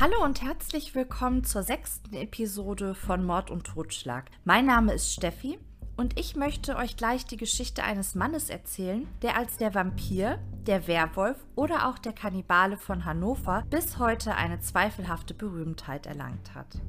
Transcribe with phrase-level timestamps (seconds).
[0.00, 4.28] Hallo und herzlich willkommen zur sechsten Episode von Mord und Totschlag.
[4.44, 5.56] Mein Name ist Steffi
[5.96, 10.88] und ich möchte euch gleich die Geschichte eines Mannes erzählen, der als der Vampir, der
[10.88, 16.80] Werwolf oder auch der Kannibale von Hannover bis heute eine zweifelhafte Berühmtheit erlangt hat.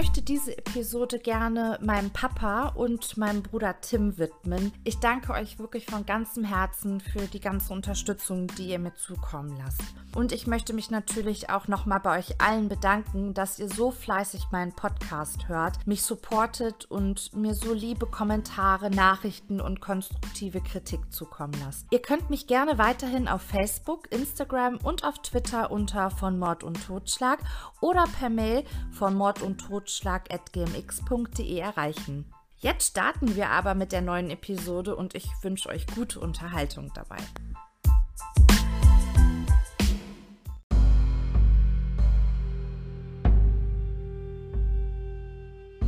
[0.00, 4.72] Möchte diese Episode gerne meinem Papa und meinem Bruder Tim widmen.
[4.82, 9.54] Ich danke euch wirklich von ganzem Herzen für die ganze Unterstützung, die ihr mir zukommen
[9.58, 9.82] lasst.
[10.14, 14.46] Und ich möchte mich natürlich auch nochmal bei euch allen bedanken, dass ihr so fleißig
[14.50, 21.52] meinen Podcast hört, mich supportet und mir so liebe Kommentare, Nachrichten und konstruktive Kritik zukommen
[21.62, 21.86] lasst.
[21.90, 26.86] Ihr könnt mich gerne weiterhin auf Facebook, Instagram und auf Twitter unter von Mord und
[26.86, 27.40] Totschlag
[27.82, 32.32] oder per Mail von Mord und Totschlag totschlag.gmx.de erreichen.
[32.58, 37.16] Jetzt starten wir aber mit der neuen Episode und ich wünsche euch gute Unterhaltung dabei.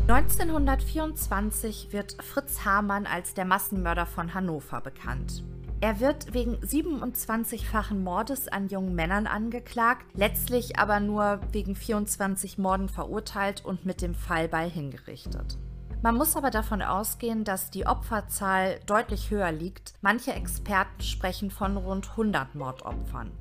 [0.09, 5.45] (1924) wird Fritz Hamann als der Massenmörder von Hannover bekannt.
[5.83, 12.89] Er wird wegen 27-fachen Mordes an jungen Männern angeklagt, letztlich aber nur wegen 24 Morden
[12.89, 15.59] verurteilt und mit dem Fallbeil hingerichtet.
[16.01, 19.95] Man muss aber davon ausgehen, dass die Opferzahl deutlich höher liegt.
[20.03, 23.33] Manche Experten sprechen von rund 100 Mordopfern.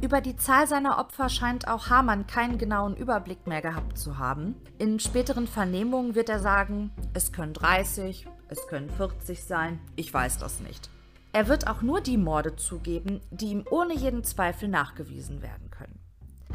[0.00, 4.54] Über die Zahl seiner Opfer scheint auch Hamann keinen genauen Überblick mehr gehabt zu haben.
[4.78, 10.38] In späteren Vernehmungen wird er sagen, es können 30, es können 40 sein, ich weiß
[10.38, 10.88] das nicht.
[11.38, 16.00] Er wird auch nur die Morde zugeben, die ihm ohne jeden Zweifel nachgewiesen werden können.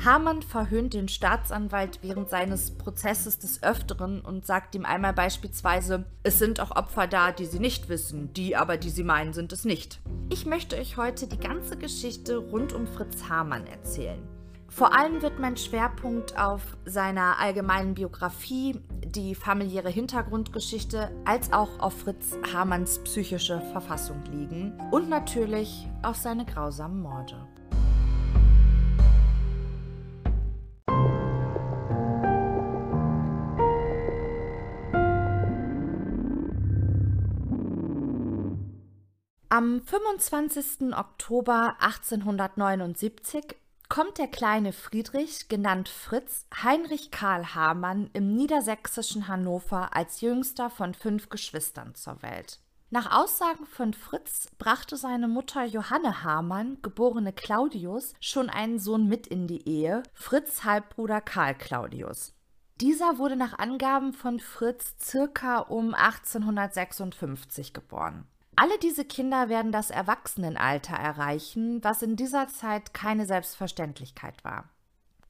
[0.04, 6.38] Hamann verhöhnt den Staatsanwalt während seines Prozesses des Öfteren und sagt ihm einmal beispielsweise, es
[6.38, 9.64] sind auch Opfer da, die sie nicht wissen, die aber, die sie meinen, sind es
[9.64, 10.02] nicht.
[10.30, 14.33] Ich möchte euch heute die ganze Geschichte rund um Fritz Hamann erzählen.
[14.76, 22.00] Vor allem wird mein Schwerpunkt auf seiner allgemeinen Biografie, die familiäre Hintergrundgeschichte, als auch auf
[22.00, 27.48] Fritz Hamanns psychische Verfassung liegen und natürlich auf seine grausamen Morde.
[39.50, 40.98] Am 25.
[40.98, 43.56] Oktober 1879
[43.90, 50.94] kommt der kleine Friedrich, genannt Fritz, Heinrich Karl Hamann im niedersächsischen Hannover als jüngster von
[50.94, 52.60] fünf Geschwistern zur Welt.
[52.90, 59.26] Nach Aussagen von Fritz brachte seine Mutter Johanne Hamann, geborene Claudius, schon einen Sohn mit
[59.26, 62.36] in die Ehe, Fritz Halbbruder Karl Claudius.
[62.82, 68.28] Dieser wurde nach Angaben von Fritz circa um 1856 geboren.
[68.56, 74.70] Alle diese Kinder werden das Erwachsenenalter erreichen, was in dieser Zeit keine Selbstverständlichkeit war.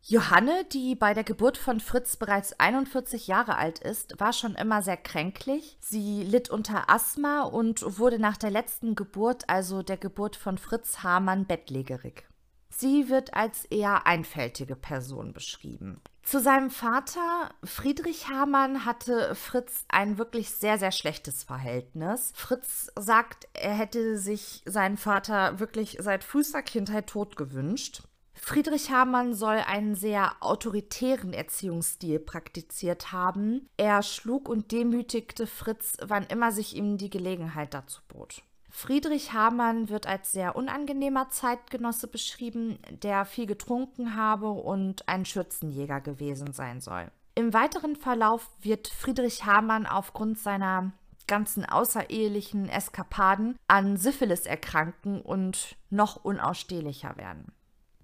[0.05, 4.81] Johanne, die bei der Geburt von Fritz bereits 41 Jahre alt ist, war schon immer
[4.81, 5.77] sehr kränklich.
[5.79, 11.03] Sie litt unter Asthma und wurde nach der letzten Geburt, also der Geburt von Fritz
[11.03, 12.25] Hamann, bettlägerig.
[12.69, 16.01] Sie wird als eher einfältige Person beschrieben.
[16.23, 22.31] Zu seinem Vater Friedrich Hamann hatte Fritz ein wirklich sehr, sehr schlechtes Verhältnis.
[22.33, 28.03] Fritz sagt, er hätte sich seinen Vater wirklich seit frühester Kindheit tot gewünscht.
[28.33, 33.69] Friedrich Hamann soll einen sehr autoritären Erziehungsstil praktiziert haben.
[33.77, 38.43] Er schlug und demütigte Fritz, wann immer sich ihm die Gelegenheit dazu bot.
[38.75, 46.01] Friedrich Hamann wird als sehr unangenehmer Zeitgenosse beschrieben, der viel getrunken habe und ein Schürzenjäger
[46.01, 47.09] gewesen sein soll.
[47.35, 50.91] Im weiteren Verlauf wird Friedrich Hamann aufgrund seiner
[51.27, 57.53] ganzen außerehelichen Eskapaden an Syphilis erkranken und noch unausstehlicher werden.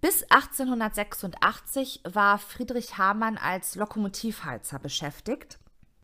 [0.02, 5.59] Bis 1886 war Friedrich Hamann als Lokomotivheizer beschäftigt.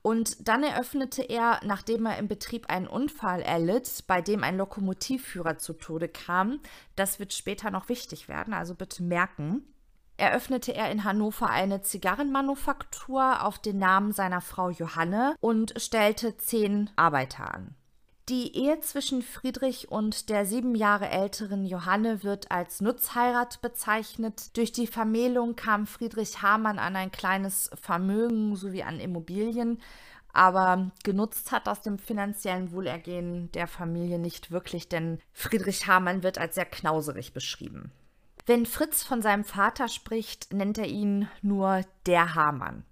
[0.05, 5.57] Und dann eröffnete er, nachdem er im Betrieb einen Unfall erlitt, bei dem ein Lokomotivführer
[5.57, 6.59] zu Tode kam,
[6.95, 9.63] das wird später noch wichtig werden, also bitte merken,
[10.17, 16.91] eröffnete er in Hannover eine Zigarrenmanufaktur auf den Namen seiner Frau Johanne und stellte zehn
[16.95, 17.73] Arbeiter an.
[18.27, 24.57] Die Ehe zwischen Friedrich und der sieben Jahre älteren Johanne wird als Nutzheirat bezeichnet.
[24.57, 29.79] Durch die Vermählung kam Friedrich Hamann an ein kleines Vermögen sowie an Immobilien,
[30.33, 36.39] aber genutzt hat aus dem finanziellen Wohlergehen der Familie nicht wirklich, denn Friedrich Hamann wird
[36.39, 37.91] als sehr knauserig beschrieben.
[38.47, 42.85] Wenn Fritz von seinem Vater spricht, nennt er ihn nur der Hamann.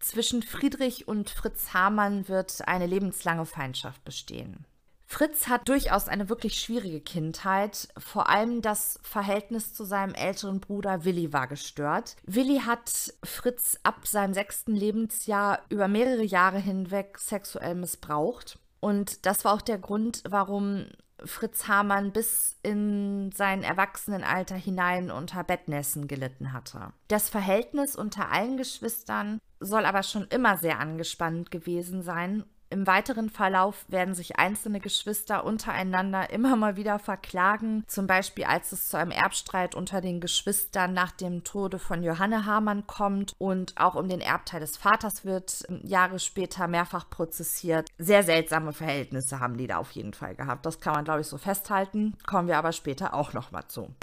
[0.00, 4.64] Zwischen Friedrich und Fritz Hamann wird eine lebenslange Feindschaft bestehen.
[5.10, 7.88] Fritz hat durchaus eine wirklich schwierige Kindheit.
[7.96, 12.16] Vor allem das Verhältnis zu seinem älteren Bruder Willi war gestört.
[12.24, 18.58] Willi hat Fritz ab seinem sechsten Lebensjahr über mehrere Jahre hinweg sexuell missbraucht.
[18.80, 20.84] Und das war auch der Grund, warum
[21.24, 26.92] Fritz Hamann bis in sein Erwachsenenalter hinein unter Bettnässen gelitten hatte.
[27.08, 33.30] Das Verhältnis unter allen Geschwistern soll aber schon immer sehr angespannt gewesen sein im weiteren
[33.30, 38.98] Verlauf werden sich einzelne Geschwister untereinander immer mal wieder verklagen, zum Beispiel als es zu
[38.98, 44.08] einem Erbstreit unter den Geschwistern nach dem Tode von Johanne Hamann kommt und auch um
[44.08, 47.88] den Erbteil des Vaters wird Jahre später mehrfach prozessiert.
[47.98, 50.66] Sehr seltsame Verhältnisse haben die da auf jeden Fall gehabt.
[50.66, 52.16] Das kann man, glaube ich, so festhalten.
[52.26, 53.94] Kommen wir aber später auch noch mal zu.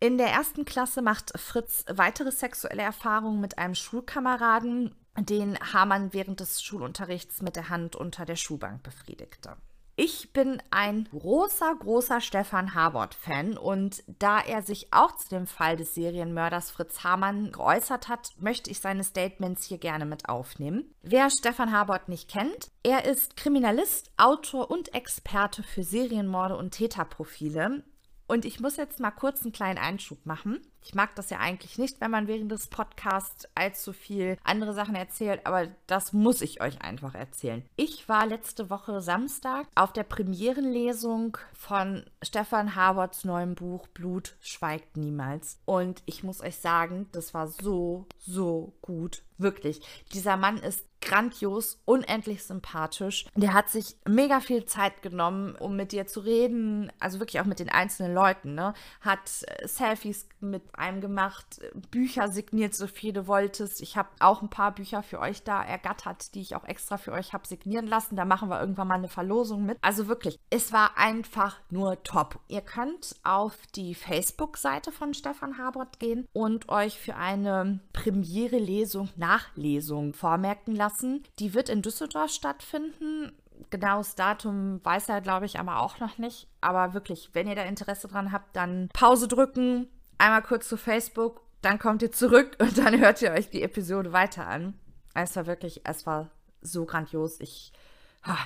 [0.00, 6.40] In der ersten Klasse macht Fritz weitere sexuelle Erfahrungen mit einem Schulkameraden den Hamann während
[6.40, 9.56] des Schulunterrichts mit der Hand unter der Schulbank befriedigte.
[9.96, 15.76] Ich bin ein großer, großer Stefan Habort-Fan und da er sich auch zu dem Fall
[15.76, 20.92] des Serienmörders Fritz Hamann geäußert hat, möchte ich seine Statements hier gerne mit aufnehmen.
[21.02, 27.84] Wer Stefan Habort nicht kennt, er ist Kriminalist, Autor und Experte für Serienmorde und Täterprofile.
[28.26, 30.60] Und ich muss jetzt mal kurz einen kleinen Einschub machen.
[30.82, 34.94] Ich mag das ja eigentlich nicht, wenn man während des Podcasts allzu viel andere Sachen
[34.94, 37.64] erzählt, aber das muss ich euch einfach erzählen.
[37.76, 44.96] Ich war letzte Woche Samstag auf der Premierenlesung von Stefan Haberts neuem Buch Blut schweigt
[44.96, 45.58] niemals.
[45.64, 49.22] Und ich muss euch sagen, das war so, so gut.
[49.36, 49.80] Wirklich.
[50.12, 53.26] Dieser Mann ist grandios, unendlich sympathisch.
[53.36, 57.46] Der hat sich mega viel Zeit genommen, um mit dir zu reden, also wirklich auch
[57.46, 58.74] mit den einzelnen Leuten, ne?
[59.00, 61.60] Hat äh, Selfies mit einem gemacht,
[61.90, 63.80] Bücher signiert, so viele du wolltest.
[63.80, 67.12] Ich habe auch ein paar Bücher für euch da ergattert, die ich auch extra für
[67.12, 68.16] euch habe signieren lassen.
[68.16, 69.78] Da machen wir irgendwann mal eine Verlosung mit.
[69.80, 72.40] Also wirklich, es war einfach nur top.
[72.48, 80.12] Ihr könnt auf die Facebook-Seite von Stefan Habert gehen und euch für eine Premiere-Lesung, Nachlesung
[80.12, 80.93] vormerken lassen.
[81.38, 83.32] Die wird in Düsseldorf stattfinden
[83.70, 86.48] genaues Datum weiß er, glaube ich, aber auch noch nicht.
[86.60, 89.88] Aber wirklich, wenn ihr da Interesse dran habt, dann Pause drücken,
[90.18, 94.12] einmal kurz zu Facebook, dann kommt ihr zurück und dann hört ihr euch die Episode
[94.12, 94.74] weiter an.
[95.14, 96.30] Es war wirklich, es war
[96.60, 97.40] so grandios.
[97.40, 97.72] Ich,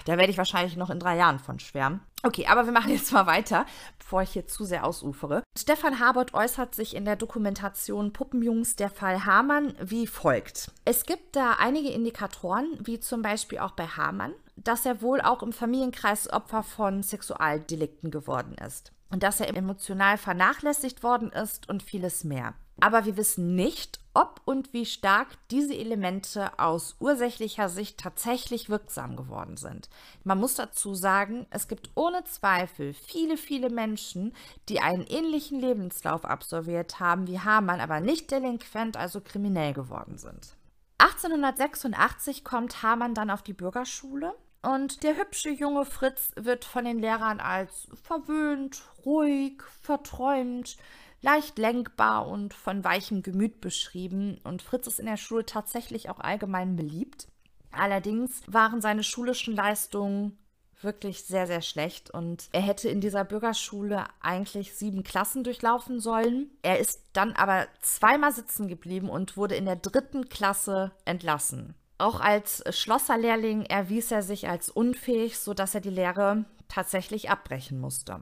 [0.04, 2.00] da werde ich wahrscheinlich noch in drei Jahren von schwärmen.
[2.25, 3.64] Okay, aber wir machen jetzt mal weiter,
[3.98, 5.42] bevor ich hier zu sehr ausufere.
[5.56, 10.72] Stefan Habert äußert sich in der Dokumentation Puppenjungs der Fall Hamann wie folgt.
[10.84, 15.42] Es gibt da einige Indikatoren, wie zum Beispiel auch bei Hamann, dass er wohl auch
[15.42, 21.82] im Familienkreis Opfer von Sexualdelikten geworden ist und dass er emotional vernachlässigt worden ist und
[21.82, 22.54] vieles mehr.
[22.80, 29.16] Aber wir wissen nicht, ob und wie stark diese Elemente aus ursächlicher Sicht tatsächlich wirksam
[29.16, 29.88] geworden sind.
[30.25, 34.34] Man muss dazu sagen, es gibt ohne Zweifel viele, viele Menschen,
[34.69, 40.56] die einen ähnlichen Lebenslauf absolviert haben wie Hamann, aber nicht delinquent, also kriminell geworden sind.
[40.98, 46.98] 1886 kommt Hamann dann auf die Bürgerschule und der hübsche junge Fritz wird von den
[46.98, 50.76] Lehrern als verwöhnt, ruhig, verträumt,
[51.20, 54.38] leicht lenkbar und von weichem Gemüt beschrieben.
[54.44, 57.28] Und Fritz ist in der Schule tatsächlich auch allgemein beliebt.
[57.70, 60.38] Allerdings waren seine schulischen Leistungen
[60.80, 66.50] wirklich sehr, sehr schlecht und er hätte in dieser Bürgerschule eigentlich sieben Klassen durchlaufen sollen.
[66.62, 71.75] Er ist dann aber zweimal sitzen geblieben und wurde in der dritten Klasse entlassen.
[71.98, 78.20] Auch als Schlosserlehrling erwies er sich als unfähig, sodass er die Lehre tatsächlich abbrechen musste.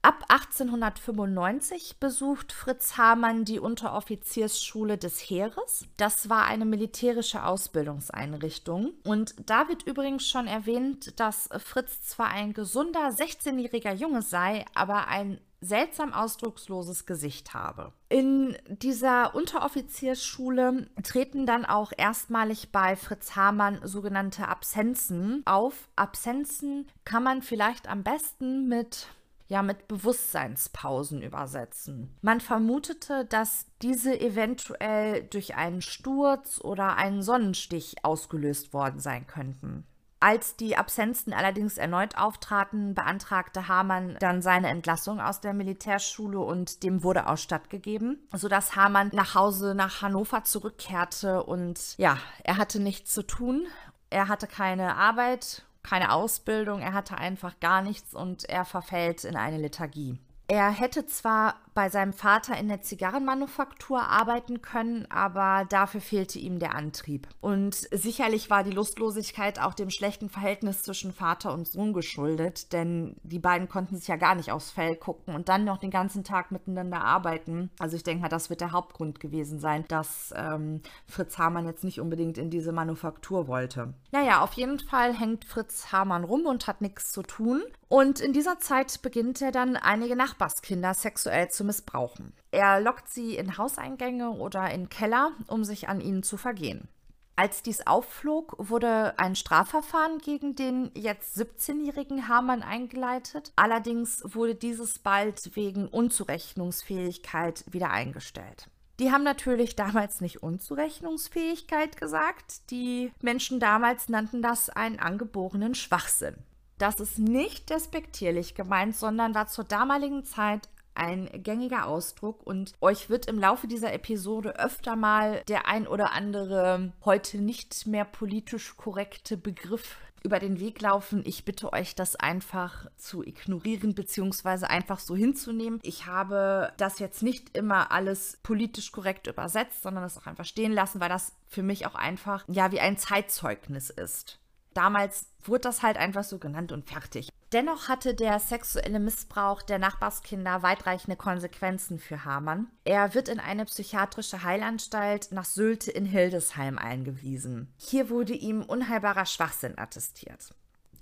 [0.00, 5.86] Ab 1895 besucht Fritz Hamann die Unteroffiziersschule des Heeres.
[5.96, 8.92] Das war eine militärische Ausbildungseinrichtung.
[9.04, 15.08] Und da wird übrigens schon erwähnt, dass Fritz zwar ein gesunder 16-jähriger Junge sei, aber
[15.08, 17.92] ein seltsam ausdrucksloses Gesicht habe.
[18.08, 25.88] In dieser Unteroffiziersschule treten dann auch erstmalig bei Fritz Hamann sogenannte Absenzen auf.
[25.96, 29.08] Absenzen kann man vielleicht am besten mit
[29.48, 32.16] ja mit Bewusstseinspausen übersetzen.
[32.20, 39.84] Man vermutete, dass diese eventuell durch einen Sturz oder einen Sonnenstich ausgelöst worden sein könnten.
[40.20, 46.82] Als die Absenzen allerdings erneut auftraten, beantragte Hamann dann seine Entlassung aus der Militärschule und
[46.82, 52.80] dem wurde auch stattgegeben, sodass Hamann nach Hause nach Hannover zurückkehrte und ja, er hatte
[52.80, 53.66] nichts zu tun.
[54.10, 59.36] Er hatte keine Arbeit, keine Ausbildung, er hatte einfach gar nichts und er verfällt in
[59.36, 60.18] eine Lethargie.
[60.48, 66.58] Er hätte zwar bei seinem Vater in der Zigarrenmanufaktur arbeiten können, aber dafür fehlte ihm
[66.58, 67.28] der Antrieb.
[67.40, 73.14] Und sicherlich war die Lustlosigkeit auch dem schlechten Verhältnis zwischen Vater und Sohn geschuldet, denn
[73.22, 76.24] die beiden konnten sich ja gar nicht aufs Fell gucken und dann noch den ganzen
[76.24, 77.70] Tag miteinander arbeiten.
[77.78, 81.84] Also ich denke mal, das wird der Hauptgrund gewesen sein, dass ähm, Fritz Hamann jetzt
[81.84, 83.94] nicht unbedingt in diese Manufaktur wollte.
[84.10, 87.62] Naja, auf jeden Fall hängt Fritz Hamann rum und hat nichts zu tun.
[87.88, 92.32] Und in dieser Zeit beginnt er dann einige Nachbarskinder sexuell zu missbrauchen.
[92.50, 96.88] Er lockt sie in Hauseingänge oder in Keller, um sich an ihnen zu vergehen.
[97.36, 103.52] Als dies aufflog, wurde ein Strafverfahren gegen den jetzt 17-jährigen Hamann eingeleitet.
[103.54, 108.68] Allerdings wurde dieses bald wegen Unzurechnungsfähigkeit wieder eingestellt.
[108.98, 112.72] Die haben natürlich damals nicht Unzurechnungsfähigkeit gesagt.
[112.72, 116.34] Die Menschen damals nannten das einen angeborenen Schwachsinn.
[116.78, 120.68] Das ist nicht despektierlich gemeint, sondern war zur damaligen Zeit
[120.98, 126.12] ein gängiger Ausdruck und euch wird im Laufe dieser Episode öfter mal der ein oder
[126.12, 131.22] andere heute nicht mehr politisch korrekte Begriff über den Weg laufen.
[131.24, 134.66] Ich bitte euch, das einfach zu ignorieren bzw.
[134.66, 135.80] einfach so hinzunehmen.
[135.82, 140.72] Ich habe das jetzt nicht immer alles politisch korrekt übersetzt, sondern das auch einfach stehen
[140.72, 144.38] lassen, weil das für mich auch einfach ja wie ein Zeitzeugnis ist.
[144.74, 147.30] Damals wurde das halt einfach so genannt und fertig.
[147.52, 152.70] Dennoch hatte der sexuelle Missbrauch der Nachbarskinder weitreichende Konsequenzen für Hamann.
[152.84, 157.72] Er wird in eine psychiatrische Heilanstalt nach Sylte in Hildesheim eingewiesen.
[157.78, 160.54] Hier wurde ihm unheilbarer Schwachsinn attestiert.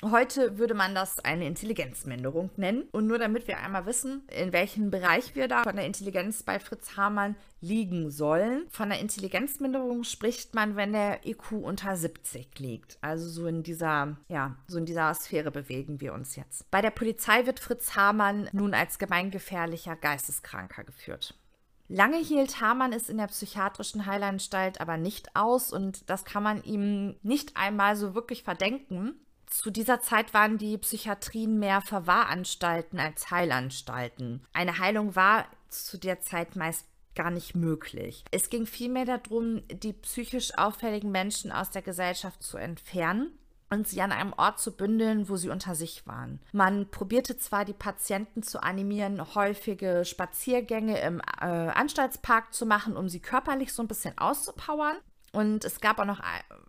[0.05, 2.83] Heute würde man das eine Intelligenzminderung nennen.
[2.93, 6.61] Und nur damit wir einmal wissen, in welchem Bereich wir da von der Intelligenz bei
[6.61, 8.67] Fritz Hamann liegen sollen.
[8.71, 12.99] Von der Intelligenzminderung spricht man, wenn der IQ unter 70 liegt.
[13.01, 16.71] Also so in dieser, ja, so in dieser Sphäre bewegen wir uns jetzt.
[16.71, 21.35] Bei der Polizei wird Fritz Hamann nun als gemeingefährlicher Geisteskranker geführt.
[21.89, 26.63] Lange hielt Hamann es in der psychiatrischen Heilanstalt aber nicht aus und das kann man
[26.65, 29.21] ihm nicht einmal so wirklich verdenken,
[29.59, 34.43] zu dieser Zeit waren die Psychiatrien mehr Verwahranstalten als Heilanstalten.
[34.53, 38.25] Eine Heilung war zu der Zeit meist gar nicht möglich.
[38.31, 43.33] Es ging vielmehr darum, die psychisch auffälligen Menschen aus der Gesellschaft zu entfernen
[43.71, 46.41] und sie an einem Ort zu bündeln, wo sie unter sich waren.
[46.53, 53.09] Man probierte zwar die Patienten zu animieren, häufige Spaziergänge im äh, Anstaltspark zu machen, um
[53.09, 54.99] sie körperlich so ein bisschen auszupowern.
[55.33, 56.21] Und es gab auch noch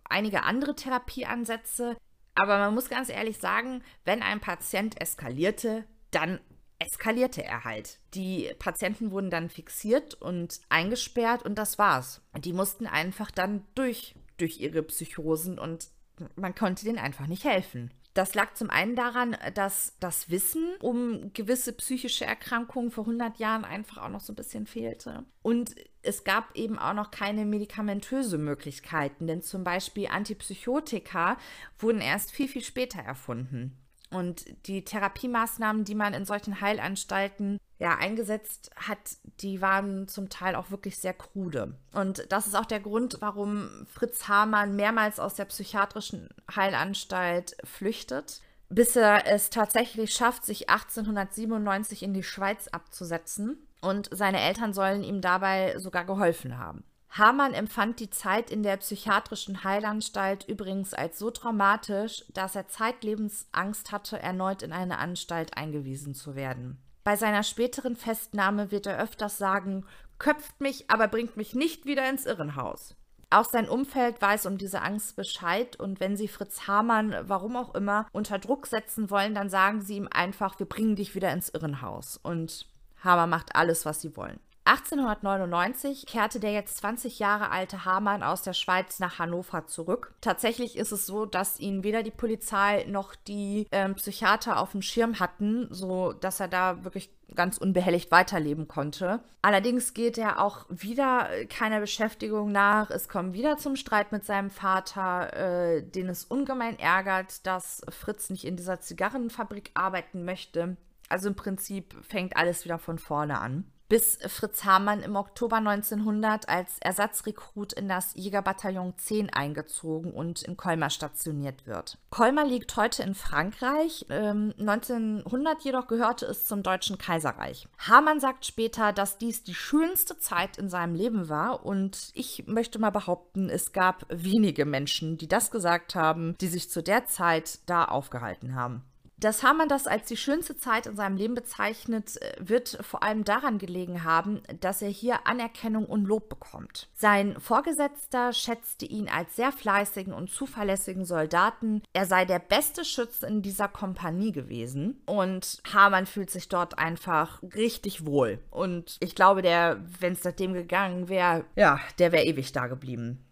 [0.08, 1.96] einige andere Therapieansätze,
[2.38, 6.40] aber man muss ganz ehrlich sagen, wenn ein Patient eskalierte, dann
[6.78, 8.00] eskalierte er halt.
[8.14, 12.22] Die Patienten wurden dann fixiert und eingesperrt und das war's.
[12.36, 15.88] Die mussten einfach dann durch, durch ihre Psychosen und
[16.36, 17.92] man konnte denen einfach nicht helfen.
[18.18, 23.64] Das lag zum einen daran, dass das Wissen um gewisse psychische Erkrankungen vor 100 Jahren
[23.64, 25.24] einfach auch noch so ein bisschen fehlte.
[25.40, 31.38] Und es gab eben auch noch keine medikamentöse Möglichkeiten, denn zum Beispiel Antipsychotika
[31.78, 33.78] wurden erst viel, viel später erfunden.
[34.10, 40.54] Und die Therapiemaßnahmen, die man in solchen Heilanstalten ja eingesetzt hat, die waren zum Teil
[40.54, 41.74] auch wirklich sehr krude.
[41.92, 48.40] Und das ist auch der Grund, warum Fritz Hamann mehrmals aus der psychiatrischen Heilanstalt flüchtet,
[48.70, 53.58] bis er es tatsächlich schafft, sich 1897 in die Schweiz abzusetzen.
[53.80, 56.82] Und seine Eltern sollen ihm dabei sogar geholfen haben.
[57.10, 63.46] Hamann empfand die Zeit in der psychiatrischen Heilanstalt übrigens als so traumatisch, dass er zeitlebens
[63.52, 66.78] Angst hatte, erneut in eine Anstalt eingewiesen zu werden.
[67.04, 69.86] Bei seiner späteren Festnahme wird er öfters sagen,
[70.18, 72.94] köpft mich, aber bringt mich nicht wieder ins Irrenhaus.
[73.30, 77.74] Auch sein Umfeld weiß um diese Angst Bescheid und wenn sie Fritz Hamann, warum auch
[77.74, 81.50] immer, unter Druck setzen wollen, dann sagen sie ihm einfach, wir bringen dich wieder ins
[81.50, 82.18] Irrenhaus.
[82.22, 82.66] Und
[83.02, 84.40] Hamann macht alles, was sie wollen.
[84.68, 90.12] 1899 kehrte der jetzt 20 Jahre alte Hamann aus der Schweiz nach Hannover zurück.
[90.20, 94.82] Tatsächlich ist es so, dass ihn weder die Polizei noch die ähm, Psychiater auf dem
[94.82, 99.20] Schirm hatten, so dass er da wirklich ganz unbehelligt weiterleben konnte.
[99.40, 102.90] Allerdings geht er auch wieder keiner Beschäftigung nach.
[102.90, 108.28] Es kommt wieder zum Streit mit seinem Vater, äh, den es ungemein ärgert, dass Fritz
[108.28, 110.76] nicht in dieser Zigarrenfabrik arbeiten möchte.
[111.08, 116.48] Also im Prinzip fängt alles wieder von vorne an bis Fritz Hamann im Oktober 1900
[116.48, 121.98] als Ersatzrekrut in das Jägerbataillon 10 eingezogen und in Colmar stationiert wird.
[122.10, 124.06] Colmar liegt heute in Frankreich.
[124.10, 127.68] Ähm, 1900 jedoch gehörte es zum Deutschen Kaiserreich.
[127.78, 132.78] Hamann sagt später, dass dies die schönste Zeit in seinem Leben war und ich möchte
[132.78, 137.60] mal behaupten, es gab wenige Menschen, die das gesagt haben, die sich zu der Zeit
[137.66, 138.84] da aufgehalten haben.
[139.20, 143.24] Dass Hamann das als die schönste Zeit in seinem Leben bezeichnet, äh, wird vor allem
[143.24, 146.88] daran gelegen haben, dass er hier Anerkennung und Lob bekommt.
[146.94, 151.82] Sein Vorgesetzter schätzte ihn als sehr fleißigen und zuverlässigen Soldaten.
[151.92, 157.42] Er sei der beste Schütze in dieser Kompanie gewesen und Hamann fühlt sich dort einfach
[157.42, 158.38] richtig wohl.
[158.50, 163.24] Und ich glaube, der, wenn es seitdem gegangen wäre, ja, der wäre ewig da geblieben.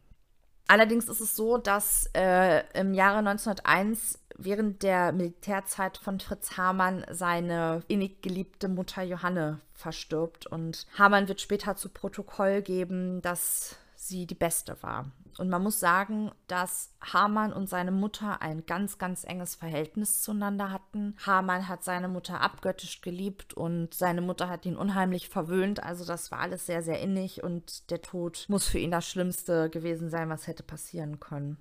[0.69, 7.05] Allerdings ist es so, dass äh, im Jahre 1901 während der Militärzeit von Fritz Hamann
[7.11, 14.27] seine innig geliebte Mutter Johanne verstirbt und Hamann wird später zu Protokoll geben, dass sie
[14.27, 15.11] die beste war.
[15.39, 20.71] Und man muss sagen, dass Hamann und seine Mutter ein ganz, ganz enges Verhältnis zueinander
[20.71, 21.15] hatten.
[21.27, 25.83] Hamann hat seine Mutter abgöttisch geliebt und seine Mutter hat ihn unheimlich verwöhnt.
[25.83, 29.69] Also das war alles sehr, sehr innig und der Tod muss für ihn das Schlimmste
[29.69, 31.59] gewesen sein, was hätte passieren können.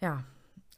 [0.00, 0.24] Ja,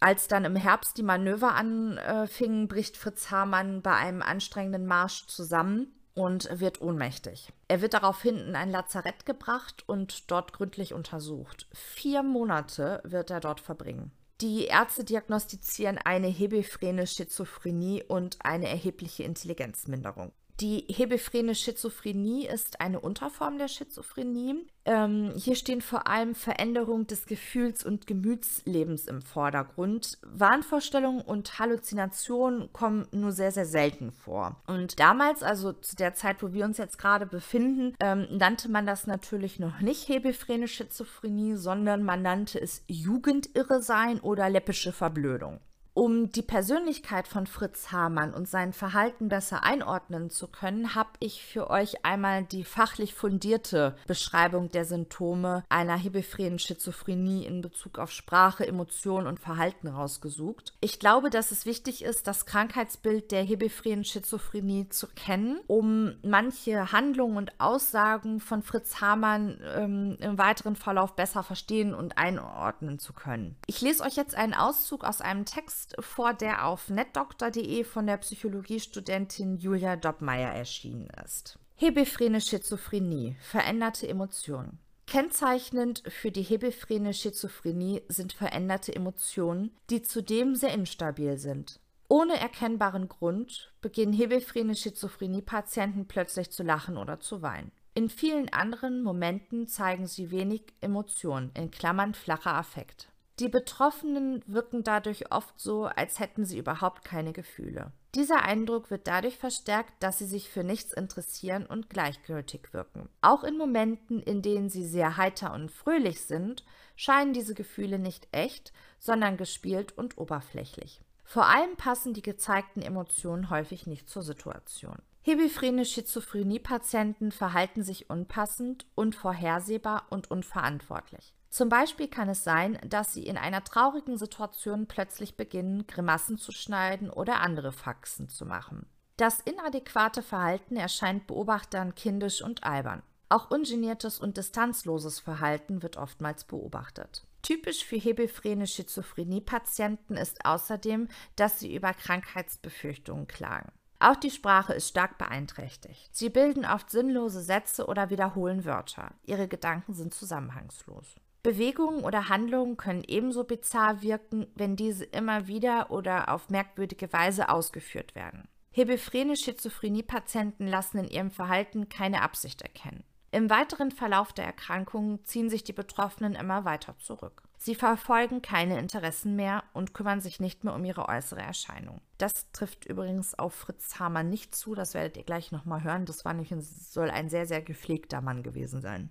[0.00, 5.94] als dann im Herbst die Manöver anfingen, bricht Fritz Hamann bei einem anstrengenden Marsch zusammen
[6.14, 7.52] und wird ohnmächtig.
[7.68, 11.68] Er wird daraufhin in ein Lazarett gebracht und dort gründlich untersucht.
[11.72, 14.10] Vier Monate wird er dort verbringen.
[14.40, 20.32] Die Ärzte diagnostizieren eine hebephrene Schizophrenie und eine erhebliche Intelligenzminderung.
[20.60, 24.66] Die hebephrene Schizophrenie ist eine Unterform der Schizophrenie.
[24.84, 30.18] Ähm, hier stehen vor allem Veränderungen des Gefühls- und Gemütslebens im Vordergrund.
[30.22, 34.60] Wahnvorstellungen und Halluzinationen kommen nur sehr, sehr selten vor.
[34.66, 38.84] Und damals, also zu der Zeit, wo wir uns jetzt gerade befinden, ähm, nannte man
[38.84, 45.60] das natürlich noch nicht hebephrene Schizophrenie, sondern man nannte es Jugendirre sein oder läppische Verblödung.
[46.00, 51.44] Um die Persönlichkeit von Fritz Hamann und sein Verhalten besser einordnen zu können, habe ich
[51.44, 58.12] für euch einmal die fachlich fundierte Beschreibung der Symptome einer hebephrenen Schizophrenie in Bezug auf
[58.12, 60.72] Sprache, Emotionen und Verhalten rausgesucht.
[60.80, 66.92] Ich glaube, dass es wichtig ist, das Krankheitsbild der hebephrenen Schizophrenie zu kennen, um manche
[66.92, 73.12] Handlungen und Aussagen von Fritz Hamann ähm, im weiteren Verlauf besser verstehen und einordnen zu
[73.12, 73.54] können.
[73.66, 78.18] Ich lese euch jetzt einen Auszug aus einem Text Vor, der auf netdoktor.de von der
[78.18, 81.58] Psychologiestudentin Julia Doppmeier erschienen ist.
[81.76, 84.78] Hebephrene Schizophrenie, veränderte Emotionen.
[85.06, 91.80] Kennzeichnend für die hebephrene Schizophrenie sind veränderte Emotionen, die zudem sehr instabil sind.
[92.08, 97.72] Ohne erkennbaren Grund beginnen hebephrene Schizophrenie-Patienten plötzlich zu lachen oder zu weinen.
[97.94, 103.09] In vielen anderen Momenten zeigen sie wenig Emotionen, in Klammern flacher Affekt.
[103.40, 107.90] Die Betroffenen wirken dadurch oft so, als hätten sie überhaupt keine Gefühle.
[108.14, 113.08] Dieser Eindruck wird dadurch verstärkt, dass sie sich für nichts interessieren und gleichgültig wirken.
[113.22, 118.28] Auch in Momenten, in denen sie sehr heiter und fröhlich sind, scheinen diese Gefühle nicht
[118.30, 121.00] echt, sondern gespielt und oberflächlich.
[121.24, 124.98] Vor allem passen die gezeigten Emotionen häufig nicht zur Situation.
[125.22, 131.32] Hebephrene Schizophrenie-Patienten verhalten sich unpassend, unvorhersehbar und unverantwortlich.
[131.50, 136.52] Zum Beispiel kann es sein, dass sie in einer traurigen Situation plötzlich beginnen, Grimassen zu
[136.52, 138.86] schneiden oder andere Faxen zu machen.
[139.16, 143.02] Das inadäquate Verhalten erscheint Beobachtern kindisch und albern.
[143.28, 147.26] Auch ungeniertes und distanzloses Verhalten wird oftmals beobachtet.
[147.42, 153.72] Typisch für hebephrene Schizophrenie-Patienten ist außerdem, dass sie über Krankheitsbefürchtungen klagen.
[153.98, 156.08] Auch die Sprache ist stark beeinträchtigt.
[156.12, 159.12] Sie bilden oft sinnlose Sätze oder wiederholen Wörter.
[159.26, 161.16] Ihre Gedanken sind zusammenhangslos.
[161.42, 167.48] Bewegungen oder Handlungen können ebenso bizarr wirken, wenn diese immer wieder oder auf merkwürdige Weise
[167.48, 168.48] ausgeführt werden.
[168.72, 173.04] Hebephrene Schizophrenie-Patienten lassen in ihrem Verhalten keine Absicht erkennen.
[173.32, 177.42] Im weiteren Verlauf der Erkrankung ziehen sich die Betroffenen immer weiter zurück.
[177.58, 182.00] Sie verfolgen keine Interessen mehr und kümmern sich nicht mehr um ihre äußere Erscheinung.
[182.18, 186.06] Das trifft übrigens auf Fritz Hamann nicht zu, das werdet ihr gleich nochmal hören.
[186.06, 189.10] Das war nämlich soll ein sehr, sehr gepflegter Mann gewesen sein.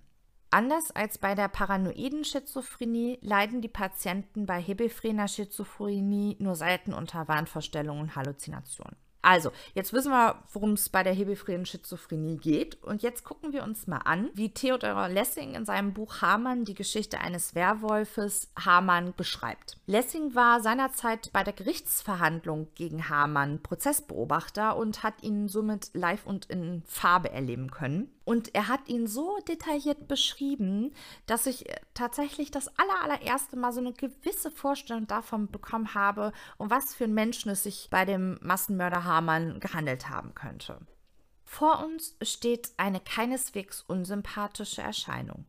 [0.50, 7.28] Anders als bei der paranoiden Schizophrenie leiden die Patienten bei hebephrena Schizophrenie nur selten unter
[7.28, 8.96] Wahnvorstellungen und Halluzinationen.
[9.22, 12.82] Also, jetzt wissen wir, worum es bei der hebephrenen Schizophrenie geht.
[12.82, 16.74] Und jetzt gucken wir uns mal an, wie Theodor Lessing in seinem Buch Hamann die
[16.74, 19.76] Geschichte eines Werwolfes Hamann beschreibt.
[19.86, 26.46] Lessing war seinerzeit bei der Gerichtsverhandlung gegen Hamann Prozessbeobachter und hat ihn somit live und
[26.46, 28.10] in Farbe erleben können.
[28.24, 30.92] Und er hat ihn so detailliert beschrieben,
[31.26, 36.32] dass ich äh, tatsächlich das aller, allererste Mal so eine gewisse Vorstellung davon bekommen habe,
[36.58, 40.80] um was für einen Menschen es sich bei dem Massenmörder Hamann gehandelt haben könnte.
[41.44, 45.46] Vor uns steht eine keineswegs unsympathische Erscheinung.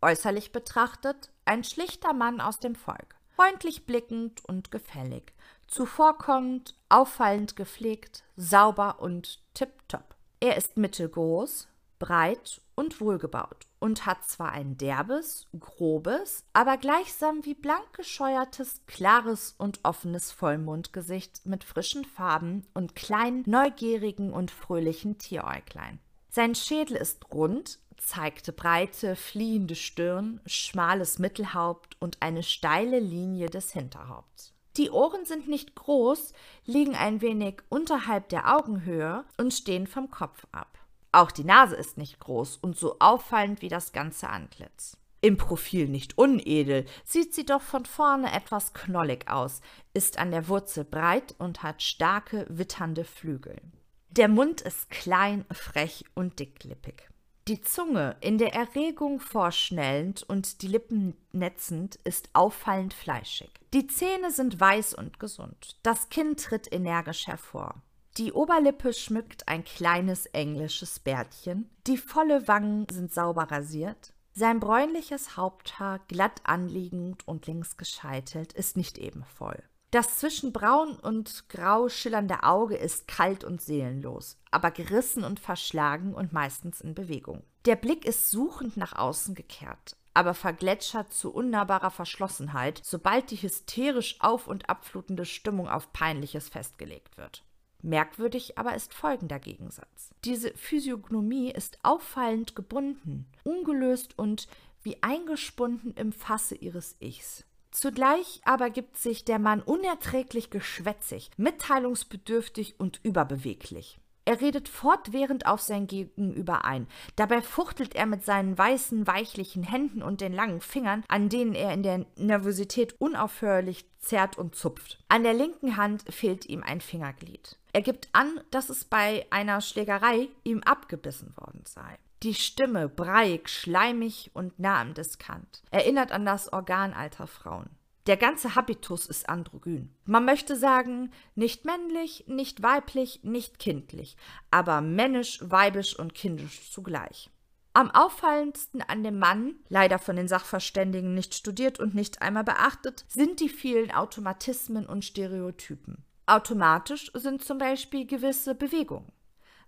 [0.00, 3.16] Äußerlich betrachtet ein schlichter Mann aus dem Volk.
[3.34, 5.34] freundlich blickend und gefällig,
[5.66, 10.14] zuvorkommend, auffallend gepflegt, sauber und tipptopp.
[10.40, 17.54] Er ist mittelgroß, breit und wohlgebaut und hat zwar ein derbes, grobes, aber gleichsam wie
[17.54, 25.98] blank gescheuertes, klares und offenes Vollmondgesicht mit frischen Farben und kleinen, neugierigen und fröhlichen Tieräuglein.
[26.30, 33.72] Sein Schädel ist rund, zeigte breite, fliehende Stirn, schmales Mittelhaupt und eine steile Linie des
[33.72, 34.52] Hinterhaupts.
[34.76, 36.32] Die Ohren sind nicht groß,
[36.64, 40.78] liegen ein wenig unterhalb der Augenhöhe und stehen vom Kopf ab.
[41.14, 44.96] Auch die Nase ist nicht groß und so auffallend wie das ganze Antlitz.
[45.20, 49.60] Im Profil nicht unedel, sieht sie doch von vorne etwas knollig aus,
[49.92, 53.62] ist an der Wurzel breit und hat starke, witternde Flügel.
[54.10, 57.08] Der Mund ist klein, frech und dicklippig.
[57.46, 63.52] Die Zunge, in der Erregung vorschnellend und die Lippen netzend, ist auffallend fleischig.
[63.72, 65.76] Die Zähne sind weiß und gesund.
[65.84, 67.76] Das Kinn tritt energisch hervor.
[68.16, 71.68] Die Oberlippe schmückt ein kleines englisches Bärtchen.
[71.88, 74.12] Die volle Wangen sind sauber rasiert.
[74.32, 79.60] Sein bräunliches Haupthaar, glatt anliegend und links gescheitelt, ist nicht eben voll.
[79.90, 86.14] Das zwischen braun und grau schillernde Auge ist kalt und seelenlos, aber gerissen und verschlagen
[86.14, 87.42] und meistens in Bewegung.
[87.64, 94.20] Der Blick ist suchend nach außen gekehrt, aber vergletschert zu unnahbarer Verschlossenheit, sobald die hysterisch
[94.20, 97.44] auf und abflutende Stimmung auf Peinliches festgelegt wird.
[97.84, 100.14] Merkwürdig aber ist folgender Gegensatz.
[100.24, 104.48] Diese Physiognomie ist auffallend gebunden, ungelöst und
[104.82, 107.44] wie eingespunden im Fasse ihres Ichs.
[107.70, 113.98] Zugleich aber gibt sich der Mann unerträglich geschwätzig, mitteilungsbedürftig und überbeweglich.
[114.24, 116.86] Er redet fortwährend auf sein Gegenüber ein.
[117.16, 121.72] Dabei fuchtelt er mit seinen weißen, weichlichen Händen und den langen Fingern, an denen er
[121.72, 124.98] in der Nervosität unaufhörlich zerrt und zupft.
[125.08, 127.58] An der linken Hand fehlt ihm ein Fingerglied.
[127.72, 131.98] Er gibt an, dass es bei einer Schlägerei ihm abgebissen worden sei.
[132.22, 137.68] Die Stimme, breiig, schleimig und nah am Diskant, erinnert an das Organ alter Frauen.
[138.06, 139.94] Der ganze Habitus ist androgyn.
[140.04, 144.16] Man möchte sagen, nicht männlich, nicht weiblich, nicht kindlich,
[144.50, 147.30] aber männisch, weibisch und kindisch zugleich.
[147.72, 153.04] Am auffallendsten an dem Mann, leider von den Sachverständigen nicht studiert und nicht einmal beachtet,
[153.08, 156.04] sind die vielen Automatismen und Stereotypen.
[156.26, 159.10] Automatisch sind zum Beispiel gewisse Bewegungen.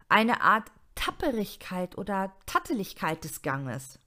[0.08, 3.98] Eine Art Tapperigkeit oder Tatteligkeit des Ganges.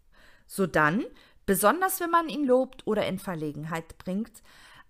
[0.47, 1.05] Sodann,
[1.49, 4.43] besonders wenn man ihn lobt oder in Verlegenheit bringt,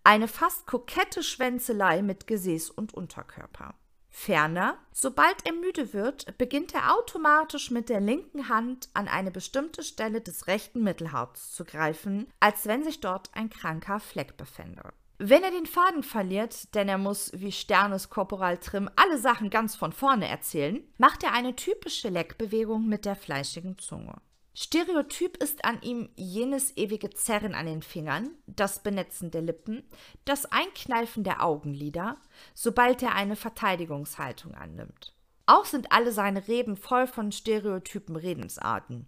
[0.04, 3.76] eine fast kokette Schwänzelei mit Gesäß und Unterkörper.
[4.10, 9.84] Ferner, sobald er müde wird, beginnt er automatisch mit der linken Hand an eine bestimmte
[9.84, 14.84] Stelle des rechten Mittelhaupts zu greifen, als wenn sich dort ein kranker Fleck befände.
[15.17, 19.78] Wenn er den Faden verliert, denn er muss wie Sternes Korporal Trim alle Sachen ganz
[19.78, 24.15] von vorne erzählen, macht er eine typische Leckbewegung mit der fleischigen Zunge.
[24.62, 29.84] Stereotyp ist an ihm jenes ewige Zerren an den Fingern, das Benetzen der Lippen,
[30.26, 32.17] das Einkneifen der Augenlider,
[32.54, 35.15] sobald er eine Verteidigungshaltung annimmt.
[35.45, 39.08] Auch sind alle seine Reden voll von stereotypen Redensarten.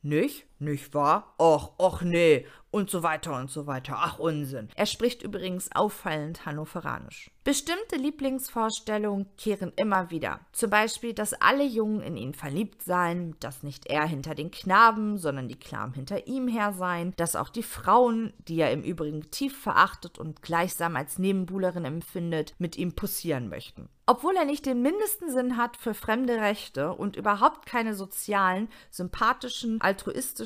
[0.00, 0.46] Nicht?
[0.58, 1.34] Nicht wahr?
[1.38, 2.46] Och, och nee.
[2.70, 3.94] Und so weiter und so weiter.
[3.96, 4.68] Ach, Unsinn.
[4.74, 7.30] Er spricht übrigens auffallend hannoveranisch.
[7.42, 10.40] Bestimmte Lieblingsvorstellungen kehren immer wieder.
[10.52, 15.16] Zum Beispiel, dass alle Jungen in ihn verliebt seien, dass nicht er hinter den Knaben,
[15.16, 19.30] sondern die Knaben hinter ihm her seien, dass auch die Frauen, die er im Übrigen
[19.30, 23.88] tief verachtet und gleichsam als Nebenbuhlerin empfindet, mit ihm pussieren möchten.
[24.08, 29.80] Obwohl er nicht den mindesten Sinn hat für fremde Rechte und überhaupt keine sozialen, sympathischen,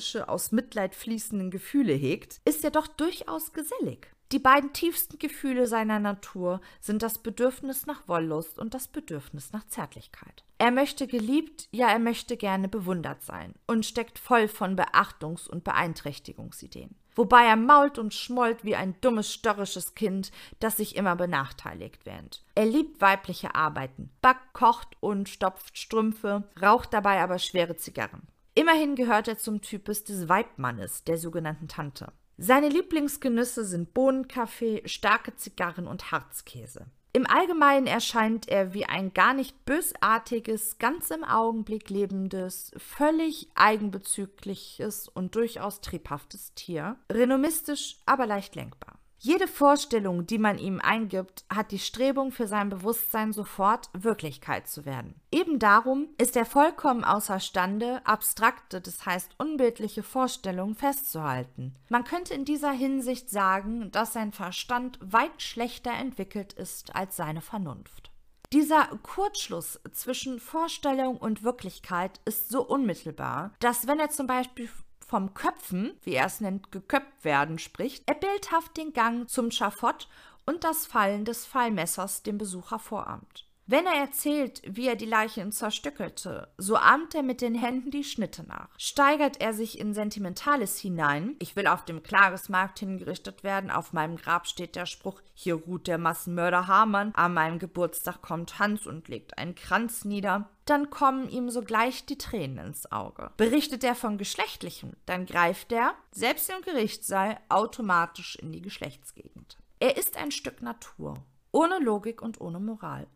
[0.01, 4.09] altruistische, aus Mitleid fließenden Gefühle hegt, ist er doch durchaus gesellig.
[4.33, 9.67] Die beiden tiefsten Gefühle seiner Natur sind das Bedürfnis nach Wollust und das Bedürfnis nach
[9.67, 10.45] Zärtlichkeit.
[10.59, 15.65] Er möchte geliebt, ja er möchte gerne bewundert sein und steckt voll von Beachtungs- und
[15.65, 22.07] Beeinträchtigungsideen wobei er mault und schmollt wie ein dummes, störrisches Kind, das sich immer benachteiligt
[22.07, 22.43] wähnt.
[22.55, 28.27] Er liebt weibliche Arbeiten, backt, kocht und stopft Strümpfe, raucht dabei aber schwere Zigarren.
[28.55, 32.13] Immerhin gehört er zum Typus des Weibmannes, der sogenannten Tante.
[32.37, 36.87] Seine Lieblingsgenüsse sind Bohnenkaffee, starke Zigarren und Harzkäse.
[37.13, 45.09] Im Allgemeinen erscheint er wie ein gar nicht bösartiges, ganz im Augenblick lebendes, völlig eigenbezügliches
[45.09, 49.01] und durchaus triebhaftes Tier, renommistisch, aber leicht lenkbar.
[49.23, 54.87] Jede Vorstellung, die man ihm eingibt, hat die Strebung für sein Bewusstsein sofort Wirklichkeit zu
[54.87, 55.15] werden.
[55.31, 61.75] Eben darum ist er vollkommen außerstande, abstrakte, das heißt unbildliche Vorstellungen festzuhalten.
[61.91, 67.43] Man könnte in dieser Hinsicht sagen, dass sein Verstand weit schlechter entwickelt ist als seine
[67.43, 68.11] Vernunft.
[68.55, 74.71] Dieser Kurzschluss zwischen Vorstellung und Wirklichkeit ist so unmittelbar, dass wenn er zum Beispiel
[75.11, 80.09] vom Köpfen, wie er es nennt, geköpft werden spricht, er bildhaft den Gang zum Schafott
[80.47, 83.50] und das Fallen des Fallmessers dem Besucher vorahmt.
[83.71, 88.03] Wenn er erzählt, wie er die Leichen zerstückelte, so ahmt er mit den Händen die
[88.03, 88.69] Schnitte nach.
[88.79, 94.17] Steigert er sich in Sentimentales hinein, ich will auf dem Klagesmarkt hingerichtet werden, auf meinem
[94.17, 99.07] Grab steht der Spruch, hier ruht der Massenmörder Hamann, an meinem Geburtstag kommt Hans und
[99.07, 103.31] legt einen Kranz nieder, dann kommen ihm sogleich die Tränen ins Auge.
[103.37, 109.59] Berichtet er von Geschlechtlichem, dann greift er, selbst im Gerichtssaal, automatisch in die Geschlechtsgegend.
[109.79, 113.07] Er ist ein Stück Natur, ohne Logik und ohne Moral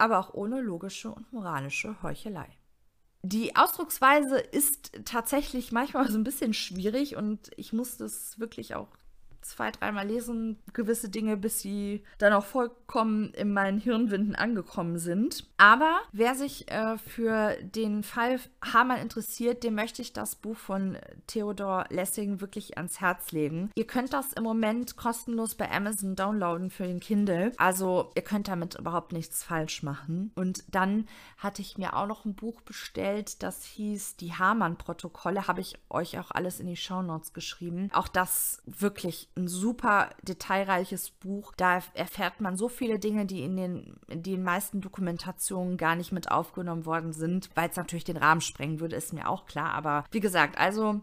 [0.00, 2.48] aber auch ohne logische und moralische Heuchelei.
[3.22, 8.88] Die Ausdrucksweise ist tatsächlich manchmal so ein bisschen schwierig und ich muss das wirklich auch
[9.42, 15.46] zwei, dreimal lesen, gewisse Dinge, bis sie dann auch vollkommen in meinen Hirnwinden angekommen sind.
[15.56, 20.96] Aber wer sich äh, für den Fall Hamann interessiert, dem möchte ich das Buch von
[21.26, 23.70] Theodor Lessing wirklich ans Herz legen.
[23.74, 27.52] Ihr könnt das im Moment kostenlos bei Amazon downloaden für den Kindle.
[27.56, 30.32] Also ihr könnt damit überhaupt nichts falsch machen.
[30.34, 31.06] Und dann
[31.38, 35.46] hatte ich mir auch noch ein Buch bestellt, das hieß Die Hamann-Protokolle.
[35.46, 37.90] Habe ich euch auch alles in die Shownotes geschrieben.
[37.92, 41.52] Auch das wirklich ein super detailreiches Buch.
[41.56, 46.12] Da erfährt man so viele Dinge, die in den, in den meisten Dokumentationen gar nicht
[46.12, 49.72] mit aufgenommen worden sind, weil es natürlich den Rahmen sprengen würde, ist mir auch klar.
[49.72, 51.00] Aber wie gesagt, also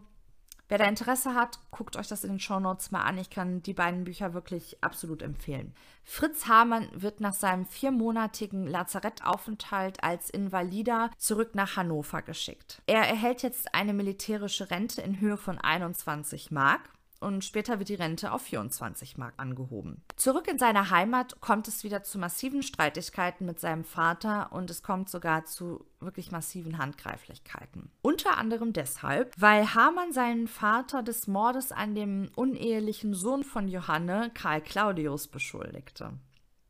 [0.68, 3.16] Wer da Interesse hat, guckt euch das in den Shownotes mal an.
[3.16, 5.72] Ich kann die beiden Bücher wirklich absolut empfehlen.
[6.04, 12.82] Fritz Hamann wird nach seinem viermonatigen Lazarettaufenthalt als Invalider zurück nach Hannover geschickt.
[12.86, 17.94] Er erhält jetzt eine militärische Rente in Höhe von 21 Mark und später wird die
[17.94, 20.02] Rente auf 24 Mark angehoben.
[20.16, 24.82] Zurück in seine Heimat kommt es wieder zu massiven Streitigkeiten mit seinem Vater und es
[24.82, 27.90] kommt sogar zu wirklich massiven Handgreiflichkeiten.
[28.02, 34.30] Unter anderem deshalb, weil Hamann seinen Vater des Mordes an dem unehelichen Sohn von Johanne,
[34.34, 36.12] Karl Claudius, beschuldigte.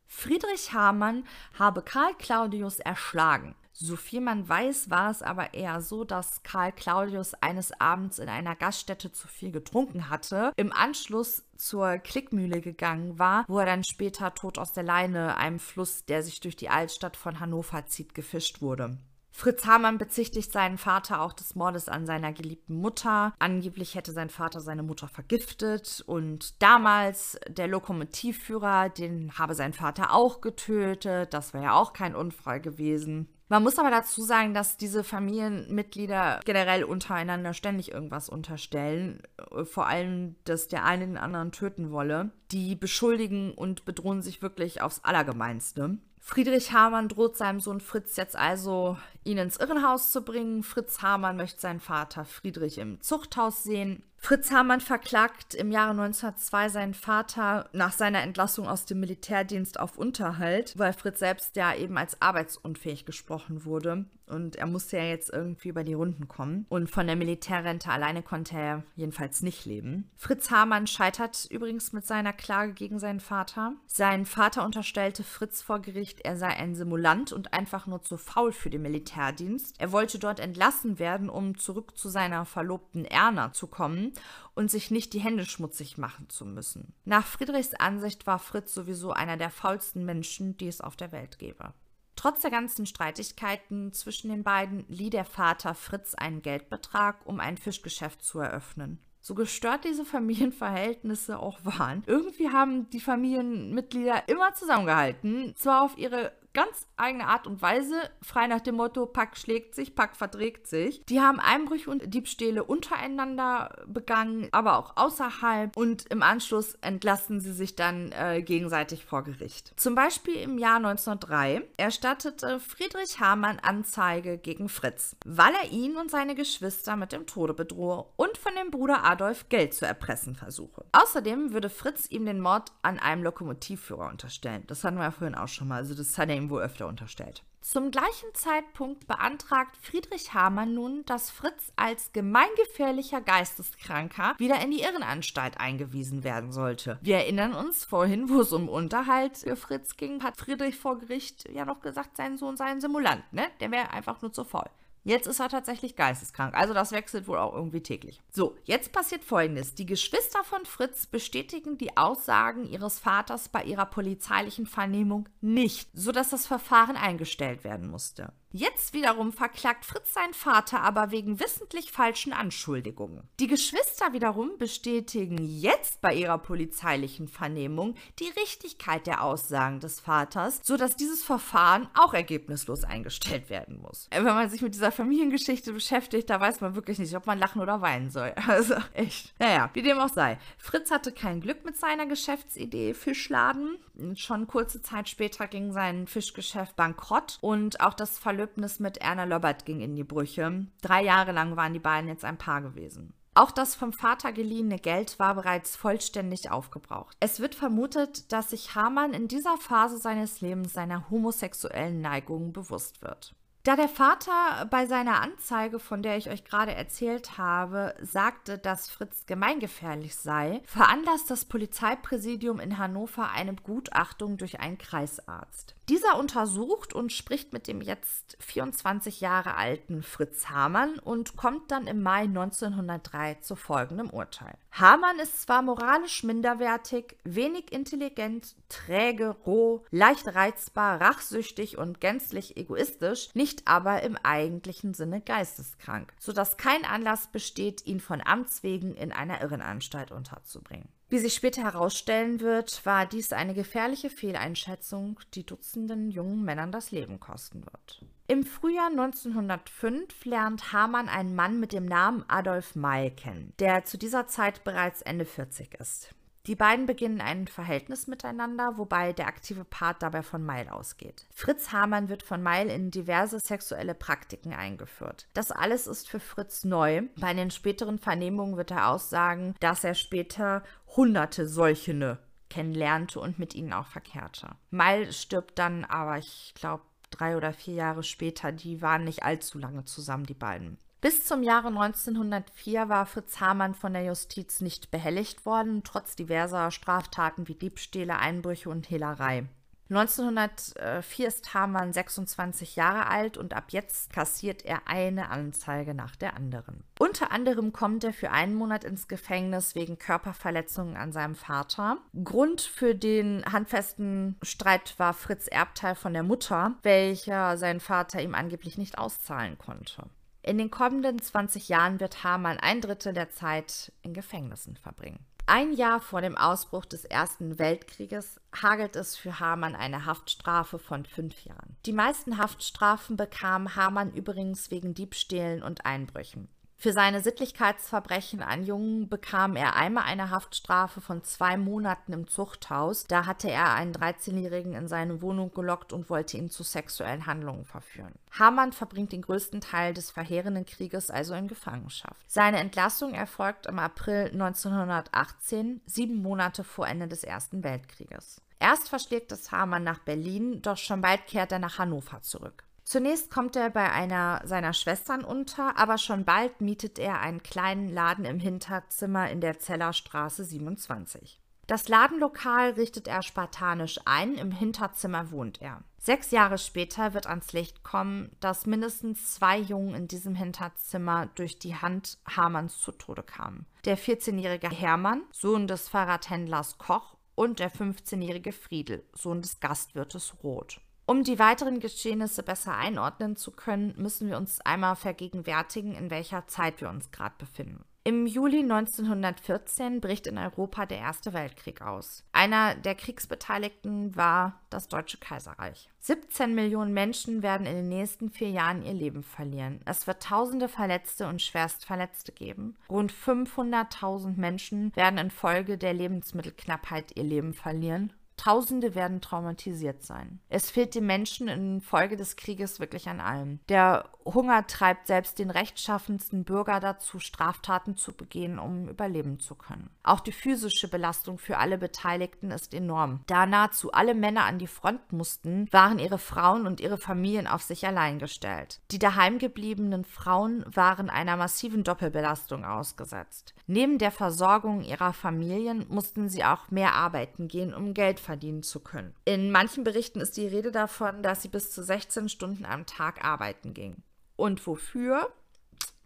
[0.07, 1.25] Friedrich Hamann
[1.59, 3.55] habe Karl Claudius erschlagen.
[3.81, 8.29] So viel man weiß, war es aber eher so, dass Karl Claudius eines Abends in
[8.29, 13.85] einer Gaststätte zu viel getrunken hatte, im Anschluss zur Klickmühle gegangen war, wo er dann
[13.85, 18.17] später tot aus der Leine einem Fluss, der sich durch die Altstadt von Hannover zieht,
[18.17, 18.99] gefischt wurde.
[19.31, 23.33] Fritz Hamann bezichtigt seinen Vater auch des Mordes an seiner geliebten Mutter.
[23.39, 30.13] Angeblich hätte sein Vater seine Mutter vergiftet und damals der Lokomotivführer, den habe sein Vater
[30.13, 31.33] auch getötet.
[31.33, 33.29] Das wäre ja auch kein Unfall gewesen.
[33.49, 39.23] Man muss aber dazu sagen, dass diese Familienmitglieder generell untereinander ständig irgendwas unterstellen.
[39.65, 42.31] Vor allem, dass der eine den anderen töten wolle.
[42.51, 45.97] Die beschuldigen und bedrohen sich wirklich aufs Allergemeinste.
[46.21, 50.63] Friedrich Hamann droht seinem Sohn Fritz jetzt also, ihn ins Irrenhaus zu bringen.
[50.63, 54.03] Fritz Hamann möchte seinen Vater Friedrich im Zuchthaus sehen.
[54.21, 59.97] Fritz Hamann verklagt im Jahre 1902 seinen Vater nach seiner Entlassung aus dem Militärdienst auf
[59.97, 64.05] Unterhalt, weil Fritz selbst ja eben als arbeitsunfähig gesprochen wurde.
[64.27, 66.67] Und er musste ja jetzt irgendwie über die Runden kommen.
[66.69, 70.11] Und von der Militärrente alleine konnte er jedenfalls nicht leben.
[70.17, 73.73] Fritz Hamann scheitert übrigens mit seiner Klage gegen seinen Vater.
[73.87, 78.53] Sein Vater unterstellte Fritz vor Gericht, er sei ein Simulant und einfach nur zu faul
[78.53, 79.77] für den Militärdienst.
[79.79, 84.08] Er wollte dort entlassen werden, um zurück zu seiner Verlobten Erna zu kommen
[84.55, 86.93] und sich nicht die Hände schmutzig machen zu müssen.
[87.05, 91.39] Nach Friedrichs Ansicht war Fritz sowieso einer der faulsten Menschen, die es auf der Welt
[91.39, 91.75] gäbe.
[92.17, 97.57] Trotz der ganzen Streitigkeiten zwischen den beiden lieh der Vater Fritz einen Geldbetrag, um ein
[97.57, 98.99] Fischgeschäft zu eröffnen.
[99.21, 106.33] So gestört diese Familienverhältnisse auch waren, irgendwie haben die Familienmitglieder immer zusammengehalten, zwar auf ihre
[106.59, 111.05] ganz eigene Art und Weise, frei nach dem Motto, Pack schlägt sich, Pack verträgt sich.
[111.07, 117.53] Die haben Einbrüche und Diebstähle untereinander begangen, aber auch außerhalb und im Anschluss entlassen sie
[117.53, 119.73] sich dann äh, gegenseitig vor Gericht.
[119.77, 126.11] Zum Beispiel im Jahr 1903 erstattete Friedrich Hamann Anzeige gegen Fritz, weil er ihn und
[126.11, 130.85] seine Geschwister mit dem Tode bedrohe und von dem Bruder Adolf Geld zu erpressen versuche.
[130.91, 134.65] Außerdem würde Fritz ihm den Mord an einem Lokomotivführer unterstellen.
[134.67, 135.77] Das hatten wir ja vorhin auch schon mal.
[135.77, 137.43] Also das hat er ihm wohl öfter unterstellt.
[137.61, 144.83] Zum gleichen Zeitpunkt beantragt Friedrich Hamann nun, dass Fritz als gemeingefährlicher Geisteskranker wieder in die
[144.83, 146.99] Irrenanstalt eingewiesen werden sollte.
[147.03, 151.49] Wir erinnern uns vorhin, wo es um Unterhalt für Fritz ging, hat Friedrich vor Gericht
[151.51, 153.49] ja noch gesagt, sein Sohn sei ein Simulant, ne?
[153.61, 154.71] Der wäre einfach nur zu faul.
[155.05, 156.55] Jetzt ist er tatsächlich geisteskrank.
[156.55, 158.21] Also das wechselt wohl auch irgendwie täglich.
[158.31, 159.75] So, jetzt passiert Folgendes.
[159.75, 166.31] Die Geschwister von Fritz bestätigen die Aussagen ihres Vaters bei ihrer polizeilichen Vernehmung nicht, sodass
[166.31, 168.33] das Verfahren eingestellt werden musste.
[168.51, 173.29] Jetzt wiederum verklagt Fritz seinen Vater aber wegen wissentlich falschen Anschuldigungen.
[173.41, 180.61] Die Geschwister wiederum bestätigen jetzt bei ihrer polizeilichen Vernehmung die Richtigkeit der Aussagen des Vaters,
[180.63, 184.09] sodass dieses Verfahren auch ergebnislos eingestellt werden muss.
[184.11, 187.61] Wenn man sich mit dieser Familiengeschichte beschäftigt, da weiß man wirklich nicht, ob man lachen
[187.61, 188.35] oder weinen soll.
[188.49, 189.35] Also echt.
[189.39, 190.39] Naja, wie dem auch sei.
[190.57, 193.77] Fritz hatte kein Glück mit seiner Geschäftsidee Fischladen.
[194.15, 199.25] Schon kurze Zeit später ging sein Fischgeschäft bankrott und auch das Verlust Verlöbnis mit Erna
[199.25, 200.69] Löbert ging in die Brüche.
[200.81, 203.13] Drei Jahre lang waren die beiden jetzt ein Paar gewesen.
[203.35, 207.17] Auch das vom Vater geliehene Geld war bereits vollständig aufgebraucht.
[207.19, 213.03] Es wird vermutet, dass sich Hamann in dieser Phase seines Lebens seiner homosexuellen Neigungen bewusst
[213.03, 213.35] wird.
[213.65, 218.89] Da der Vater bei seiner Anzeige, von der ich euch gerade erzählt habe, sagte, dass
[218.89, 225.75] Fritz gemeingefährlich sei, veranlasst das Polizeipräsidium in Hannover eine Begutachtung durch einen Kreisarzt.
[225.89, 231.87] Dieser untersucht und spricht mit dem jetzt 24 Jahre alten Fritz Hamann und kommt dann
[231.87, 234.59] im Mai 1903 zu folgendem Urteil.
[234.73, 243.31] Hamann ist zwar moralisch minderwertig, wenig intelligent, träge, roh, leicht reizbar, rachsüchtig und gänzlich egoistisch,
[243.35, 249.11] nicht aber im eigentlichen Sinne geisteskrank, sodass kein Anlass besteht, ihn von Amts wegen in
[249.11, 250.89] einer Irrenanstalt unterzubringen.
[251.11, 256.91] Wie sich später herausstellen wird, war dies eine gefährliche Fehleinschätzung, die Dutzenden jungen Männern das
[256.91, 258.05] Leben kosten wird.
[258.27, 263.97] Im Frühjahr 1905 lernt Hamann einen Mann mit dem Namen Adolf Meil kennen, der zu
[263.97, 266.15] dieser Zeit bereits Ende 40 ist.
[266.49, 271.27] Die beiden beginnen ein Verhältnis miteinander, wobei der aktive Part dabei von Meil ausgeht.
[271.31, 275.29] Fritz Hamann wird von Meil in diverse sexuelle Praktiken eingeführt.
[275.35, 277.03] Das alles ist für Fritz neu.
[277.21, 280.63] Bei den späteren Vernehmungen wird er aussagen, dass er später
[280.97, 284.49] hunderte solche kennenlernte und mit ihnen auch verkehrte.
[284.71, 288.53] Meil stirbt dann aber, ich glaube, drei oder vier Jahre später.
[288.53, 290.79] Die waren nicht allzu lange zusammen, die beiden.
[291.01, 296.73] Bis zum Jahre 1904 war Fritz Hamann von der Justiz nicht behelligt worden, trotz diverser
[296.73, 299.45] Straftaten wie Diebstähle, Einbrüche und Hehlerei.
[299.91, 306.37] 1904 ist Hamann 26 Jahre alt und ab jetzt kassiert er eine Anzeige nach der
[306.37, 306.83] anderen.
[306.99, 311.99] Unter anderem kommt er für einen Monat ins Gefängnis wegen Körperverletzungen an seinem Vater.
[312.25, 318.35] Grund für den handfesten Streit war Fritz Erbteil von der Mutter, welcher sein Vater ihm
[318.35, 320.03] angeblich nicht auszahlen konnte.
[320.43, 325.25] In den kommenden 20 Jahren wird Hamann ein Drittel der Zeit in Gefängnissen verbringen.
[325.51, 331.07] Ein Jahr vor dem Ausbruch des Ersten Weltkrieges hagelt es für Hamann eine Haftstrafe von
[331.07, 331.77] fünf Jahren.
[331.87, 336.49] Die meisten Haftstrafen bekam Hamann übrigens wegen Diebstählen und Einbrüchen.
[336.81, 343.05] Für seine Sittlichkeitsverbrechen an Jungen bekam er einmal eine Haftstrafe von zwei Monaten im Zuchthaus.
[343.09, 347.65] Da hatte er einen 13-Jährigen in seine Wohnung gelockt und wollte ihn zu sexuellen Handlungen
[347.65, 348.15] verführen.
[348.31, 352.15] Hamann verbringt den größten Teil des verheerenden Krieges also in Gefangenschaft.
[352.29, 358.41] Seine Entlassung erfolgt im April 1918, sieben Monate vor Ende des Ersten Weltkrieges.
[358.61, 362.68] Erst verschlägt es Hamann nach Berlin, doch schon bald kehrt er nach Hannover zurück.
[362.89, 367.91] Zunächst kommt er bei einer seiner Schwestern unter, aber schon bald mietet er einen kleinen
[367.91, 371.39] Laden im Hinterzimmer in der Zellerstraße 27.
[371.67, 375.85] Das Ladenlokal richtet er spartanisch ein, im Hinterzimmer wohnt er.
[375.99, 381.59] Sechs Jahre später wird ans Licht kommen, dass mindestens zwei Jungen in diesem Hinterzimmer durch
[381.59, 383.67] die Hand Hamanns zu Tode kamen.
[383.85, 390.81] Der 14-jährige Hermann, Sohn des Fahrradhändlers Koch, und der 15-jährige Friedel, Sohn des Gastwirtes Roth.
[391.09, 396.47] Um die weiteren Geschehnisse besser einordnen zu können, müssen wir uns einmal vergegenwärtigen, in welcher
[396.49, 397.83] Zeit wir uns gerade befinden.
[398.05, 402.25] Im Juli 1914 bricht in Europa der Erste Weltkrieg aus.
[402.33, 405.89] Einer der Kriegsbeteiligten war das Deutsche Kaiserreich.
[406.01, 409.81] 17 Millionen Menschen werden in den nächsten vier Jahren ihr Leben verlieren.
[409.87, 412.77] Es wird tausende Verletzte und Schwerstverletzte geben.
[412.91, 420.41] Rund 500.000 Menschen werden infolge der Lebensmittelknappheit ihr Leben verlieren Tausende werden traumatisiert sein.
[420.49, 423.59] Es fehlt den Menschen infolge des Krieges wirklich an allem.
[423.69, 429.91] Der Hunger treibt selbst den rechtschaffensten Bürger dazu, Straftaten zu begehen, um überleben zu können.
[430.05, 433.21] Auch die physische Belastung für alle Beteiligten ist enorm.
[433.27, 437.63] Da nahezu alle Männer an die Front mussten, waren ihre Frauen und ihre Familien auf
[437.63, 438.81] sich allein gestellt.
[438.93, 443.55] Die daheim gebliebenen Frauen waren einer massiven Doppelbelastung ausgesetzt.
[443.71, 448.81] Neben der Versorgung ihrer Familien mussten sie auch mehr arbeiten gehen, um Geld verdienen zu
[448.81, 449.15] können.
[449.27, 453.23] In manchen Berichten ist die Rede davon, dass sie bis zu 16 Stunden am Tag
[453.23, 454.03] arbeiten ging.
[454.37, 455.31] Und wofür?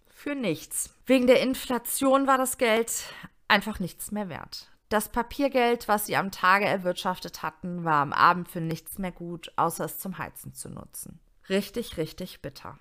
[0.09, 0.93] Für nichts.
[1.07, 3.05] Wegen der Inflation war das Geld
[3.47, 4.69] einfach nichts mehr wert.
[4.89, 9.53] Das Papiergeld, was sie am Tage erwirtschaftet hatten, war am Abend für nichts mehr gut,
[9.55, 11.21] außer es zum Heizen zu nutzen.
[11.49, 12.77] Richtig, richtig bitter.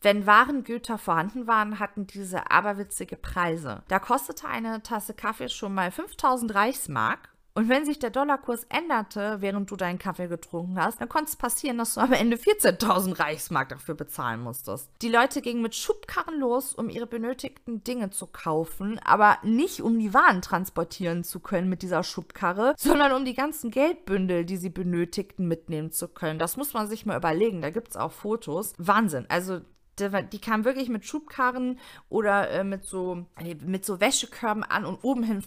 [0.00, 3.82] Wenn Warengüter vorhanden waren, hatten diese aberwitzige Preise.
[3.88, 9.38] Da kostete eine Tasse Kaffee schon mal 5000 Reichsmark und wenn sich der Dollarkurs änderte,
[9.40, 13.18] während du deinen Kaffee getrunken hast, dann konnte es passieren, dass du am Ende 14.000
[13.18, 14.88] Reichsmark dafür bezahlen musstest.
[15.02, 19.98] Die Leute gingen mit Schubkarren los, um ihre benötigten Dinge zu kaufen, aber nicht um
[19.98, 24.70] die Waren transportieren zu können mit dieser Schubkarre, sondern um die ganzen Geldbündel, die sie
[24.70, 26.38] benötigten, mitnehmen zu können.
[26.38, 27.60] Das muss man sich mal überlegen.
[27.60, 28.72] Da gibt es auch Fotos.
[28.78, 29.26] Wahnsinn.
[29.28, 29.62] Also
[30.00, 31.78] die kamen wirklich mit Schubkarren
[32.08, 33.26] oder äh, mit so
[33.64, 35.44] mit so Wäschekörben an und oben hin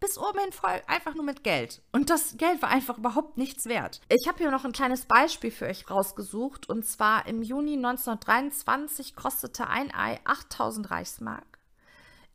[0.00, 1.82] bis oben hin voll einfach nur mit Geld.
[1.92, 4.00] Und das Geld war einfach überhaupt nichts wert.
[4.08, 6.68] Ich habe hier noch ein kleines Beispiel für euch rausgesucht.
[6.68, 11.58] Und zwar im Juni 1923 kostete ein Ei 8000 Reichsmark.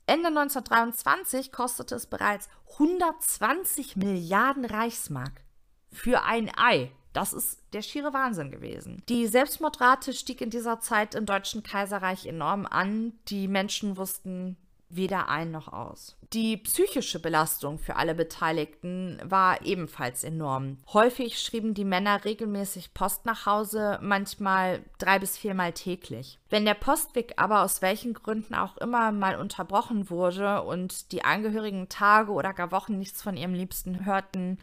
[0.06, 5.32] Ende 1923 kostete es bereits 120 Milliarden Reichsmark
[5.92, 6.92] für ein Ei.
[7.14, 9.04] Das ist der schiere Wahnsinn gewesen.
[9.08, 13.14] Die Selbstmordrate stieg in dieser Zeit im Deutschen Kaiserreich enorm an.
[13.28, 14.58] Die Menschen wussten
[14.96, 16.16] weder ein noch aus.
[16.34, 20.78] Die psychische Belastung für alle Beteiligten war ebenfalls enorm.
[20.92, 26.40] Häufig schrieben die Männer regelmäßig Post nach Hause, manchmal drei bis viermal täglich.
[26.50, 31.90] Wenn der Postweg aber aus welchen Gründen auch immer mal unterbrochen wurde und die Angehörigen
[31.90, 34.58] Tage oder gar Wochen nichts von ihrem Liebsten hörten,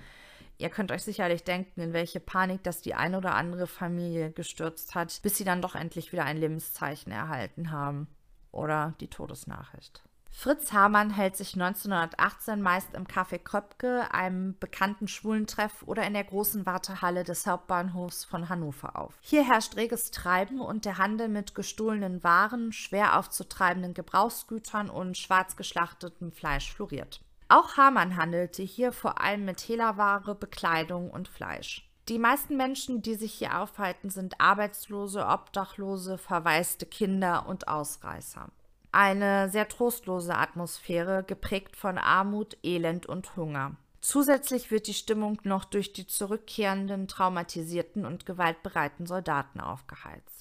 [0.61, 4.94] Ihr könnt euch sicherlich denken, in welche Panik das die eine oder andere Familie gestürzt
[4.94, 8.08] hat, bis sie dann doch endlich wieder ein Lebenszeichen erhalten haben.
[8.52, 10.02] Oder die Todesnachricht.
[10.28, 16.24] Fritz Hamann hält sich 1918 meist im Café Kröpke, einem bekannten Schwulentreff oder in der
[16.24, 19.14] großen Wartehalle des Hauptbahnhofs von Hannover auf.
[19.22, 25.56] Hier herrscht reges Treiben und der Handel mit gestohlenen Waren, schwer aufzutreibenden Gebrauchsgütern und schwarz
[25.56, 27.22] geschlachtetem Fleisch floriert.
[27.51, 31.84] Auch Hamann handelte hier vor allem mit Hehlerware, Bekleidung und Fleisch.
[32.09, 38.46] Die meisten Menschen, die sich hier aufhalten, sind Arbeitslose, Obdachlose, verwaiste Kinder und Ausreißer.
[38.92, 43.74] Eine sehr trostlose Atmosphäre, geprägt von Armut, Elend und Hunger.
[44.01, 50.39] Zusätzlich wird die Stimmung noch durch die zurückkehrenden, traumatisierten und gewaltbereiten Soldaten aufgeheizt.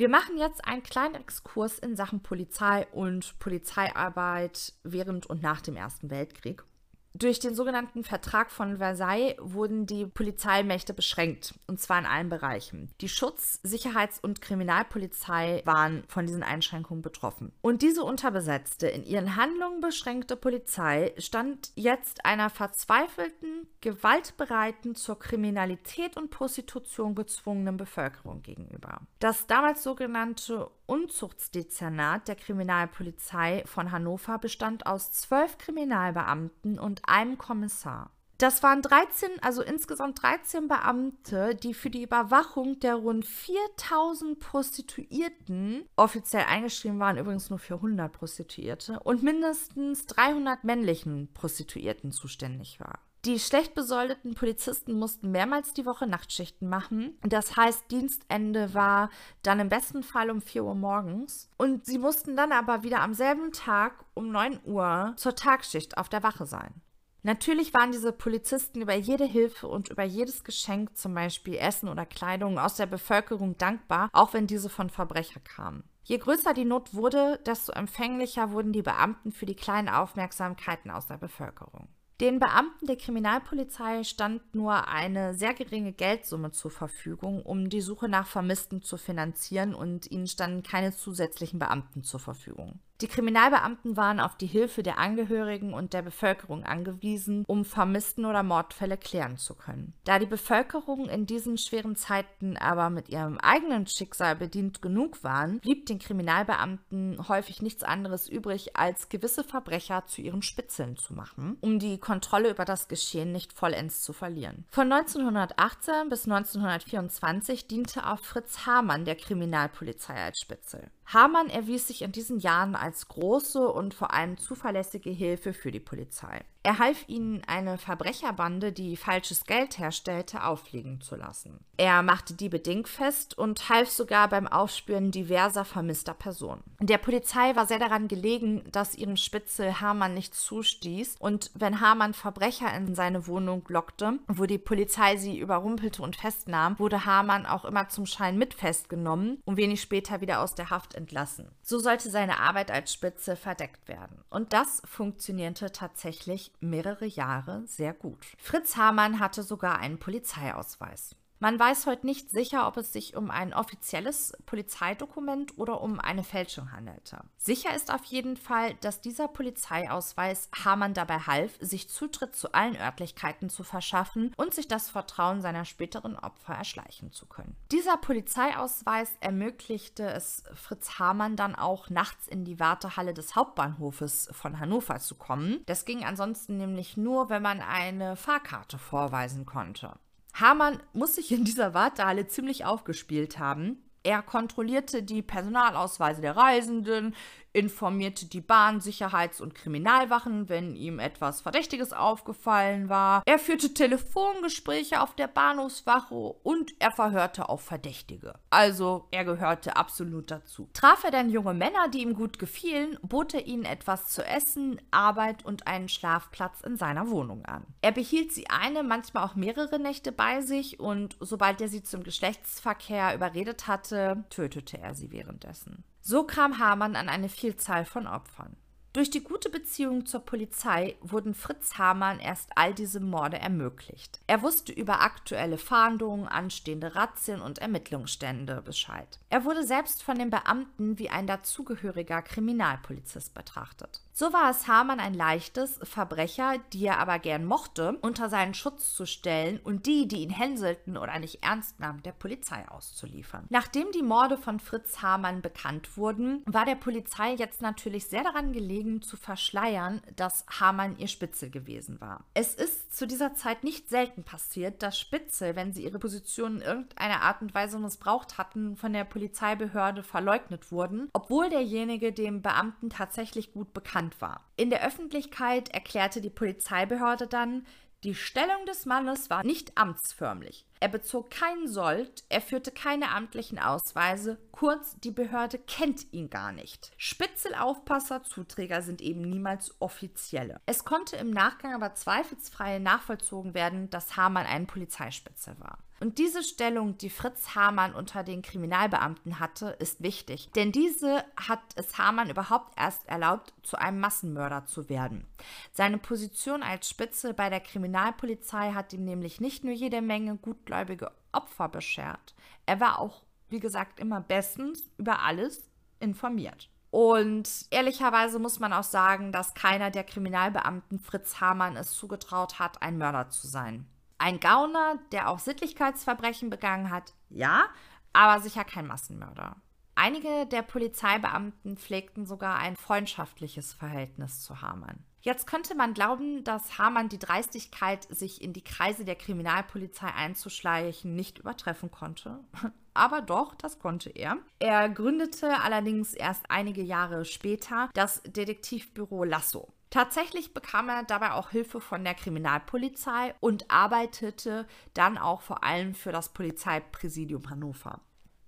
[0.00, 5.76] Wir machen jetzt einen kleinen Exkurs in Sachen Polizei und Polizeiarbeit während und nach dem
[5.76, 6.64] Ersten Weltkrieg.
[7.12, 12.90] Durch den sogenannten Vertrag von Versailles wurden die Polizeimächte beschränkt, und zwar in allen Bereichen.
[13.00, 17.52] Die Schutz-, Sicherheits- und Kriminalpolizei waren von diesen Einschränkungen betroffen.
[17.62, 26.16] Und diese unterbesetzte, in ihren Handlungen beschränkte Polizei stand jetzt einer verzweifelten, gewaltbereiten, zur Kriminalität
[26.16, 29.00] und Prostitution gezwungenen Bevölkerung gegenüber.
[29.18, 38.10] Das damals sogenannte Unzuchtsdezernat der Kriminalpolizei von Hannover bestand aus zwölf Kriminalbeamten und einem Kommissar.
[38.38, 45.84] Das waren 13, also insgesamt 13 Beamte, die für die Überwachung der rund 4000 Prostituierten,
[45.94, 52.98] offiziell eingeschrieben waren übrigens nur für 100 Prostituierte, und mindestens 300 männlichen Prostituierten zuständig war.
[53.26, 57.18] Die schlecht besoldeten Polizisten mussten mehrmals die Woche Nachtschichten machen.
[57.22, 59.10] Das heißt, Dienstende war
[59.42, 61.50] dann im besten Fall um 4 Uhr morgens.
[61.58, 66.08] Und sie mussten dann aber wieder am selben Tag um 9 Uhr zur Tagschicht auf
[66.08, 66.80] der Wache sein.
[67.22, 72.06] Natürlich waren diese Polizisten über jede Hilfe und über jedes Geschenk, zum Beispiel Essen oder
[72.06, 75.84] Kleidung, aus der Bevölkerung dankbar, auch wenn diese von Verbrecher kamen.
[76.04, 81.06] Je größer die Not wurde, desto empfänglicher wurden die Beamten für die kleinen Aufmerksamkeiten aus
[81.08, 81.88] der Bevölkerung.
[82.20, 88.10] Den Beamten der Kriminalpolizei stand nur eine sehr geringe Geldsumme zur Verfügung, um die Suche
[88.10, 92.78] nach Vermissten zu finanzieren und ihnen standen keine zusätzlichen Beamten zur Verfügung.
[93.00, 98.42] Die Kriminalbeamten waren auf die Hilfe der Angehörigen und der Bevölkerung angewiesen, um Vermissten- oder
[98.42, 99.94] Mordfälle klären zu können.
[100.04, 105.60] Da die Bevölkerung in diesen schweren Zeiten aber mit ihrem eigenen Schicksal bedient genug waren,
[105.60, 111.56] blieb den Kriminalbeamten häufig nichts anderes übrig, als gewisse Verbrecher zu ihren Spitzeln zu machen,
[111.62, 114.66] um die Kontrolle über das Geschehen nicht vollends zu verlieren.
[114.68, 120.90] Von 1918 bis 1924 diente auch Fritz Hamann der Kriminalpolizei als Spitzel.
[121.12, 125.80] Hamann erwies sich in diesen Jahren als große und vor allem zuverlässige Hilfe für die
[125.80, 126.44] Polizei.
[126.62, 131.64] Er half ihnen, eine Verbrecherbande, die falsches Geld herstellte, auffliegen zu lassen.
[131.78, 136.62] Er machte Diebe dingfest und half sogar beim Aufspüren diverser vermisster Personen.
[136.78, 142.12] Der Polizei war sehr daran gelegen, dass ihrem Spitzel Hamann nicht zustieß und wenn Hamann
[142.12, 147.64] Verbrecher in seine Wohnung lockte, wo die Polizei sie überrumpelte und festnahm, wurde Hamann auch
[147.64, 151.50] immer zum Schein mit festgenommen und wenig später wieder aus der Haft entlassen.
[151.62, 154.22] So sollte seine Arbeit als Spitze verdeckt werden.
[154.28, 158.26] Und das funktionierte tatsächlich mehrere Jahre sehr gut.
[158.38, 161.16] Fritz Hamann hatte sogar einen Polizeiausweis.
[161.42, 166.22] Man weiß heute nicht sicher, ob es sich um ein offizielles Polizeidokument oder um eine
[166.22, 167.24] Fälschung handelte.
[167.38, 172.76] Sicher ist auf jeden Fall, dass dieser Polizeiausweis Hamann dabei half, sich Zutritt zu allen
[172.76, 177.56] Örtlichkeiten zu verschaffen und sich das Vertrauen seiner späteren Opfer erschleichen zu können.
[177.72, 184.60] Dieser Polizeiausweis ermöglichte es Fritz Hamann dann auch nachts in die Wartehalle des Hauptbahnhofes von
[184.60, 185.62] Hannover zu kommen.
[185.64, 189.94] Das ging ansonsten nämlich nur, wenn man eine Fahrkarte vorweisen konnte.
[190.34, 193.82] Hamann muss sich in dieser Wartehalle ziemlich aufgespielt haben.
[194.02, 197.14] Er kontrollierte die Personalausweise der Reisenden,
[197.52, 203.22] informierte die Bahn-, Sicherheits- und Kriminalwachen, wenn ihm etwas Verdächtiges aufgefallen war.
[203.26, 208.34] Er führte Telefongespräche auf der Bahnhofswache und er verhörte auch Verdächtige.
[208.50, 210.68] Also er gehörte absolut dazu.
[210.72, 214.80] Traf er dann junge Männer, die ihm gut gefielen, bot er ihnen etwas zu essen,
[214.90, 217.66] Arbeit und einen Schlafplatz in seiner Wohnung an.
[217.82, 222.02] Er behielt sie eine, manchmal auch mehrere Nächte bei sich und sobald er sie zum
[222.02, 225.84] Geschlechtsverkehr überredet hatte, tötete er sie währenddessen.
[226.02, 228.56] So kam Hamann an eine Vielzahl von Opfern.
[228.92, 234.18] Durch die gute Beziehung zur Polizei wurden Fritz Hamann erst all diese Morde ermöglicht.
[234.26, 239.20] Er wusste über aktuelle Fahndungen, anstehende Razzien und Ermittlungsstände Bescheid.
[239.28, 244.00] Er wurde selbst von den Beamten wie ein dazugehöriger Kriminalpolizist betrachtet.
[244.12, 248.94] So war es Hamann ein leichtes, Verbrecher, die er aber gern mochte, unter seinen Schutz
[248.94, 253.46] zu stellen und die, die ihn hänselten oder nicht ernst nahmen, der Polizei auszuliefern.
[253.48, 258.52] Nachdem die Morde von Fritz Hamann bekannt wurden, war der Polizei jetzt natürlich sehr daran
[258.52, 262.24] gelegen, zu verschleiern, dass Hamann ihr Spitzel gewesen war.
[262.34, 266.62] Es ist zu dieser Zeit nicht selten passiert, dass Spitzel, wenn sie ihre Position in
[266.62, 272.90] irgendeiner Art und Weise missbraucht hatten, von der Polizeibehörde verleugnet wurden, obwohl derjenige dem Beamten
[272.90, 274.44] tatsächlich gut bekannt bekannt war.
[274.56, 277.66] In der Öffentlichkeit erklärte die Polizeibehörde dann,
[278.02, 280.64] die Stellung des Mannes war nicht amtsförmlich.
[280.80, 286.50] Er bezog keinen Sold, er führte keine amtlichen Ausweise, kurz, die Behörde kennt ihn gar
[286.52, 286.92] nicht.
[286.96, 290.62] Spitzelaufpasser, Zuträger sind eben niemals offizielle.
[290.64, 295.80] Es konnte im Nachgang aber zweifelsfrei nachvollzogen werden, dass Hamann ein Polizeispitzel war.
[296.00, 301.60] Und diese Stellung, die Fritz Hamann unter den Kriminalbeamten hatte, ist wichtig, denn diese hat
[301.76, 305.26] es Hamann überhaupt erst erlaubt, zu einem Massenmörder zu werden.
[305.72, 311.12] Seine Position als Spitze bei der Kriminalpolizei hat ihm nämlich nicht nur jede Menge gutgläubige
[311.32, 312.34] Opfer beschert,
[312.66, 316.70] er war auch, wie gesagt, immer bestens über alles informiert.
[316.90, 322.82] Und ehrlicherweise muss man auch sagen, dass keiner der Kriminalbeamten Fritz Hamann es zugetraut hat,
[322.82, 323.86] ein Mörder zu sein.
[324.20, 327.64] Ein Gauner, der auch Sittlichkeitsverbrechen begangen hat, ja,
[328.12, 329.56] aber sicher kein Massenmörder.
[329.94, 335.02] Einige der Polizeibeamten pflegten sogar ein freundschaftliches Verhältnis zu Hamann.
[335.22, 341.14] Jetzt könnte man glauben, dass Hamann die Dreistigkeit, sich in die Kreise der Kriminalpolizei einzuschleichen,
[341.14, 342.44] nicht übertreffen konnte.
[342.92, 344.36] Aber doch, das konnte er.
[344.58, 349.72] Er gründete allerdings erst einige Jahre später das Detektivbüro Lasso.
[349.90, 355.94] Tatsächlich bekam er dabei auch Hilfe von der Kriminalpolizei und arbeitete dann auch vor allem
[355.94, 358.00] für das Polizeipräsidium Hannover.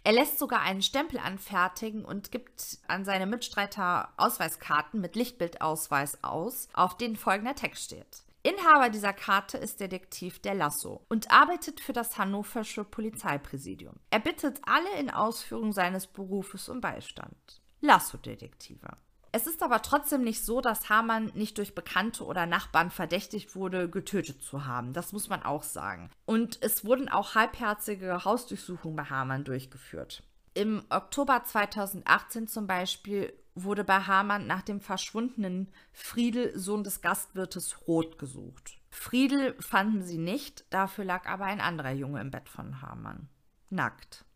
[0.05, 6.69] Er lässt sogar einen Stempel anfertigen und gibt an seine Mitstreiter Ausweiskarten mit Lichtbildausweis aus,
[6.73, 8.25] auf denen folgender Text steht.
[8.45, 13.95] Inhaber dieser Karte ist Detektiv der Lasso und arbeitet für das hannoversche Polizeipräsidium.
[14.11, 17.63] Er bittet alle in Ausführung seines Berufes um Beistand.
[17.81, 18.97] Lasso-Detektive.
[19.35, 23.89] Es ist aber trotzdem nicht so, dass Hamann nicht durch Bekannte oder Nachbarn verdächtigt wurde,
[23.89, 24.93] getötet zu haben.
[24.93, 26.11] Das muss man auch sagen.
[26.27, 30.23] Und es wurden auch halbherzige Hausdurchsuchungen bei Hamann durchgeführt.
[30.53, 37.87] Im Oktober 2018 zum Beispiel wurde bei Hamann nach dem verschwundenen Friedel, Sohn des Gastwirtes
[37.87, 38.79] Roth, gesucht.
[38.91, 43.29] Friedel fanden sie nicht, dafür lag aber ein anderer Junge im Bett von Hamann.
[43.71, 44.27] Nackt.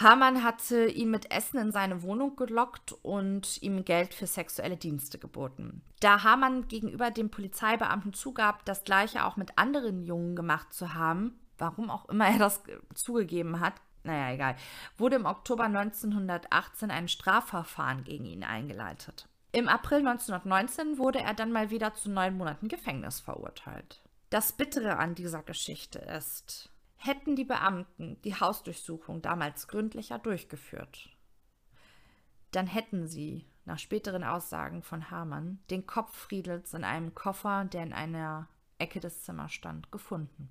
[0.00, 5.18] Hamann hatte ihn mit Essen in seine Wohnung gelockt und ihm Geld für sexuelle Dienste
[5.18, 5.82] geboten.
[5.98, 11.38] Da Hamann gegenüber dem Polizeibeamten zugab, das gleiche auch mit anderen Jungen gemacht zu haben,
[11.58, 12.62] warum auch immer er das
[12.94, 13.74] zugegeben hat,
[14.04, 14.56] naja, egal,
[14.96, 19.28] wurde im Oktober 1918 ein Strafverfahren gegen ihn eingeleitet.
[19.50, 24.00] Im April 1919 wurde er dann mal wieder zu neun Monaten Gefängnis verurteilt.
[24.30, 31.10] Das Bittere an dieser Geschichte ist, hätten die Beamten die Hausdurchsuchung damals gründlicher durchgeführt,
[32.50, 37.82] dann hätten sie, nach späteren Aussagen von Hamann, den Kopf Friedels in einem Koffer, der
[37.82, 40.50] in einer Ecke des Zimmers stand, gefunden.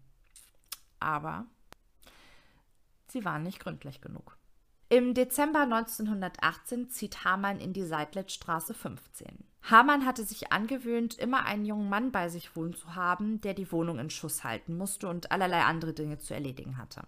[1.00, 1.46] Aber
[3.08, 4.38] sie waren nicht gründlich genug.
[4.90, 9.44] Im Dezember 1918 zieht Hamann in die Seidlitzstraße 15.
[9.70, 13.70] Hamann hatte sich angewöhnt, immer einen jungen Mann bei sich wohnen zu haben, der die
[13.72, 17.02] Wohnung in Schuss halten musste und allerlei andere Dinge zu erledigen hatte.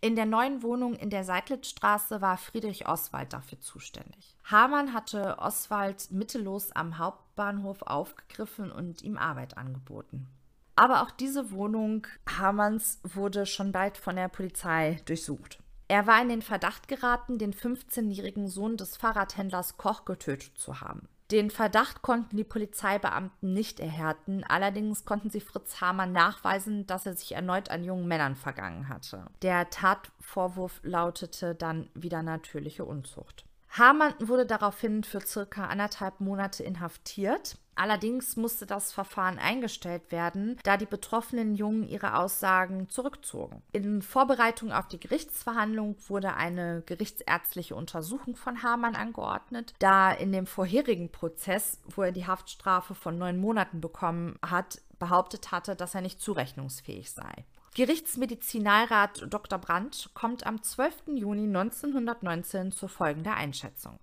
[0.00, 4.36] In der neuen Wohnung in der Seidlitzstraße war Friedrich Oswald dafür zuständig.
[4.44, 10.28] Hamann hatte Oswald mittellos am Hauptbahnhof aufgegriffen und ihm Arbeit angeboten.
[10.76, 12.06] Aber auch diese Wohnung
[12.38, 15.58] Hamanns wurde schon bald von der Polizei durchsucht.
[15.88, 21.08] Er war in den Verdacht geraten, den 15-jährigen Sohn des Fahrradhändlers Koch getötet zu haben.
[21.30, 27.14] Den Verdacht konnten die Polizeibeamten nicht erhärten, allerdings konnten sie Fritz Hamann nachweisen, dass er
[27.14, 29.26] sich erneut an jungen Männern vergangen hatte.
[29.42, 33.44] Der Tatvorwurf lautete dann wieder natürliche Unzucht.
[33.70, 37.56] Hamann wurde daraufhin für circa anderthalb Monate inhaftiert.
[37.76, 43.62] Allerdings musste das Verfahren eingestellt werden, da die betroffenen Jungen ihre Aussagen zurückzogen.
[43.72, 50.46] In Vorbereitung auf die Gerichtsverhandlung wurde eine gerichtsärztliche Untersuchung von Hamann angeordnet, da in dem
[50.46, 56.02] vorherigen Prozess, wo er die Haftstrafe von neun Monaten bekommen hat, behauptet hatte, dass er
[56.02, 57.46] nicht zurechnungsfähig sei.
[57.74, 59.58] Gerichtsmedizinalrat Dr.
[59.58, 61.02] Brandt kommt am 12.
[61.14, 63.98] Juni 1919 zu folgender Einschätzung.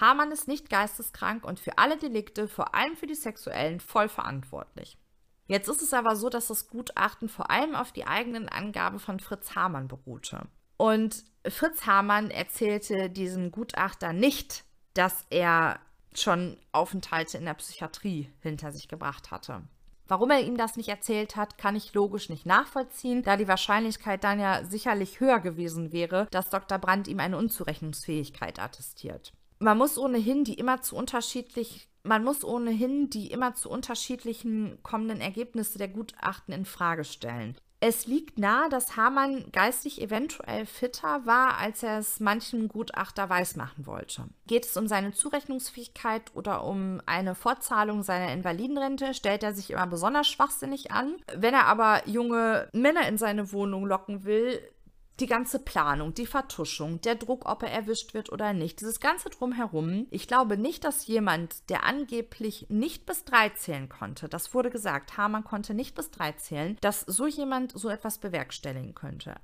[0.00, 4.98] Hamann ist nicht geisteskrank und für alle Delikte, vor allem für die sexuellen, voll verantwortlich.
[5.46, 9.18] Jetzt ist es aber so, dass das Gutachten vor allem auf die eigenen Angaben von
[9.18, 10.46] Fritz Hamann beruhte.
[10.76, 15.80] Und Fritz Hamann erzählte diesem Gutachter nicht, dass er
[16.14, 19.62] schon Aufenthalte in der Psychiatrie hinter sich gebracht hatte.
[20.08, 24.24] Warum er ihm das nicht erzählt hat, kann ich logisch nicht nachvollziehen, da die Wahrscheinlichkeit
[24.24, 26.78] dann ja sicherlich höher gewesen wäre, dass Dr.
[26.78, 29.32] Brandt ihm eine Unzurechnungsfähigkeit attestiert.
[29.58, 35.20] Man muss ohnehin die immer zu unterschiedlich man muss ohnehin die immer zu unterschiedlichen kommenden
[35.20, 37.56] Ergebnisse der Gutachten in Frage stellen.
[37.80, 43.86] Es liegt nahe, dass Hamann geistig eventuell fitter war, als er es manchen Gutachter weismachen
[43.86, 44.24] wollte.
[44.48, 49.86] Geht es um seine Zurechnungsfähigkeit oder um eine Fortzahlung seiner Invalidenrente, stellt er sich immer
[49.86, 51.16] besonders schwachsinnig an.
[51.36, 54.60] Wenn er aber junge Männer in seine Wohnung locken will,
[55.20, 59.30] die ganze Planung, die Vertuschung, der Druck, ob er erwischt wird oder nicht, dieses ganze
[59.30, 60.06] drumherum.
[60.10, 65.16] Ich glaube nicht, dass jemand, der angeblich nicht bis drei zählen konnte, das wurde gesagt,
[65.16, 69.34] Hamann konnte nicht bis drei zählen, dass so jemand so etwas bewerkstelligen könnte.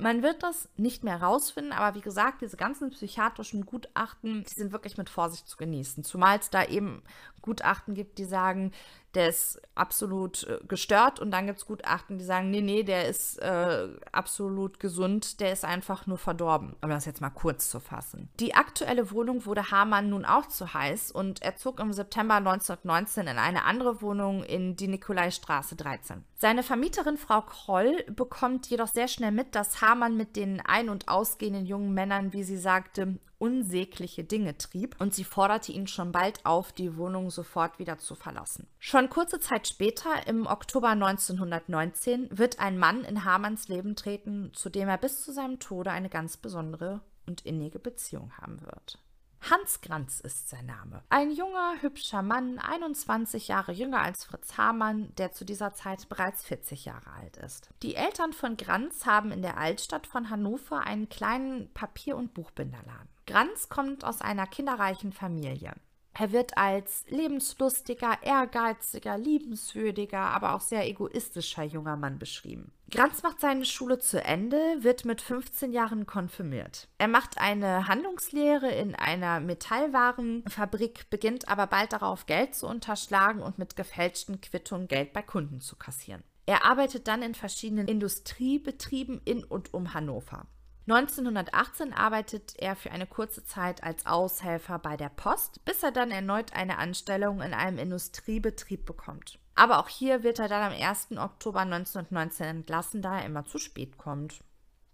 [0.00, 4.70] Man wird das nicht mehr rausfinden, aber wie gesagt, diese ganzen psychiatrischen Gutachten, die sind
[4.70, 6.04] wirklich mit Vorsicht zu genießen.
[6.04, 7.02] Zumal es da eben
[7.42, 8.72] Gutachten gibt, die sagen,
[9.14, 13.08] der ist absolut äh, gestört und dann gibt es Gutachten, die sagen, nee, nee, der
[13.08, 16.76] ist äh, absolut gesund, der ist einfach nur verdorben.
[16.82, 18.28] Um das jetzt mal kurz zu fassen.
[18.38, 23.26] Die aktuelle Wohnung wurde Hamann nun auch zu heiß und er zog im September 1919
[23.26, 26.24] in eine andere Wohnung in die Nikolaistraße 13.
[26.36, 31.08] Seine Vermieterin Frau Kroll bekommt jedoch sehr schnell mit, dass Hamann mit den ein- und
[31.08, 36.44] ausgehenden jungen Männern, wie sie sagte, unsägliche Dinge trieb und sie forderte ihn schon bald
[36.44, 38.66] auf, die Wohnung sofort wieder zu verlassen.
[38.78, 44.70] Schon kurze Zeit später, im Oktober 1919, wird ein Mann in Hamanns Leben treten, zu
[44.70, 48.98] dem er bis zu seinem Tode eine ganz besondere und innige Beziehung haben wird.
[49.40, 51.02] Hans Granz ist sein Name.
[51.10, 56.42] Ein junger, hübscher Mann, 21 Jahre jünger als Fritz Hamann, der zu dieser Zeit bereits
[56.42, 57.70] 40 Jahre alt ist.
[57.82, 63.08] Die Eltern von Granz haben in der Altstadt von Hannover einen kleinen Papier- und Buchbinderladen.
[63.28, 65.74] Granz kommt aus einer kinderreichen Familie.
[66.14, 72.72] Er wird als lebenslustiger, ehrgeiziger, liebenswürdiger, aber auch sehr egoistischer junger Mann beschrieben.
[72.90, 76.88] Granz macht seine Schule zu Ende, wird mit 15 Jahren konfirmiert.
[76.96, 83.58] Er macht eine Handlungslehre in einer Metallwarenfabrik, beginnt aber bald darauf, Geld zu unterschlagen und
[83.58, 86.24] mit gefälschten Quittungen Geld bei Kunden zu kassieren.
[86.46, 90.46] Er arbeitet dann in verschiedenen Industriebetrieben in und um Hannover.
[90.88, 96.10] 1918 arbeitet er für eine kurze Zeit als Aushelfer bei der Post, bis er dann
[96.10, 99.38] erneut eine Anstellung in einem Industriebetrieb bekommt.
[99.54, 101.18] Aber auch hier wird er dann am 1.
[101.18, 104.40] Oktober 1919 entlassen, da er immer zu spät kommt.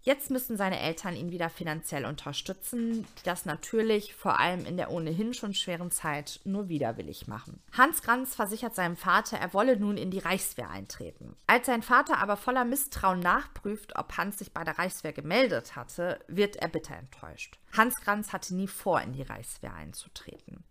[0.05, 4.91] Jetzt müssen seine Eltern ihn wieder finanziell unterstützen, die das natürlich vor allem in der
[4.91, 7.59] ohnehin schon schweren Zeit nur widerwillig machen.
[7.75, 11.35] Hans Granz versichert seinem Vater, er wolle nun in die Reichswehr eintreten.
[11.47, 16.19] Als sein Vater aber voller Misstrauen nachprüft, ob Hans sich bei der Reichswehr gemeldet hatte,
[16.27, 17.57] wird er bitter enttäuscht.
[17.75, 20.63] Hans Granz hatte nie vor, in die Reichswehr einzutreten.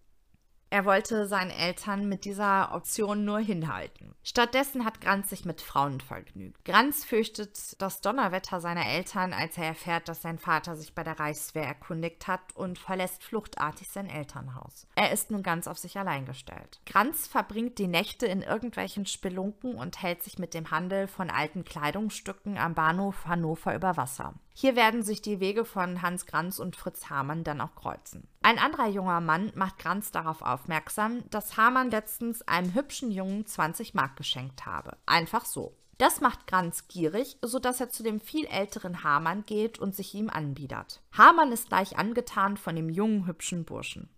[0.70, 4.14] Er wollte seinen Eltern mit dieser Option nur hinhalten.
[4.22, 6.64] Stattdessen hat Granz sich mit Frauen vergnügt.
[6.64, 11.20] Granz fürchtet das Donnerwetter seiner Eltern, als er erfährt, dass sein Vater sich bei der
[11.20, 14.86] Reichswehr erkundigt hat und verlässt fluchtartig sein Elternhaus.
[14.94, 16.80] Er ist nun ganz auf sich allein gestellt.
[16.86, 21.64] Granz verbringt die Nächte in irgendwelchen Spelunken und hält sich mit dem Handel von alten
[21.64, 24.34] Kleidungsstücken am Bahnhof Hannover über Wasser.
[24.56, 28.28] Hier werden sich die Wege von Hans Granz und Fritz Hamann dann auch kreuzen.
[28.40, 33.94] Ein anderer junger Mann macht Granz darauf aufmerksam, dass Hamann letztens einem hübschen Jungen 20
[33.94, 34.96] Mark geschenkt habe.
[35.06, 35.76] Einfach so.
[35.98, 40.30] Das macht Granz gierig, sodass er zu dem viel älteren Hamann geht und sich ihm
[40.30, 41.02] anbietet.
[41.12, 44.08] Hamann ist gleich angetan von dem jungen, hübschen Burschen.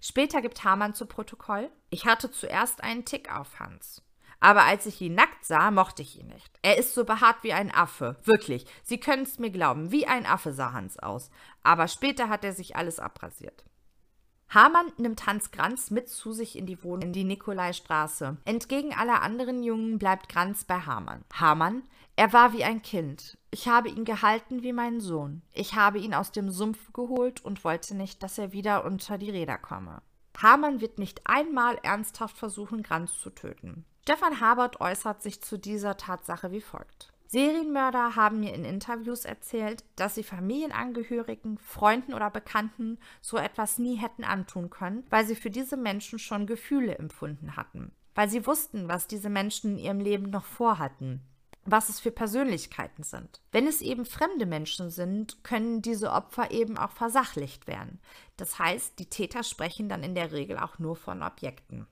[0.00, 4.02] Später gibt Hamann zu Protokoll: Ich hatte zuerst einen Tick auf Hans.
[4.40, 6.58] Aber als ich ihn nackt sah, mochte ich ihn nicht.
[6.62, 8.16] Er ist so behaart wie ein Affe.
[8.24, 8.66] Wirklich.
[8.82, 9.90] Sie können es mir glauben.
[9.90, 11.30] Wie ein Affe sah Hans aus.
[11.62, 13.64] Aber später hat er sich alles abrasiert.
[14.48, 18.36] Hamann nimmt Hans Granz mit zu sich in die Wohnung in die Nikolaistraße.
[18.44, 21.24] Entgegen aller anderen Jungen bleibt Granz bei Hamann.
[21.32, 21.82] Hamann,
[22.14, 23.36] er war wie ein Kind.
[23.50, 25.42] Ich habe ihn gehalten wie meinen Sohn.
[25.52, 29.30] Ich habe ihn aus dem Sumpf geholt und wollte nicht, dass er wieder unter die
[29.30, 30.00] Räder komme.
[30.40, 33.84] Hamann wird nicht einmal ernsthaft versuchen, Granz zu töten.
[34.08, 37.12] Stefan Habert äußert sich zu dieser Tatsache wie folgt.
[37.26, 43.96] Serienmörder haben mir in Interviews erzählt, dass sie Familienangehörigen, Freunden oder Bekannten so etwas nie
[43.96, 48.86] hätten antun können, weil sie für diese Menschen schon Gefühle empfunden hatten, weil sie wussten,
[48.86, 51.20] was diese Menschen in ihrem Leben noch vorhatten,
[51.64, 53.40] was es für Persönlichkeiten sind.
[53.50, 57.98] Wenn es eben fremde Menschen sind, können diese Opfer eben auch versachlicht werden.
[58.36, 61.88] Das heißt, die Täter sprechen dann in der Regel auch nur von Objekten.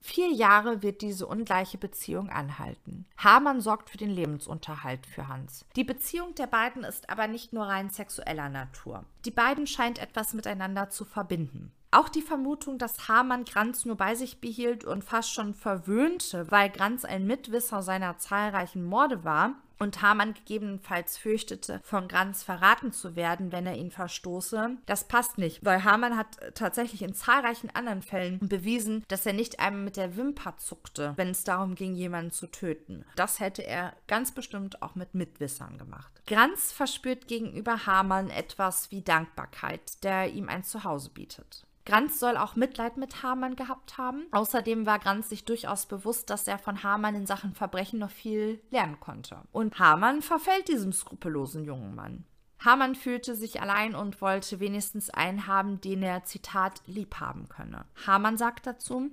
[0.00, 3.06] Vier Jahre wird diese ungleiche Beziehung anhalten.
[3.16, 5.64] Hamann sorgt für den Lebensunterhalt für Hans.
[5.76, 9.04] Die Beziehung der beiden ist aber nicht nur rein sexueller Natur.
[9.24, 11.72] Die beiden scheint etwas miteinander zu verbinden.
[11.90, 16.68] Auch die Vermutung, dass Hamann Granz nur bei sich behielt und fast schon verwöhnte, weil
[16.68, 23.16] Granz ein Mitwisser seiner zahlreichen Morde war, und Hamann gegebenenfalls fürchtete, von Granz verraten zu
[23.16, 24.76] werden, wenn er ihn verstoße.
[24.86, 29.60] Das passt nicht, weil Hamann hat tatsächlich in zahlreichen anderen Fällen bewiesen, dass er nicht
[29.60, 33.04] einmal mit der Wimper zuckte, wenn es darum ging, jemanden zu töten.
[33.16, 36.10] Das hätte er ganz bestimmt auch mit Mitwissern gemacht.
[36.26, 41.64] Granz verspürt gegenüber Hamann etwas wie Dankbarkeit, der ihm ein Zuhause bietet.
[41.88, 44.26] Granz soll auch Mitleid mit Hamann gehabt haben.
[44.30, 48.60] Außerdem war Granz sich durchaus bewusst, dass er von Hamann in Sachen Verbrechen noch viel
[48.70, 49.38] lernen konnte.
[49.52, 52.24] Und Hamann verfällt diesem skrupellosen jungen Mann.
[52.60, 57.84] Hamann fühlte sich allein und wollte wenigstens einen haben, den er, Zitat, lieb haben könne.
[58.06, 59.10] Hamann sagt dazu,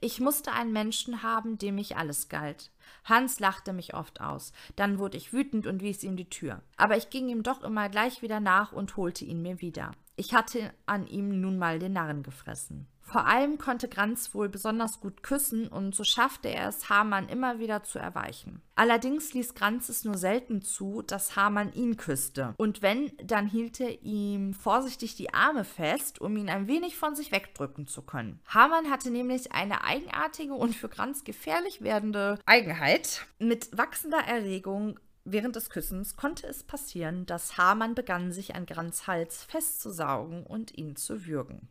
[0.00, 2.70] ich musste einen Menschen haben, dem ich alles galt.
[3.04, 4.52] Hans lachte mich oft aus.
[4.76, 6.62] Dann wurde ich wütend und wies ihm die Tür.
[6.76, 9.92] Aber ich ging ihm doch immer gleich wieder nach und holte ihn mir wieder.
[10.16, 12.86] Ich hatte an ihm nun mal den Narren gefressen.
[13.06, 17.60] Vor allem konnte Granz wohl besonders gut küssen und so schaffte er es, Hamann immer
[17.60, 18.62] wieder zu erweichen.
[18.74, 22.54] Allerdings ließ Granz es nur selten zu, dass Hamann ihn küsste.
[22.56, 27.14] Und wenn, dann hielt er ihm vorsichtig die Arme fest, um ihn ein wenig von
[27.14, 28.40] sich wegdrücken zu können.
[28.48, 33.26] Hamann hatte nämlich eine eigenartige und für Granz gefährlich werdende Eigenheit.
[33.38, 34.98] Mit wachsender Erregung
[35.28, 40.78] Während des Küssens konnte es passieren, dass Hamann begann, sich an Grans Hals festzusaugen und
[40.78, 41.68] ihn zu würgen.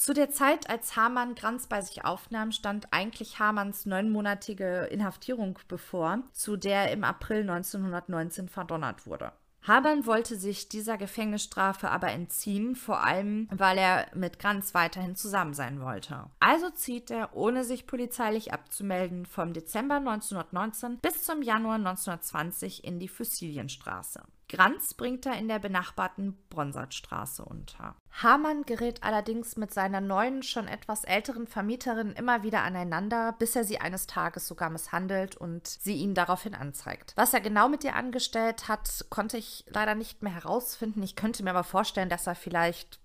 [0.00, 6.20] Zu der Zeit, als Hamann Granz bei sich aufnahm, stand eigentlich Hamanns neunmonatige Inhaftierung bevor,
[6.32, 9.30] zu der er im April 1919 verdonnert wurde.
[9.62, 15.52] Habern wollte sich dieser Gefängnisstrafe aber entziehen, vor allem weil er mit Granz weiterhin zusammen
[15.52, 16.30] sein wollte.
[16.40, 23.00] Also zieht er, ohne sich polizeilich abzumelden, vom Dezember 1919 bis zum Januar 1920 in
[23.00, 24.22] die Fossilienstraße.
[24.50, 27.94] Granz bringt er in der benachbarten Bronsartstraße unter.
[28.10, 33.62] Hamann gerät allerdings mit seiner neuen, schon etwas älteren Vermieterin immer wieder aneinander, bis er
[33.62, 37.12] sie eines Tages sogar misshandelt und sie ihn daraufhin anzeigt.
[37.14, 41.00] Was er genau mit ihr angestellt hat, konnte ich leider nicht mehr herausfinden.
[41.04, 42.98] Ich könnte mir aber vorstellen, dass er vielleicht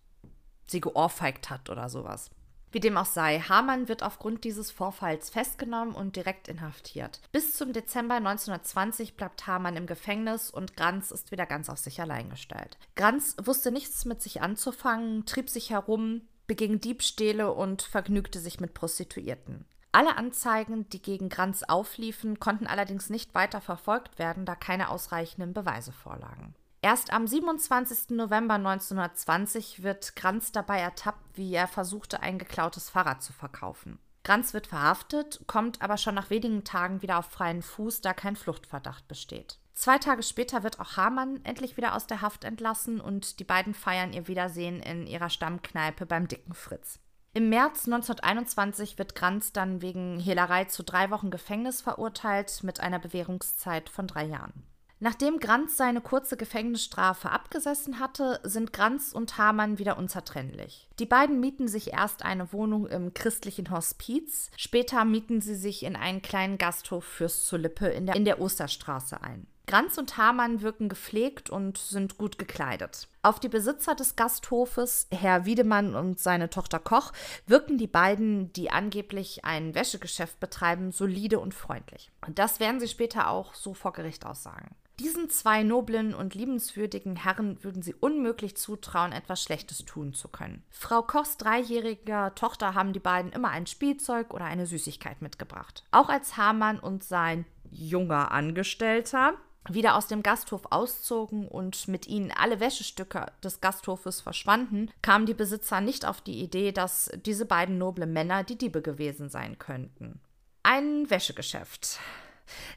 [0.65, 2.31] sie geohrfeigt hat oder sowas.
[2.75, 7.21] Wie dem auch sei, Hamann wird aufgrund dieses Vorfalls festgenommen und direkt inhaftiert.
[7.31, 12.01] Bis zum Dezember 1920 bleibt Hamann im Gefängnis und Granz ist wieder ganz auf sich
[12.01, 12.77] allein gestellt.
[12.97, 18.73] Granz wusste nichts mit sich anzufangen, trieb sich herum, beging Diebstähle und vergnügte sich mit
[18.73, 19.63] Prostituierten.
[19.93, 25.53] Alle Anzeigen, die gegen Granz aufliefen, konnten allerdings nicht weiter verfolgt werden, da keine ausreichenden
[25.53, 26.53] Beweise vorlagen.
[26.85, 28.11] Erst am 27.
[28.11, 33.97] November 1920 wird Granz dabei ertappt, wie er versuchte, ein geklautes Fahrrad zu verkaufen.
[34.23, 38.35] Granz wird verhaftet, kommt aber schon nach wenigen Tagen wieder auf freien Fuß, da kein
[38.35, 39.57] Fluchtverdacht besteht.
[39.73, 43.73] Zwei Tage später wird auch Hamann endlich wieder aus der Haft entlassen und die beiden
[43.73, 46.99] feiern ihr Wiedersehen in ihrer Stammkneipe beim dicken Fritz.
[47.33, 52.99] Im März 1921 wird Granz dann wegen Hehlerei zu drei Wochen Gefängnis verurteilt mit einer
[52.99, 54.67] Bewährungszeit von drei Jahren.
[54.99, 60.87] Nachdem Granz seine kurze Gefängnisstrafe abgesessen hatte, sind Granz und Hamann wieder unzertrennlich.
[60.99, 65.97] Die beiden mieten sich erst eine Wohnung im christlichen Hospiz, später mieten sie sich in
[65.97, 69.47] einen kleinen Gasthof Fürst zur Lippe in der, in der Osterstraße ein.
[69.67, 73.07] Granz und Hamann wirken gepflegt und sind gut gekleidet.
[73.23, 77.11] Auf die Besitzer des Gasthofes, Herr Wiedemann und seine Tochter Koch,
[77.47, 82.11] wirken die beiden, die angeblich ein Wäschegeschäft betreiben, solide und freundlich.
[82.25, 84.75] Und das werden sie später auch so vor Gericht aussagen.
[84.99, 90.63] Diesen zwei noblen und liebenswürdigen Herren würden sie unmöglich zutrauen, etwas Schlechtes tun zu können.
[90.69, 95.83] Frau Kochs dreijähriger Tochter haben die beiden immer ein Spielzeug oder eine Süßigkeit mitgebracht.
[95.91, 99.33] Auch als Hamann und sein junger Angestellter
[99.69, 105.33] wieder aus dem Gasthof auszogen und mit ihnen alle Wäschestücke des Gasthofes verschwanden, kamen die
[105.33, 110.19] Besitzer nicht auf die Idee, dass diese beiden noble Männer die Diebe gewesen sein könnten.
[110.63, 111.99] Ein Wäschegeschäft.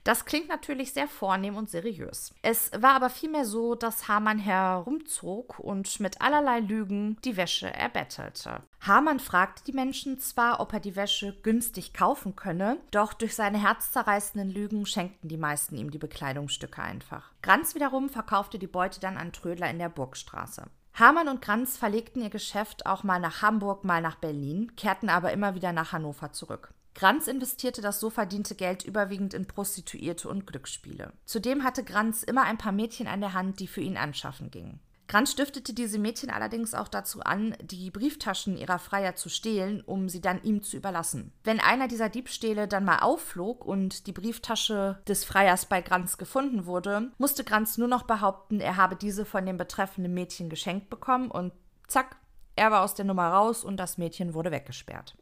[0.05, 2.35] Das klingt natürlich sehr vornehm und seriös.
[2.43, 8.63] Es war aber vielmehr so, dass Hamann herumzog und mit allerlei Lügen die Wäsche erbettelte.
[8.81, 13.61] Hamann fragte die Menschen zwar, ob er die Wäsche günstig kaufen könne, doch durch seine
[13.61, 17.33] herzzerreißenden Lügen schenkten die meisten ihm die Bekleidungsstücke einfach.
[17.43, 20.67] Granz wiederum verkaufte die Beute dann an Trödler in der Burgstraße.
[20.95, 25.33] Hamann und Granz verlegten ihr Geschäft auch mal nach Hamburg, mal nach Berlin, kehrten aber
[25.33, 26.75] immer wieder nach Hannover zurück.
[26.99, 31.13] Granz investierte das so verdiente Geld überwiegend in Prostituierte und Glücksspiele.
[31.27, 34.81] Zudem hatte Granz immer ein paar Mädchen an der Hand, die für ihn anschaffen gingen.
[35.07, 40.09] Granz stiftete diese Mädchen allerdings auch dazu an, die Brieftaschen ihrer Freier zu stehlen, um
[40.09, 41.33] sie dann ihm zu überlassen.
[41.45, 46.67] Wenn einer dieser Diebstähle dann mal aufflog und die Brieftasche des Freiers bei Granz gefunden
[46.67, 51.31] wurde, musste Granz nur noch behaupten, er habe diese von dem betreffenden Mädchen geschenkt bekommen
[51.31, 51.53] und
[51.87, 52.17] zack,
[52.57, 55.17] er war aus der Nummer raus und das Mädchen wurde weggesperrt.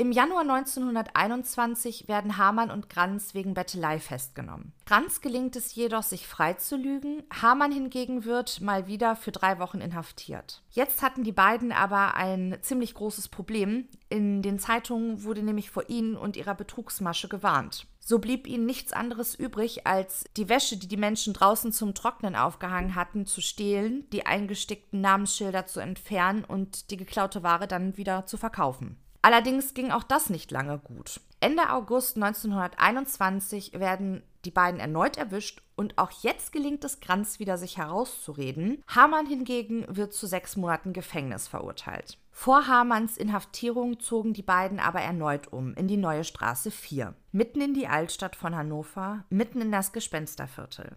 [0.00, 4.72] Im Januar 1921 werden Hamann und Granz wegen Bettelei festgenommen.
[4.86, 7.24] Granz gelingt es jedoch, sich freizulügen.
[7.42, 10.62] Hamann hingegen wird mal wieder für drei Wochen inhaftiert.
[10.70, 13.88] Jetzt hatten die beiden aber ein ziemlich großes Problem.
[14.08, 17.88] In den Zeitungen wurde nämlich vor ihnen und ihrer Betrugsmasche gewarnt.
[17.98, 22.36] So blieb ihnen nichts anderes übrig, als die Wäsche, die die Menschen draußen zum Trocknen
[22.36, 28.26] aufgehangen hatten, zu stehlen, die eingestickten Namensschilder zu entfernen und die geklaute Ware dann wieder
[28.26, 28.96] zu verkaufen.
[29.22, 31.20] Allerdings ging auch das nicht lange gut.
[31.40, 37.58] Ende August 1921 werden die beiden erneut erwischt und auch jetzt gelingt es Granz wieder,
[37.58, 38.82] sich herauszureden.
[38.88, 42.18] Hamann hingegen wird zu sechs Monaten Gefängnis verurteilt.
[42.30, 47.60] Vor Hamanns Inhaftierung zogen die beiden aber erneut um in die neue Straße 4, mitten
[47.60, 50.96] in die Altstadt von Hannover, mitten in das Gespensterviertel.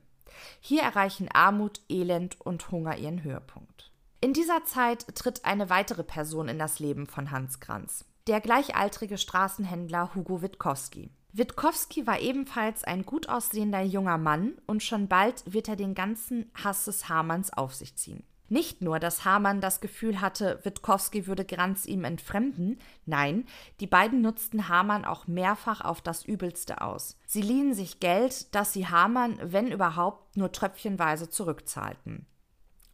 [0.59, 3.91] Hier erreichen Armut, Elend und Hunger ihren Höhepunkt.
[4.21, 9.17] In dieser Zeit tritt eine weitere Person in das Leben von Hans Kranz der gleichaltrige
[9.17, 11.11] Straßenhändler Hugo Witkowski.
[11.33, 16.49] Witkowski war ebenfalls ein gut aussehender junger Mann und schon bald wird er den ganzen
[16.55, 18.23] Hass des Hamanns auf sich ziehen.
[18.47, 23.43] Nicht nur, dass Hamann das Gefühl hatte, Witkowski würde Granz ihm entfremden, nein,
[23.81, 27.17] die beiden nutzten Hamann auch mehrfach auf das Übelste aus.
[27.25, 32.27] Sie liehen sich Geld, das sie Hamann, wenn überhaupt, nur tröpfchenweise zurückzahlten.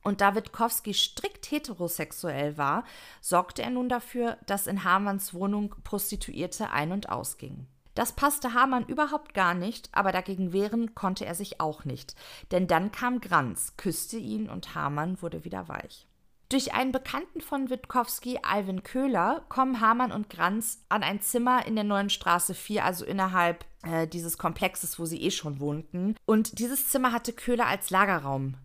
[0.07, 2.85] Und da Witkowski strikt heterosexuell war,
[3.19, 7.67] sorgte er nun dafür, dass in Hamanns Wohnung Prostituierte ein- und ausgingen.
[7.93, 12.15] Das passte Hamann überhaupt gar nicht, aber dagegen wehren konnte er sich auch nicht.
[12.51, 16.07] Denn dann kam Granz, küsste ihn und Hamann wurde wieder weich.
[16.47, 21.75] Durch einen Bekannten von Witkowski, Alvin Köhler, kommen Hamann und Granz an ein Zimmer in
[21.75, 26.15] der neuen Straße 4, also innerhalb äh, dieses Komplexes, wo sie eh schon wohnten.
[26.25, 28.55] Und dieses Zimmer hatte Köhler als Lagerraum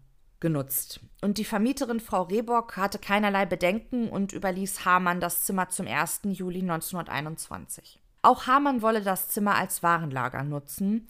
[0.42, 1.00] genutzt.
[1.22, 6.20] Und die Vermieterin Frau Rehbock hatte keinerlei Bedenken und überließ Hamann das Zimmer zum 1.
[6.24, 8.02] Juli 1921.
[8.20, 11.08] Auch Hamann wolle das Zimmer als Warenlager nutzen.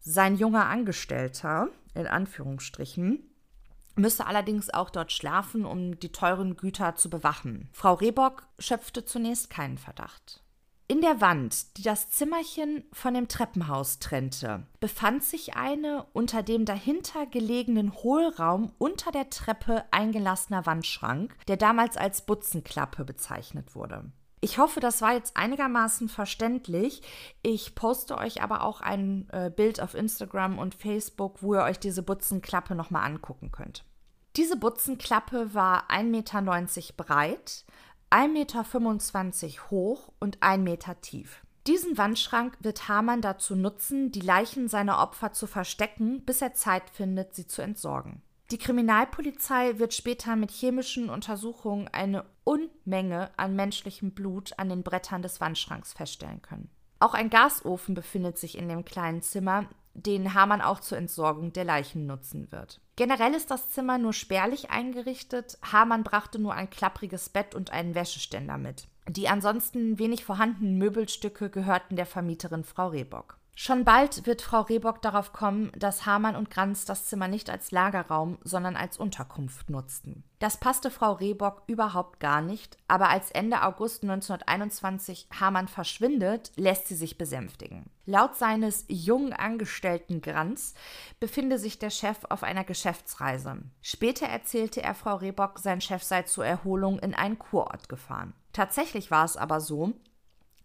[0.00, 3.30] Sein junger Angestellter, in Anführungsstrichen,
[3.94, 7.68] müsse allerdings auch dort schlafen, um die teuren Güter zu bewachen.
[7.72, 10.42] Frau Rehbock schöpfte zunächst keinen Verdacht.
[10.90, 16.64] In der Wand, die das Zimmerchen von dem Treppenhaus trennte, befand sich eine unter dem
[16.64, 24.10] dahinter gelegenen Hohlraum unter der Treppe eingelassener Wandschrank, der damals als Butzenklappe bezeichnet wurde.
[24.40, 27.02] Ich hoffe, das war jetzt einigermaßen verständlich.
[27.42, 31.78] Ich poste euch aber auch ein äh, Bild auf Instagram und Facebook, wo ihr euch
[31.78, 33.84] diese Butzenklappe nochmal angucken könnt.
[34.36, 37.64] Diese Butzenklappe war 1,90 Meter breit,
[38.10, 41.42] 1,25 Meter hoch und 1 Meter tief.
[41.66, 46.90] Diesen Wandschrank wird Hamann dazu nutzen, die Leichen seiner Opfer zu verstecken, bis er Zeit
[46.90, 48.22] findet, sie zu entsorgen.
[48.50, 55.22] Die Kriminalpolizei wird später mit chemischen Untersuchungen eine Unmenge an menschlichem Blut an den Brettern
[55.22, 56.68] des Wandschranks feststellen können.
[56.98, 61.64] Auch ein Gasofen befindet sich in dem kleinen Zimmer, den Hamann auch zur Entsorgung der
[61.64, 62.80] Leichen nutzen wird.
[62.96, 65.58] Generell ist das Zimmer nur spärlich eingerichtet.
[65.62, 68.88] Hamann brachte nur ein klappriges Bett und einen Wäscheständer mit.
[69.08, 73.39] Die ansonsten wenig vorhandenen Möbelstücke gehörten der Vermieterin Frau Rehbock.
[73.54, 77.72] Schon bald wird Frau Rehbock darauf kommen, dass Hamann und Granz das Zimmer nicht als
[77.72, 80.24] Lagerraum, sondern als Unterkunft nutzten.
[80.38, 86.88] Das passte Frau Rehbock überhaupt gar nicht, aber als Ende August 1921 Hamann verschwindet, lässt
[86.88, 87.90] sie sich besänftigen.
[88.06, 90.74] Laut seines jungen Angestellten Granz
[91.20, 93.58] befinde sich der Chef auf einer Geschäftsreise.
[93.82, 98.32] Später erzählte er Frau Rehbock, sein Chef sei zur Erholung in einen Kurort gefahren.
[98.52, 99.92] Tatsächlich war es aber so,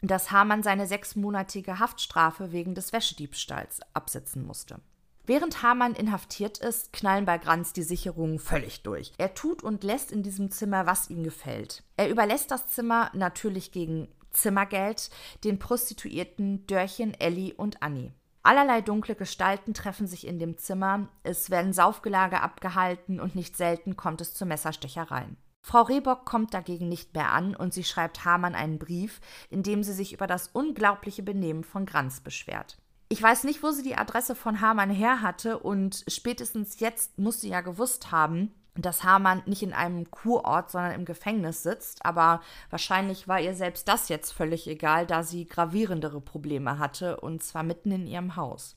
[0.01, 4.79] dass Hamann seine sechsmonatige Haftstrafe wegen des Wäschediebstahls absitzen musste.
[5.27, 9.11] Während Hamann inhaftiert ist, knallen bei Granz die Sicherungen völlig durch.
[9.17, 11.83] Er tut und lässt in diesem Zimmer, was ihm gefällt.
[11.97, 15.09] Er überlässt das Zimmer natürlich gegen Zimmergeld
[15.43, 18.13] den Prostituierten Dörchen, Elli und Annie.
[18.43, 23.97] Allerlei dunkle Gestalten treffen sich in dem Zimmer, es werden Saufgelage abgehalten und nicht selten
[23.97, 25.37] kommt es zu Messerstechereien.
[25.65, 29.81] Frau Rehbock kommt dagegen nicht mehr an und sie schreibt Hamann einen Brief, in dem
[29.81, 32.77] sie sich über das unglaubliche Benehmen von Granz beschwert.
[33.09, 37.41] Ich weiß nicht, wo sie die Adresse von Hamann her hatte und spätestens jetzt muss
[37.41, 42.41] sie ja gewusst haben, dass Hamann nicht in einem Kurort, sondern im Gefängnis sitzt, aber
[42.69, 47.63] wahrscheinlich war ihr selbst das jetzt völlig egal, da sie gravierendere Probleme hatte, und zwar
[47.63, 48.75] mitten in ihrem Haus.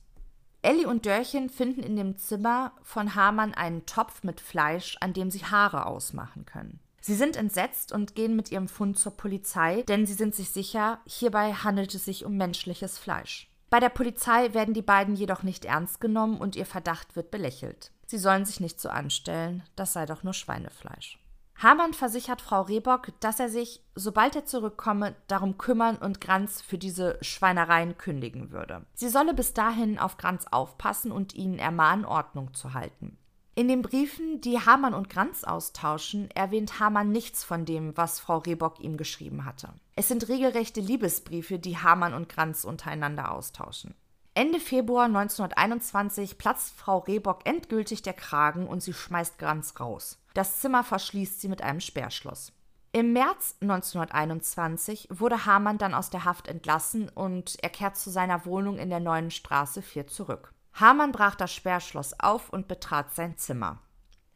[0.61, 5.31] Elli und Dörchen finden in dem Zimmer von Hamann einen Topf mit Fleisch, an dem
[5.31, 6.79] sie Haare ausmachen können.
[7.01, 10.99] Sie sind entsetzt und gehen mit ihrem Fund zur Polizei, denn sie sind sich sicher,
[11.05, 13.49] hierbei handelt es sich um menschliches Fleisch.
[13.69, 17.91] Bei der Polizei werden die beiden jedoch nicht ernst genommen und ihr Verdacht wird belächelt.
[18.07, 21.19] Sie sollen sich nicht so anstellen, das sei doch nur Schweinefleisch.
[21.61, 26.77] Hamann versichert Frau Rehbock, dass er sich, sobald er zurückkomme, darum kümmern und Granz für
[26.77, 28.85] diese Schweinereien kündigen würde.
[28.93, 33.17] Sie solle bis dahin auf Granz aufpassen und ihnen ermahnen, Ordnung zu halten.
[33.55, 38.37] In den Briefen, die Hamann und Granz austauschen, erwähnt Hamann nichts von dem, was Frau
[38.37, 39.73] Rehbock ihm geschrieben hatte.
[39.97, 43.95] Es sind regelrechte Liebesbriefe, die Hamann und Granz untereinander austauschen.
[44.33, 50.19] Ende Februar 1921 platzt Frau Rehbock endgültig der Kragen und sie schmeißt Granz raus.
[50.39, 52.53] Das Zimmer verschließt sie mit einem Sperrschloss.
[52.93, 58.45] Im März 1921 wurde Hamann dann aus der Haft entlassen und er kehrt zu seiner
[58.45, 60.53] Wohnung in der Neuen Straße 4 zurück.
[60.71, 63.79] Hamann brach das Sperrschloss auf und betrat sein Zimmer.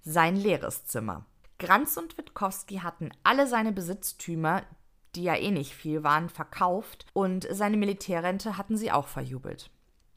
[0.02, 1.26] Sein leeres Zimmer.
[1.58, 4.64] Granz und Witkowski hatten alle seine Besitztümer,
[5.16, 9.72] die ja eh nicht viel waren, verkauft und seine Militärrente hatten sie auch verjubelt.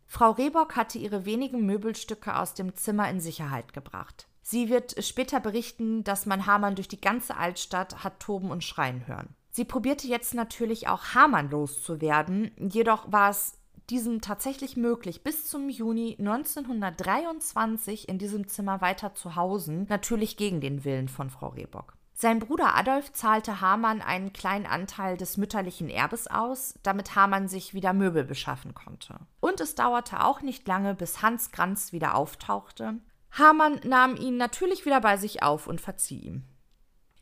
[0.05, 4.27] Frau Rehbock hatte ihre wenigen Möbelstücke aus dem Zimmer in Sicherheit gebracht.
[4.49, 9.05] Sie wird später berichten, dass man Hamann durch die ganze Altstadt hat toben und schreien
[9.09, 9.35] hören.
[9.51, 13.59] Sie probierte jetzt natürlich auch Hamann loszuwerden, jedoch war es
[13.91, 20.61] diesem tatsächlich möglich, bis zum Juni 1923 in diesem Zimmer weiter zu hausen, natürlich gegen
[20.61, 21.95] den Willen von Frau Rehbock.
[22.15, 27.75] Sein Bruder Adolf zahlte Hamann einen kleinen Anteil des mütterlichen Erbes aus, damit Hamann sich
[27.75, 29.19] wieder Möbel beschaffen konnte.
[29.41, 33.01] Und es dauerte auch nicht lange, bis Hans Granz wieder auftauchte.
[33.39, 36.45] Hamann nahm ihn natürlich wieder bei sich auf und verzieh ihm.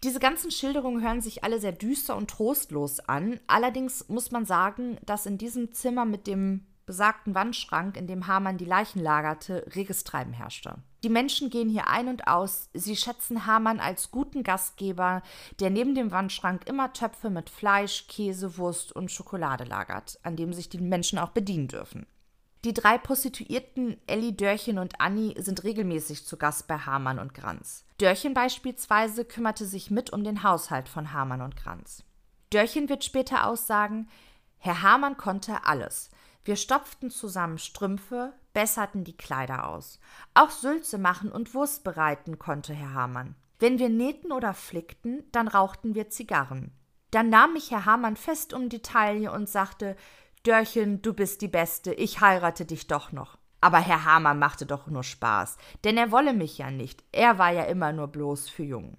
[0.04, 3.40] Diese ganzen Schilderungen hören sich alle sehr düster und trostlos an.
[3.46, 8.58] Allerdings muss man sagen, dass in diesem Zimmer mit dem besagten Wandschrank, in dem Hamann
[8.58, 10.76] die Leichen lagerte, reges Treiben herrschte.
[11.02, 12.68] Die Menschen gehen hier ein und aus.
[12.74, 15.22] Sie schätzen Hamann als guten Gastgeber,
[15.60, 20.52] der neben dem Wandschrank immer Töpfe mit Fleisch, Käse, Wurst und Schokolade lagert, an dem
[20.52, 22.06] sich die Menschen auch bedienen dürfen.
[22.64, 27.84] Die drei Prostituierten Elli, Dörchen und Annie sind regelmäßig zu Gast bei Hamann und Granz.
[27.98, 32.04] Dörchen beispielsweise kümmerte sich mit um den Haushalt von Hamann und Granz.
[32.48, 34.08] Dörchen wird später aussagen,
[34.56, 36.08] Herr Hamann konnte alles.
[36.42, 40.00] Wir stopften zusammen Strümpfe, besserten die Kleider aus.
[40.32, 43.34] Auch Sülze machen und Wurst bereiten konnte Herr Hamann.
[43.58, 46.72] Wenn wir nähten oder flickten, dann rauchten wir Zigarren.
[47.10, 49.96] Dann nahm mich Herr Hamann fest um die Taille und sagte:
[50.44, 53.38] Dörchen, du bist die Beste, ich heirate dich doch noch.
[53.62, 57.50] Aber Herr Hamann machte doch nur Spaß, denn er wolle mich ja nicht, er war
[57.50, 58.98] ja immer nur bloß für Jungen.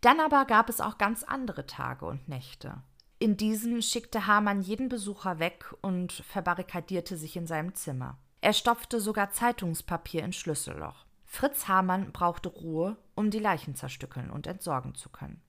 [0.00, 2.82] Dann aber gab es auch ganz andere Tage und Nächte.
[3.18, 8.16] In diesen schickte Hamann jeden Besucher weg und verbarrikadierte sich in seinem Zimmer.
[8.40, 11.04] Er stopfte sogar Zeitungspapier ins Schlüsselloch.
[11.26, 15.42] Fritz Hamann brauchte Ruhe, um die Leichen zerstückeln und entsorgen zu können.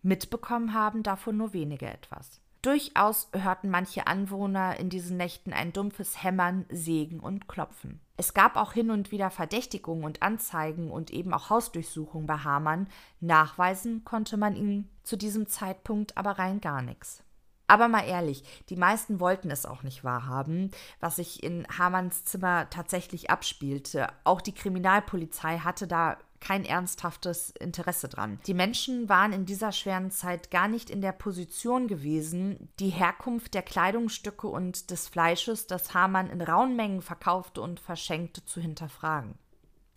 [0.00, 2.40] Mitbekommen haben davon nur wenige etwas.
[2.66, 8.00] Durchaus hörten manche Anwohner in diesen Nächten ein dumpfes Hämmern, Sägen und Klopfen.
[8.16, 12.88] Es gab auch hin und wieder Verdächtigungen und Anzeigen und eben auch Hausdurchsuchungen bei Hamann.
[13.20, 17.22] Nachweisen konnte man ihm zu diesem Zeitpunkt aber rein gar nichts.
[17.68, 22.68] Aber mal ehrlich, die meisten wollten es auch nicht wahrhaben, was sich in Hamanns Zimmer
[22.70, 24.08] tatsächlich abspielte.
[24.24, 28.38] Auch die Kriminalpolizei hatte da kein ernsthaftes Interesse dran.
[28.46, 33.54] Die Menschen waren in dieser schweren Zeit gar nicht in der Position gewesen, die Herkunft
[33.54, 39.38] der Kleidungsstücke und des Fleisches, das Hamann in rauen Mengen verkaufte und verschenkte, zu hinterfragen.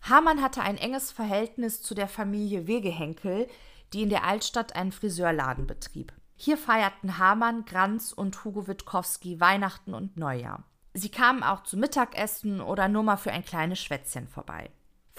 [0.02, 3.48] Hamann hatte ein enges Verhältnis zu der Familie Wegehenkel,
[3.92, 6.12] die in der Altstadt einen Friseurladen betrieb.
[6.36, 10.64] Hier feierten Hamann, Granz und Hugo Witkowski Weihnachten und Neujahr.
[10.94, 14.70] Sie kamen auch zu Mittagessen oder nur mal für ein kleines Schwätzchen vorbei.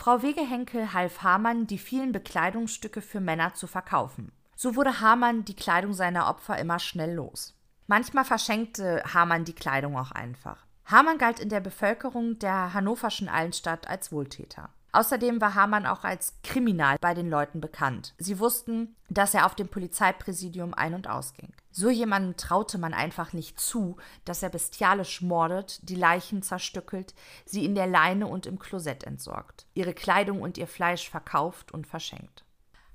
[0.02, 4.32] Frau Wegehenkel half Hamann, die vielen Bekleidungsstücke für Männer zu verkaufen.
[4.56, 7.54] So wurde Hamann die Kleidung seiner Opfer immer schnell los.
[7.86, 10.66] Manchmal verschenkte Hamann die Kleidung auch einfach.
[10.86, 14.72] Hamann galt in der Bevölkerung der hannoverschen Allenstadt als Wohltäter.
[14.93, 18.13] Außerdem war Hamann auch als Kriminal bei den Leuten bekannt.
[18.17, 21.53] Sie wussten, dass er auf dem Polizeipräsidium ein- und ausging.
[21.71, 27.13] So jemandem traute man einfach nicht zu, dass er bestialisch mordet, die Leichen zerstückelt,
[27.45, 31.87] sie in der Leine und im Klosett entsorgt, ihre Kleidung und ihr Fleisch verkauft und
[31.87, 32.43] verschenkt.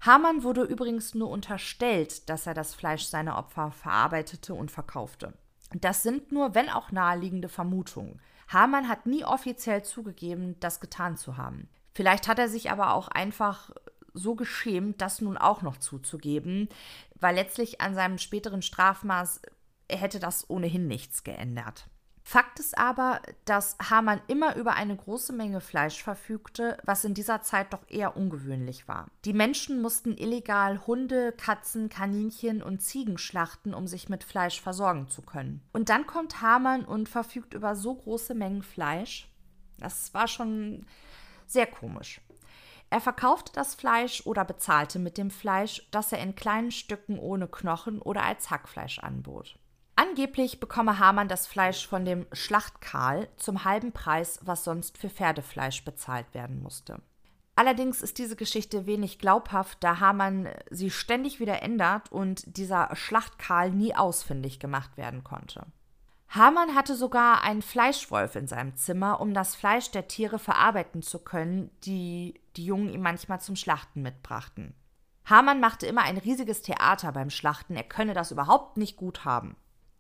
[0.01, 5.33] Hamann wurde übrigens nur unterstellt, dass er das Fleisch seiner Opfer verarbeitete und verkaufte.
[5.73, 8.21] Das sind nur, wenn auch naheliegende Vermutungen.
[8.49, 11.69] Hamann hat nie offiziell zugegeben, das getan zu haben.
[11.97, 13.71] Vielleicht hat er sich aber auch einfach
[14.13, 16.69] so geschämt, das nun auch noch zuzugeben,
[17.19, 19.41] weil letztlich an seinem späteren Strafmaß
[19.91, 21.89] hätte das ohnehin nichts geändert.
[22.23, 27.41] Fakt ist aber, dass Hamann immer über eine große Menge Fleisch verfügte, was in dieser
[27.41, 29.07] Zeit doch eher ungewöhnlich war.
[29.25, 35.09] Die Menschen mussten illegal Hunde, Katzen, Kaninchen und Ziegen schlachten, um sich mit Fleisch versorgen
[35.09, 35.63] zu können.
[35.73, 39.31] Und dann kommt Hamann und verfügt über so große Mengen Fleisch.
[39.79, 40.85] Das war schon
[41.51, 42.21] sehr komisch.
[42.91, 47.49] Er verkaufte das Fleisch oder bezahlte mit dem Fleisch, das er in kleinen Stücken ohne
[47.49, 49.59] Knochen oder als Hackfleisch anbot.
[49.97, 55.85] Angeblich bekomme Hamann das Fleisch von dem Schlachtkarl zum halben Preis, was sonst für Pferdefleisch
[55.85, 57.01] bezahlt werden musste.
[57.57, 63.71] Allerdings ist diese Geschichte wenig glaubhaft, da Hamann sie ständig wieder ändert und dieser Schlachtkarl
[63.71, 65.65] nie ausfindig gemacht werden konnte.
[66.29, 71.21] Hamann hatte sogar einen Fleischwolf in seinem Zimmer, um das Fleisch der Tiere verarbeiten zu
[71.21, 74.75] können, die die Jungen ihm manchmal zum Schlachten mitbrachten.
[75.25, 79.57] Hamann machte immer ein riesiges Theater beim Schlachten, er könne das überhaupt nicht gut haben.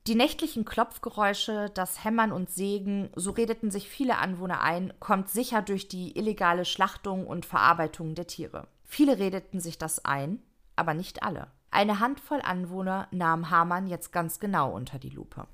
[0.06, 5.62] Die nächtlichen Klopfgeräusche, das Hämmern und Sägen, so redeten sich viele Anwohner ein, kommt sicher
[5.62, 8.68] durch die illegale Schlachtung und Verarbeitung der Tiere.
[8.84, 10.40] Viele redeten sich das ein,
[10.76, 11.48] aber nicht alle.
[11.72, 15.48] Eine Handvoll Anwohner nahm Hamann jetzt ganz genau unter die Lupe.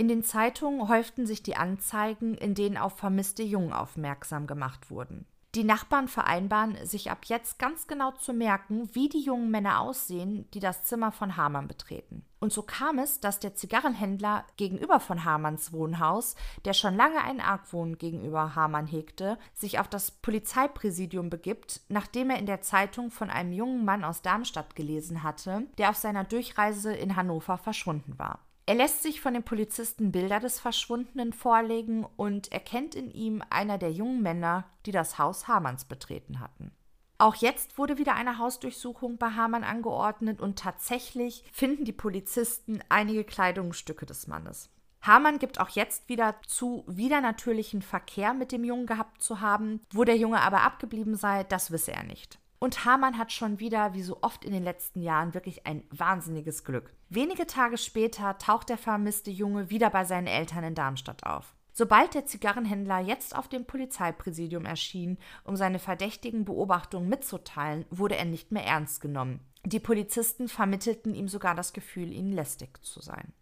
[0.00, 5.26] In den Zeitungen häuften sich die Anzeigen, in denen auf vermisste Jungen aufmerksam gemacht wurden.
[5.56, 10.48] Die Nachbarn vereinbaren, sich ab jetzt ganz genau zu merken, wie die jungen Männer aussehen,
[10.54, 12.24] die das Zimmer von Hamann betreten.
[12.38, 17.40] Und so kam es, dass der Zigarrenhändler gegenüber von Hamanns Wohnhaus, der schon lange einen
[17.40, 23.28] Argwohn gegenüber Hamann hegte, sich auf das Polizeipräsidium begibt, nachdem er in der Zeitung von
[23.28, 28.38] einem jungen Mann aus Darmstadt gelesen hatte, der auf seiner Durchreise in Hannover verschwunden war.
[28.68, 33.78] Er lässt sich von den Polizisten Bilder des Verschwundenen vorlegen und erkennt in ihm einer
[33.78, 36.70] der jungen Männer, die das Haus Hamanns betreten hatten.
[37.16, 43.24] Auch jetzt wurde wieder eine Hausdurchsuchung bei Hamann angeordnet und tatsächlich finden die Polizisten einige
[43.24, 44.68] Kleidungsstücke des Mannes.
[45.00, 49.80] Hamann gibt auch jetzt wieder zu, wieder natürlichen Verkehr mit dem Jungen gehabt zu haben.
[49.94, 52.38] Wo der Junge aber abgeblieben sei, das wisse er nicht.
[52.58, 56.64] Und Hamann hat schon wieder, wie so oft in den letzten Jahren, wirklich ein wahnsinniges
[56.64, 56.92] Glück.
[57.08, 61.54] Wenige Tage später taucht der vermisste Junge wieder bei seinen Eltern in Darmstadt auf.
[61.72, 68.24] Sobald der Zigarrenhändler jetzt auf dem Polizeipräsidium erschien, um seine verdächtigen Beobachtungen mitzuteilen, wurde er
[68.24, 69.38] nicht mehr ernst genommen.
[69.64, 73.32] Die Polizisten vermittelten ihm sogar das Gefühl, ihnen lästig zu sein.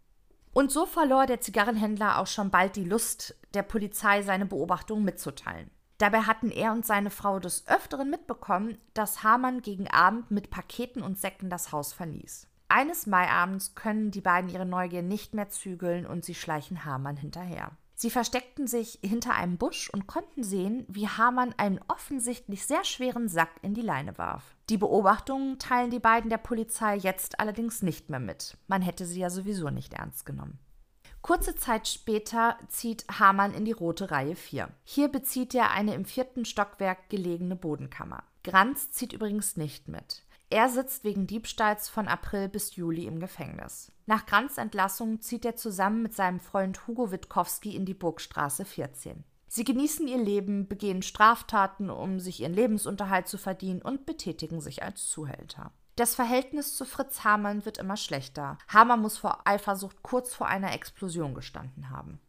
[0.53, 5.71] Und so verlor der Zigarrenhändler auch schon bald die Lust, der Polizei seine Beobachtungen mitzuteilen.
[5.97, 11.01] Dabei hatten er und seine Frau des Öfteren mitbekommen, dass Hamann gegen Abend mit Paketen
[11.01, 12.47] und Säcken das Haus verließ.
[12.69, 17.71] Eines Maiabends können die beiden ihre Neugier nicht mehr zügeln und sie schleichen Hamann hinterher.
[17.99, 23.27] Sie versteckten sich hinter einem Busch und konnten sehen, wie Hamann einen offensichtlich sehr schweren
[23.27, 24.55] Sack in die Leine warf.
[24.69, 28.55] Die Beobachtungen teilen die beiden der Polizei jetzt allerdings nicht mehr mit.
[28.67, 30.59] Man hätte sie ja sowieso nicht ernst genommen.
[31.27, 34.69] Kurze Zeit später zieht Hamann in die rote Reihe 4.
[34.85, 38.23] Hier bezieht er eine im vierten Stockwerk gelegene Bodenkammer.
[38.45, 40.23] Granz zieht übrigens nicht mit.
[40.49, 43.91] Er sitzt wegen Diebstahls von April bis Juli im Gefängnis.
[44.05, 49.25] Nach Granz Entlassung zieht er zusammen mit seinem Freund Hugo Witkowski in die Burgstraße 14.
[49.49, 54.81] Sie genießen ihr Leben, begehen Straftaten, um sich ihren Lebensunterhalt zu verdienen und betätigen sich
[54.81, 55.73] als Zuhälter.
[55.97, 58.59] Das Verhältnis zu Fritz Hamann wird immer schlechter.
[58.67, 62.19] Hamann muss vor Eifersucht kurz vor einer Explosion gestanden haben.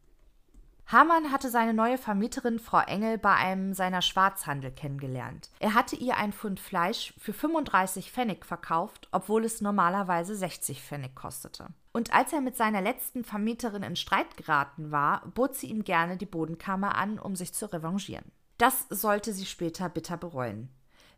[0.86, 5.50] Hamann hatte seine neue Vermieterin Frau Engel bei einem seiner Schwarzhandel kennengelernt.
[5.58, 11.14] Er hatte ihr ein Pfund Fleisch für 35 Pfennig verkauft, obwohl es normalerweise 60 Pfennig
[11.14, 11.66] kostete.
[11.92, 16.16] Und als er mit seiner letzten Vermieterin in Streit geraten war, bot sie ihm gerne
[16.16, 18.32] die Bodenkammer an, um sich zu revanchieren.
[18.56, 20.70] Das sollte sie später bitter bereuen.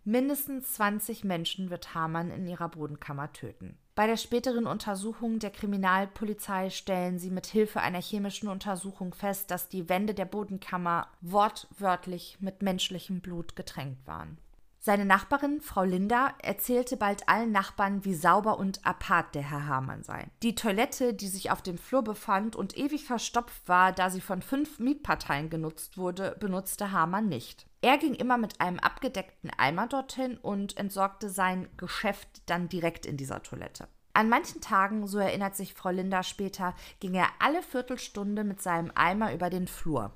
[0.05, 3.77] Mindestens 20 Menschen wird Hamann in ihrer Bodenkammer töten.
[3.95, 9.69] Bei der späteren Untersuchung der Kriminalpolizei stellen sie mit Hilfe einer chemischen Untersuchung fest, dass
[9.69, 14.39] die Wände der Bodenkammer wortwörtlich mit menschlichem Blut getränkt waren.
[14.83, 20.03] Seine Nachbarin, Frau Linda, erzählte bald allen Nachbarn, wie sauber und apart der Herr Hamann
[20.03, 20.29] sei.
[20.43, 24.41] Die Toilette, die sich auf dem Flur befand und ewig verstopft war, da sie von
[24.41, 27.67] fünf Mietparteien genutzt wurde, benutzte Hamann nicht.
[27.83, 33.19] Er ging immer mit einem abgedeckten Eimer dorthin und entsorgte sein Geschäft dann direkt in
[33.19, 33.87] dieser Toilette.
[34.15, 38.91] An manchen Tagen, so erinnert sich Frau Linda später, ging er alle Viertelstunde mit seinem
[38.95, 40.15] Eimer über den Flur.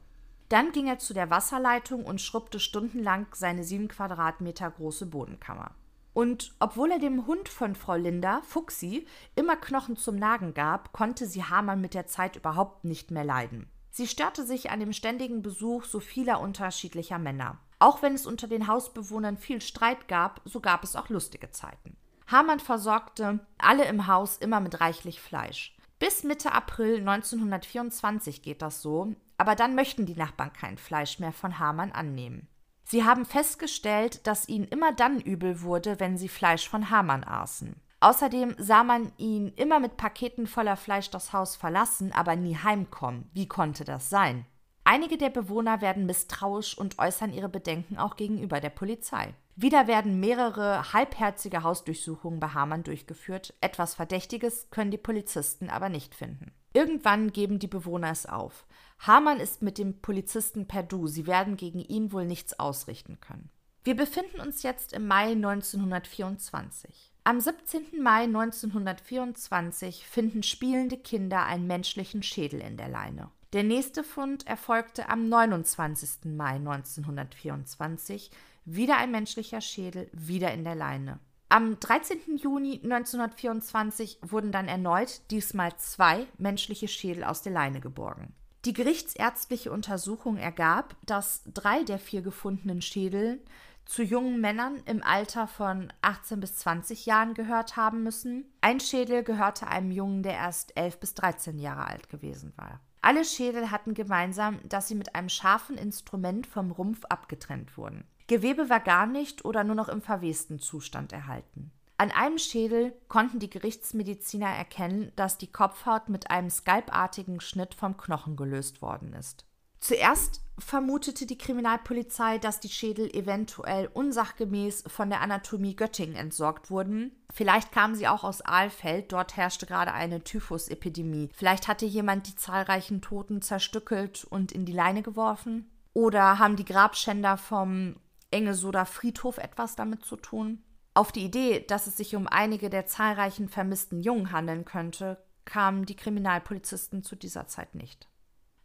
[0.49, 5.73] Dann ging er zu der Wasserleitung und schrubbte stundenlang seine sieben Quadratmeter große Bodenkammer.
[6.13, 11.27] Und obwohl er dem Hund von Frau Linda, Fuchsi, immer Knochen zum Nagen gab, konnte
[11.27, 13.69] sie Hamann mit der Zeit überhaupt nicht mehr leiden.
[13.91, 17.59] Sie störte sich an dem ständigen Besuch so vieler unterschiedlicher Männer.
[17.81, 21.97] Auch wenn es unter den Hausbewohnern viel Streit gab, so gab es auch lustige Zeiten.
[22.27, 25.77] Hamann versorgte alle im Haus immer mit reichlich Fleisch.
[25.99, 31.33] Bis Mitte April 1924 geht das so, aber dann möchten die Nachbarn kein Fleisch mehr
[31.33, 32.49] von Hamann annehmen.
[32.85, 37.77] Sie haben festgestellt, dass ihnen immer dann übel wurde, wenn sie Fleisch von Hamann aßen.
[38.01, 43.31] Außerdem sah man ihn immer mit Paketen voller Fleisch das Haus verlassen, aber nie heimkommen.
[43.33, 44.45] Wie konnte das sein?
[44.85, 49.33] Einige der Bewohner werden misstrauisch und äußern ihre Bedenken auch gegenüber der Polizei.
[49.57, 53.55] Wieder werden mehrere halbherzige Hausdurchsuchungen bei Hamann durchgeführt.
[53.63, 56.53] Etwas Verdächtiges können die Polizisten aber nicht finden.
[56.75, 58.67] Irgendwann geben die Bewohner es auf.
[58.99, 61.07] Hamann ist mit dem Polizisten per Du.
[61.07, 63.49] Sie werden gegen ihn wohl nichts ausrichten können.
[63.85, 67.13] Wir befinden uns jetzt im Mai 1924.
[67.23, 68.03] Am 17.
[68.03, 73.31] Mai 1924 finden spielende Kinder einen menschlichen Schädel in der Leine.
[73.53, 76.35] Der nächste Fund erfolgte am 29.
[76.35, 78.31] Mai 1924.
[78.65, 81.21] Wieder ein menschlicher Schädel, wieder in der Leine.
[81.55, 82.37] Am 13.
[82.37, 88.35] Juni 1924 wurden dann erneut, diesmal zwei, menschliche Schädel aus der Leine geborgen.
[88.65, 93.41] Die gerichtsärztliche Untersuchung ergab, dass drei der vier gefundenen Schädel
[93.85, 98.47] zu jungen Männern im Alter von 18 bis 20 Jahren gehört haben müssen.
[98.61, 102.81] Ein Schädel gehörte einem Jungen, der erst 11 bis 13 Jahre alt gewesen war.
[103.01, 108.09] Alle Schädel hatten gemeinsam, dass sie mit einem scharfen Instrument vom Rumpf abgetrennt wurden.
[108.27, 111.73] Gewebe war gar nicht oder nur noch im verwesten Zustand erhalten.
[111.97, 117.97] An einem Schädel konnten die Gerichtsmediziner erkennen, dass die Kopfhaut mit einem skalpartigen Schnitt vom
[117.97, 119.47] Knochen gelöst worden ist.
[119.79, 127.13] Zuerst vermutete die Kriminalpolizei, dass die Schädel eventuell unsachgemäß von der Anatomie Göttingen entsorgt wurden.
[127.31, 131.29] Vielleicht kamen sie auch aus Aalfeld, dort herrschte gerade eine Typhusepidemie.
[131.35, 135.71] Vielleicht hatte jemand die zahlreichen Toten zerstückelt und in die Leine geworfen.
[135.93, 137.97] Oder haben die Grabschänder vom
[138.35, 140.63] Engesoder Friedhof etwas damit zu tun?
[140.93, 145.87] Auf die Idee, dass es sich um einige der zahlreichen vermissten Jungen handeln könnte, kamen
[145.87, 148.09] die Kriminalpolizisten zu dieser Zeit nicht.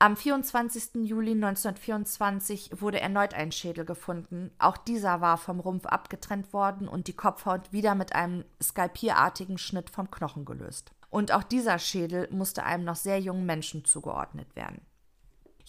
[0.01, 1.05] Am 24.
[1.05, 4.49] Juli 1924 wurde erneut ein Schädel gefunden.
[4.57, 9.89] Auch dieser war vom Rumpf abgetrennt worden und die Kopfhaut wieder mit einem skalpierartigen Schnitt
[9.89, 10.93] vom Knochen gelöst.
[11.09, 14.81] Und auch dieser Schädel musste einem noch sehr jungen Menschen zugeordnet werden.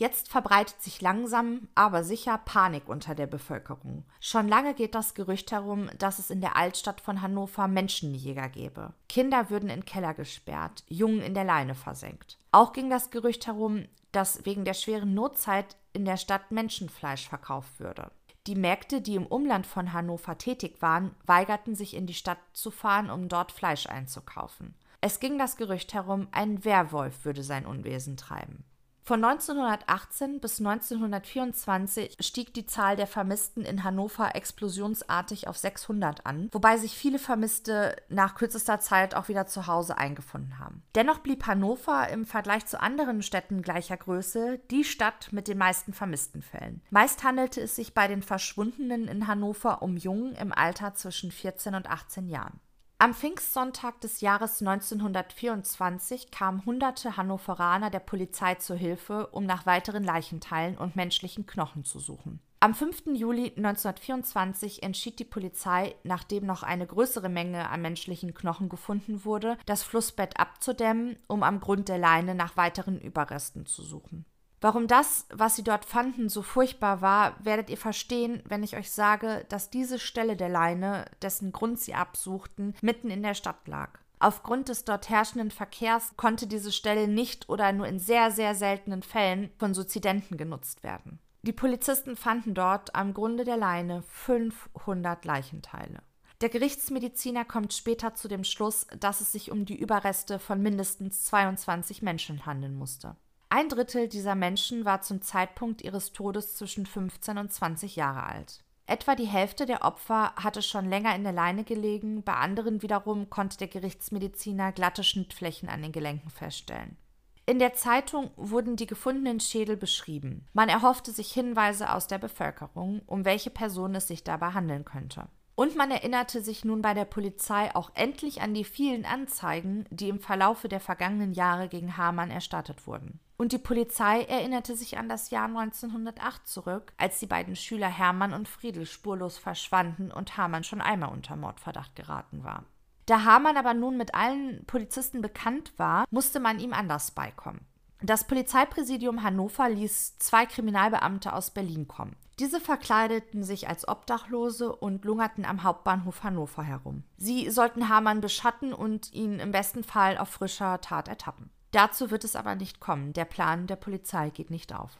[0.00, 4.06] Jetzt verbreitet sich langsam, aber sicher Panik unter der Bevölkerung.
[4.18, 8.94] Schon lange geht das Gerücht herum, dass es in der Altstadt von Hannover Menschenjäger gäbe.
[9.10, 12.38] Kinder würden in Keller gesperrt, Jungen in der Leine versenkt.
[12.50, 17.78] Auch ging das Gerücht herum, dass wegen der schweren Notzeit in der Stadt Menschenfleisch verkauft
[17.78, 18.10] würde.
[18.46, 22.70] Die Märkte, die im Umland von Hannover tätig waren, weigerten sich in die Stadt zu
[22.70, 24.74] fahren, um dort Fleisch einzukaufen.
[25.02, 28.64] Es ging das Gerücht herum, ein Werwolf würde sein Unwesen treiben.
[29.10, 36.48] Von 1918 bis 1924 stieg die Zahl der Vermissten in Hannover explosionsartig auf 600 an,
[36.52, 40.84] wobei sich viele Vermisste nach kürzester Zeit auch wieder zu Hause eingefunden haben.
[40.94, 45.92] Dennoch blieb Hannover im Vergleich zu anderen Städten gleicher Größe die Stadt mit den meisten
[45.92, 46.80] Vermisstenfällen.
[46.90, 51.74] Meist handelte es sich bei den Verschwundenen in Hannover um Jungen im Alter zwischen 14
[51.74, 52.60] und 18 Jahren.
[53.02, 60.04] Am Pfingstsonntag des Jahres 1924 kamen hunderte Hannoveraner der Polizei zu Hilfe, um nach weiteren
[60.04, 62.40] Leichenteilen und menschlichen Knochen zu suchen.
[62.60, 63.04] Am 5.
[63.14, 69.56] Juli 1924 entschied die Polizei, nachdem noch eine größere Menge an menschlichen Knochen gefunden wurde,
[69.64, 74.26] das Flussbett abzudämmen, um am Grund der Leine nach weiteren Überresten zu suchen.
[74.60, 78.90] Warum das, was sie dort fanden, so furchtbar war, werdet ihr verstehen, wenn ich euch
[78.90, 83.98] sage, dass diese Stelle der Leine, dessen Grund sie absuchten, mitten in der Stadt lag.
[84.18, 89.02] Aufgrund des dort herrschenden Verkehrs konnte diese Stelle nicht oder nur in sehr, sehr seltenen
[89.02, 91.20] Fällen von Suizidenten genutzt werden.
[91.40, 96.02] Die Polizisten fanden dort am Grunde der Leine 500 Leichenteile.
[96.42, 101.24] Der Gerichtsmediziner kommt später zu dem Schluss, dass es sich um die Überreste von mindestens
[101.24, 103.16] 22 Menschen handeln musste.
[103.52, 108.62] Ein Drittel dieser Menschen war zum Zeitpunkt ihres Todes zwischen 15 und 20 Jahre alt.
[108.86, 113.28] Etwa die Hälfte der Opfer hatte schon länger in der Leine gelegen, bei anderen wiederum
[113.28, 116.96] konnte der Gerichtsmediziner glatte Schnittflächen an den Gelenken feststellen.
[117.44, 120.46] In der Zeitung wurden die gefundenen Schädel beschrieben.
[120.52, 125.26] Man erhoffte sich Hinweise aus der Bevölkerung, um welche Person es sich dabei handeln könnte.
[125.56, 130.08] Und man erinnerte sich nun bei der Polizei auch endlich an die vielen Anzeigen, die
[130.08, 133.18] im Verlaufe der vergangenen Jahre gegen Hamann erstattet wurden.
[133.40, 138.34] Und die Polizei erinnerte sich an das Jahr 1908 zurück, als die beiden Schüler Hermann
[138.34, 142.64] und Friedel spurlos verschwanden und Hamann schon einmal unter Mordverdacht geraten war.
[143.06, 147.64] Da Hamann aber nun mit allen Polizisten bekannt war, musste man ihm anders beikommen.
[148.02, 152.16] Das Polizeipräsidium Hannover ließ zwei Kriminalbeamte aus Berlin kommen.
[152.38, 157.04] Diese verkleideten sich als Obdachlose und lungerten am Hauptbahnhof Hannover herum.
[157.16, 161.48] Sie sollten Hamann beschatten und ihn im besten Fall auf frischer Tat ertappen.
[161.72, 163.12] Dazu wird es aber nicht kommen.
[163.12, 164.98] Der Plan der Polizei geht nicht auf.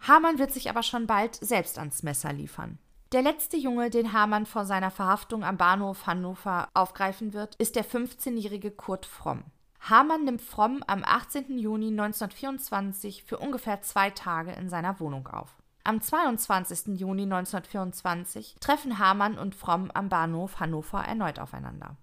[0.00, 2.78] Hamann wird sich aber schon bald selbst ans Messer liefern.
[3.12, 7.84] Der letzte Junge, den Hamann vor seiner Verhaftung am Bahnhof Hannover aufgreifen wird, ist der
[7.84, 9.44] 15-jährige Kurt Fromm.
[9.80, 11.58] Hamann nimmt Fromm am 18.
[11.58, 15.50] Juni 1924 für ungefähr zwei Tage in seiner Wohnung auf.
[15.84, 16.98] Am 22.
[17.00, 21.96] Juni 1924 treffen Hamann und Fromm am Bahnhof Hannover erneut aufeinander.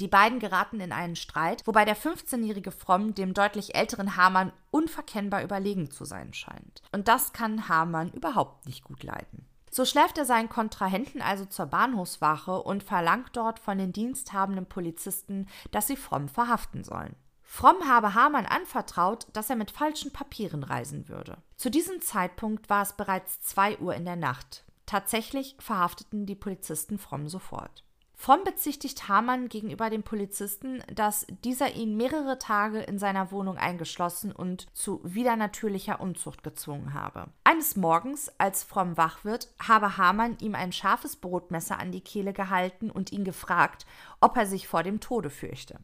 [0.00, 5.42] Die beiden geraten in einen Streit, wobei der 15-jährige Fromm dem deutlich älteren Hamann unverkennbar
[5.42, 6.80] überlegen zu sein scheint.
[6.90, 9.46] Und das kann Hamann überhaupt nicht gut leiden.
[9.70, 15.46] So schläft er seinen Kontrahenten also zur Bahnhofswache und verlangt dort von den diensthabenden Polizisten,
[15.70, 17.14] dass sie Fromm verhaften sollen.
[17.42, 21.36] Fromm habe Hamann anvertraut, dass er mit falschen Papieren reisen würde.
[21.56, 24.64] Zu diesem Zeitpunkt war es bereits 2 Uhr in der Nacht.
[24.86, 27.84] Tatsächlich verhafteten die Polizisten Fromm sofort.
[28.20, 34.30] Fromm bezichtigt Hamann gegenüber dem Polizisten, dass dieser ihn mehrere Tage in seiner Wohnung eingeschlossen
[34.30, 37.28] und zu widernatürlicher Unzucht gezwungen habe.
[37.44, 42.34] Eines Morgens, als Fromm wach wird, habe Hamann ihm ein scharfes Brotmesser an die Kehle
[42.34, 43.86] gehalten und ihn gefragt,
[44.20, 45.78] ob er sich vor dem Tode fürchte.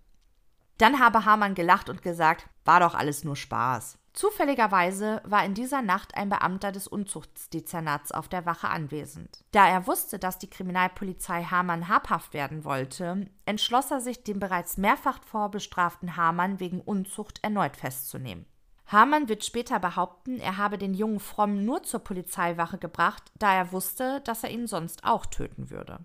[0.76, 3.96] Dann habe Hamann gelacht und gesagt, war doch alles nur Spaß.
[4.16, 9.44] Zufälligerweise war in dieser Nacht ein Beamter des Unzuchtsdezernats auf der Wache anwesend.
[9.52, 14.78] Da er wusste, dass die Kriminalpolizei Hamann habhaft werden wollte, entschloss er sich, den bereits
[14.78, 18.46] mehrfach vorbestraften Hamann wegen Unzucht erneut festzunehmen.
[18.86, 23.70] Hamann wird später behaupten, er habe den jungen Fromm nur zur Polizeiwache gebracht, da er
[23.70, 25.98] wusste, dass er ihn sonst auch töten würde.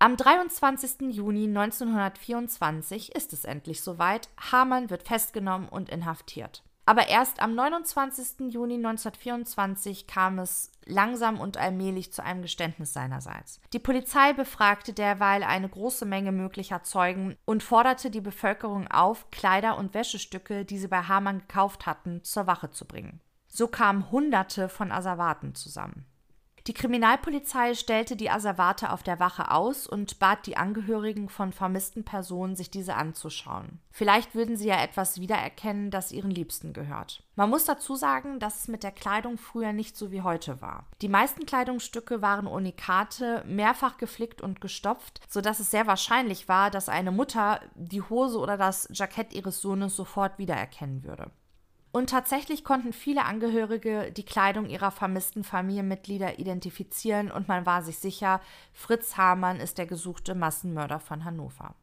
[0.00, 1.14] Am 23.
[1.14, 4.30] Juni 1924 ist es endlich soweit.
[4.50, 6.64] Hamann wird festgenommen und inhaftiert.
[6.88, 8.52] Aber erst am 29.
[8.52, 13.60] Juni 1924 kam es langsam und allmählich zu einem Geständnis seinerseits.
[13.72, 19.76] Die Polizei befragte derweil eine große Menge möglicher Zeugen und forderte die Bevölkerung auf, Kleider
[19.78, 23.20] und Wäschestücke, die sie bei Hamann gekauft hatten, zur Wache zu bringen.
[23.48, 26.06] So kamen Hunderte von Asservaten zusammen.
[26.66, 32.02] Die Kriminalpolizei stellte die Asservate auf der Wache aus und bat die Angehörigen von vermissten
[32.02, 33.78] Personen, sich diese anzuschauen.
[33.92, 37.22] Vielleicht würden sie ja etwas wiedererkennen, das ihren Liebsten gehört.
[37.36, 40.86] Man muss dazu sagen, dass es mit der Kleidung früher nicht so wie heute war.
[41.02, 46.88] Die meisten Kleidungsstücke waren Unikate, mehrfach geflickt und gestopft, sodass es sehr wahrscheinlich war, dass
[46.88, 51.30] eine Mutter die Hose oder das Jackett ihres Sohnes sofort wiedererkennen würde.
[51.96, 57.96] Und tatsächlich konnten viele Angehörige die Kleidung ihrer vermissten Familienmitglieder identifizieren und man war sich
[57.96, 58.42] sicher,
[58.74, 61.74] Fritz Hamann ist der gesuchte Massenmörder von Hannover.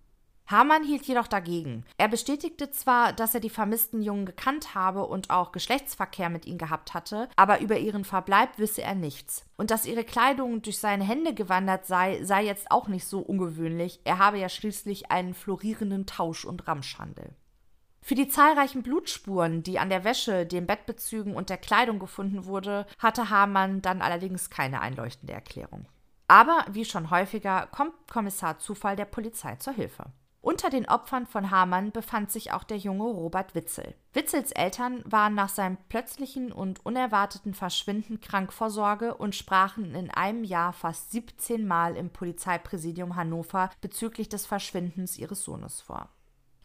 [0.46, 1.84] Hamann hielt jedoch dagegen.
[1.98, 6.60] Er bestätigte zwar, dass er die vermissten Jungen gekannt habe und auch Geschlechtsverkehr mit ihnen
[6.60, 9.48] gehabt hatte, aber über ihren Verbleib wisse er nichts.
[9.58, 14.00] Und dass ihre Kleidung durch seine Hände gewandert sei, sei jetzt auch nicht so ungewöhnlich.
[14.04, 17.34] Er habe ja schließlich einen florierenden Tausch- und Ramschhandel.
[18.04, 22.86] Für die zahlreichen Blutspuren, die an der Wäsche, den Bettbezügen und der Kleidung gefunden wurde,
[23.00, 25.86] hatte Hamann dann allerdings keine einleuchtende Erklärung.
[26.28, 30.12] Aber wie schon häufiger kommt Kommissar Zufall der Polizei zur Hilfe.
[30.42, 33.96] Unter den Opfern von Hamann befand sich auch der junge Robert Witzel.
[34.12, 40.12] Witzels Eltern waren nach seinem plötzlichen und unerwarteten Verschwinden krank vor Sorge und sprachen in
[40.12, 46.10] einem Jahr fast 17 Mal im Polizeipräsidium Hannover bezüglich des Verschwindens ihres Sohnes vor.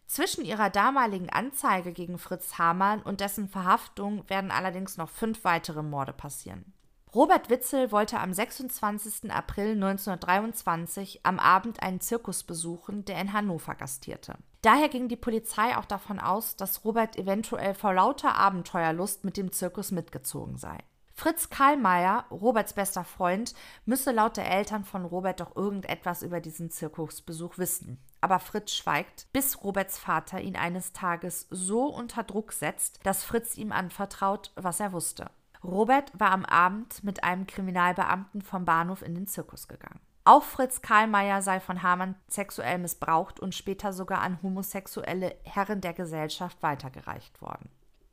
[0.08, 5.82] Zwischen ihrer damaligen Anzeige gegen Fritz Hamann und dessen Verhaftung werden allerdings noch fünf weitere
[5.82, 6.72] Morde passieren.
[7.14, 9.30] Robert Witzel wollte am 26.
[9.30, 14.36] April 1923 am Abend einen Zirkus besuchen, der in Hannover gastierte.
[14.62, 19.52] Daher ging die Polizei auch davon aus, dass Robert eventuell vor lauter Abenteuerlust mit dem
[19.52, 20.78] Zirkus mitgezogen sei.
[21.18, 23.52] Fritz Karlmeier, Roberts bester Freund,
[23.86, 27.98] müsse laut der Eltern von Robert doch irgendetwas über diesen Zirkusbesuch wissen.
[28.20, 33.56] Aber Fritz schweigt, bis Roberts Vater ihn eines Tages so unter Druck setzt, dass Fritz
[33.56, 35.28] ihm anvertraut, was er wusste.
[35.64, 39.98] Robert war am Abend mit einem Kriminalbeamten vom Bahnhof in den Zirkus gegangen.
[40.22, 45.94] Auch Fritz Karlmeier sei von Hamann sexuell missbraucht und später sogar an homosexuelle Herren der
[45.94, 47.70] Gesellschaft weitergereicht worden.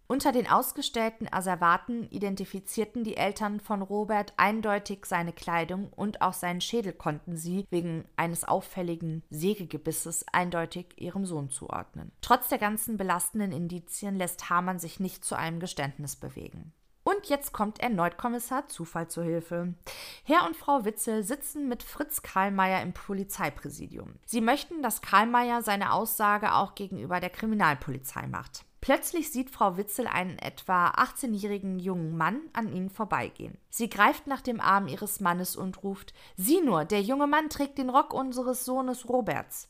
[0.08, 6.62] Unter den ausgestellten Asservaten identifizierten die Eltern von Robert eindeutig seine Kleidung und auch seinen
[6.62, 12.12] Schädel konnten sie wegen eines auffälligen Sägegebisses eindeutig ihrem Sohn zuordnen.
[12.22, 16.72] Trotz der ganzen belastenden Indizien lässt Hamann sich nicht zu einem Geständnis bewegen.
[17.04, 19.76] Und jetzt kommt erneut Kommissar Zufall zur Hilfe.
[20.24, 24.16] Herr und Frau Witzel sitzen mit Fritz Karlmeier im Polizeipräsidium.
[24.26, 28.65] Sie möchten, dass Karlmeier seine Aussage auch gegenüber der Kriminalpolizei macht.
[28.86, 33.58] Plötzlich sieht Frau Witzel einen etwa 18-jährigen jungen Mann an ihnen vorbeigehen.
[33.68, 37.80] Sie greift nach dem Arm ihres Mannes und ruft: Sieh nur, der junge Mann trägt
[37.80, 39.70] den Rock unseres Sohnes Roberts.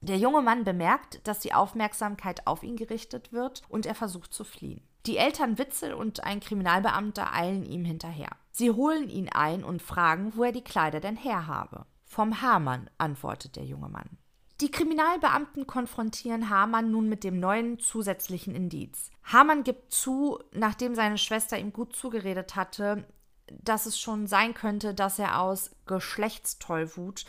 [0.00, 4.44] Der junge Mann bemerkt, dass die Aufmerksamkeit auf ihn gerichtet wird und er versucht zu
[4.44, 4.80] fliehen.
[5.04, 8.30] Die Eltern Witzel und ein Kriminalbeamter eilen ihm hinterher.
[8.52, 11.84] Sie holen ihn ein und fragen, wo er die Kleider denn herhabe.
[12.06, 14.16] Vom Hamann, antwortet der junge Mann.
[14.60, 19.10] Die Kriminalbeamten konfrontieren Hamann nun mit dem neuen zusätzlichen Indiz.
[19.24, 23.06] Hamann gibt zu, nachdem seine Schwester ihm gut zugeredet hatte,
[23.46, 27.24] dass es schon sein könnte, dass er aus Geschlechtstollwut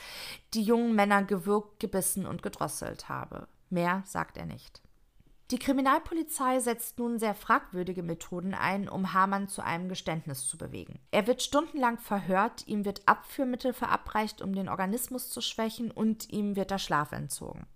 [0.53, 3.47] die jungen Männer gewürgt, gebissen und gedrosselt habe.
[3.69, 4.81] Mehr sagt er nicht.
[5.51, 10.99] Die Kriminalpolizei setzt nun sehr fragwürdige Methoden ein, um Hamann zu einem Geständnis zu bewegen.
[11.11, 16.55] Er wird stundenlang verhört, ihm wird Abführmittel verabreicht, um den Organismus zu schwächen, und ihm
[16.55, 17.67] wird der Schlaf entzogen.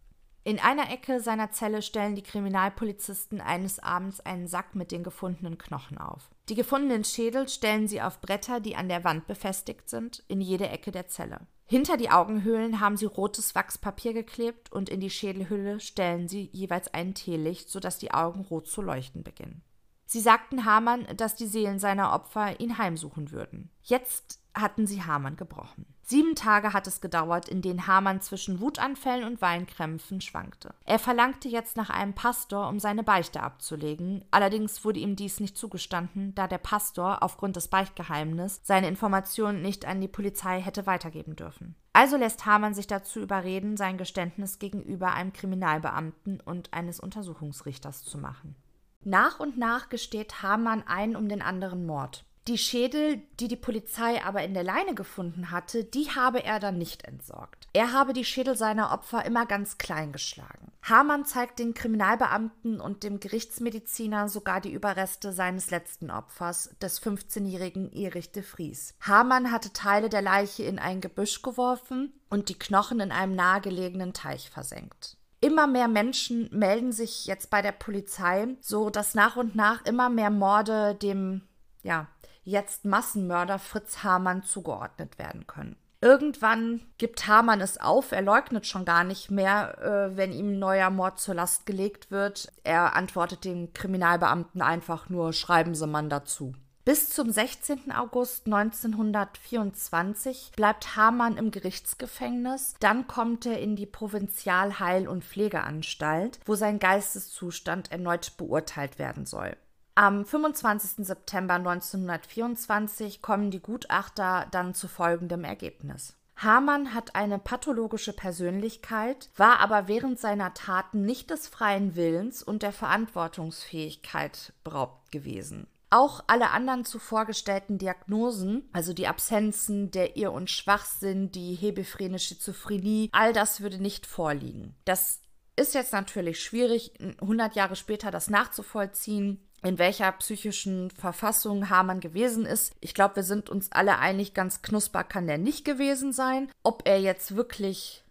[0.45, 5.57] In einer Ecke seiner Zelle stellen die Kriminalpolizisten eines Abends einen Sack mit den gefundenen
[5.57, 6.29] Knochen auf.
[6.47, 10.69] Die gefundenen Schädel stellen sie auf Bretter, die an der Wand befestigt sind, in jede
[10.69, 11.41] Ecke der Zelle.
[11.67, 16.93] Hinter die Augenhöhlen haben sie rotes Wachspapier geklebt und in die Schädelhülle stellen sie jeweils
[16.93, 19.63] ein Teelicht, sodass die Augen rot zu leuchten beginnen.
[20.05, 23.71] Sie sagten Hamann, dass die Seelen seiner Opfer ihn heimsuchen würden.
[23.81, 25.85] Jetzt hatten sie Hamann gebrochen.
[26.07, 30.75] Sieben Tage hat es gedauert, in denen Hamann zwischen Wutanfällen und Weinkrämpfen schwankte.
[30.85, 34.23] Er verlangte jetzt nach einem Pastor, um seine Beichte abzulegen.
[34.29, 39.85] Allerdings wurde ihm dies nicht zugestanden, da der Pastor aufgrund des Beichtgeheimnisses seine Informationen nicht
[39.85, 41.75] an die Polizei hätte weitergeben dürfen.
[41.93, 48.19] Also lässt Hamann sich dazu überreden, sein Geständnis gegenüber einem Kriminalbeamten und eines Untersuchungsrichters zu
[48.19, 48.55] machen.
[49.03, 52.25] Nach und nach gesteht Hamann ein um den anderen Mord.
[52.47, 56.77] Die Schädel, die die Polizei aber in der Leine gefunden hatte, die habe er dann
[56.77, 57.67] nicht entsorgt.
[57.73, 60.71] Er habe die Schädel seiner Opfer immer ganz klein geschlagen.
[60.83, 67.91] Hamann zeigt den Kriminalbeamten und dem Gerichtsmediziner sogar die Überreste seines letzten Opfers, des 15-jährigen
[67.91, 68.93] Erich de Vries.
[69.01, 74.13] Hamann hatte Teile der Leiche in ein Gebüsch geworfen und die Knochen in einem nahegelegenen
[74.13, 75.17] Teich versenkt.
[75.41, 80.09] Immer mehr Menschen melden sich jetzt bei der Polizei, so dass nach und nach immer
[80.09, 81.41] mehr Morde dem
[81.85, 82.07] ja,
[82.45, 85.75] jetzt Massenmörder Fritz Hamann zugeordnet werden können.
[86.01, 90.91] Irgendwann gibt Hamann es auf, er leugnet schon gar nicht mehr, äh, wenn ihm neuer
[90.91, 92.51] Mord zur Last gelegt wird.
[92.63, 96.53] Er antwortet den Kriminalbeamten einfach nur, schreiben Sie man dazu.
[96.85, 97.91] Bis zum 16.
[97.91, 102.75] August 1924 bleibt Hamann im Gerichtsgefängnis.
[102.79, 109.57] Dann kommt er in die Provinzialheil- und Pflegeanstalt, wo sein Geisteszustand erneut beurteilt werden soll.
[109.97, 111.05] Am 25.
[111.05, 116.17] September 1924 kommen die Gutachter dann zu folgendem Ergebnis.
[116.35, 122.61] Hamann hat eine pathologische Persönlichkeit, war aber während seiner Taten nicht des freien Willens und
[122.61, 125.65] der Verantwortungsfähigkeit beraubt gewesen.
[125.91, 132.19] Auch alle anderen zuvor gestellten Diagnosen, also die Absenzen, der Irr- und Schwachsinn, die hebephrene
[132.19, 134.75] Schizophrenie, all das würde nicht vorliegen.
[134.83, 135.21] Das
[135.55, 136.91] ist jetzt natürlich schwierig,
[137.21, 142.73] 100 Jahre später das nachzuvollziehen in welcher psychischen Verfassung Hamann gewesen ist.
[142.81, 146.49] Ich glaube, wir sind uns alle einig, ganz knusper kann der nicht gewesen sein.
[146.63, 148.04] Ob er jetzt wirklich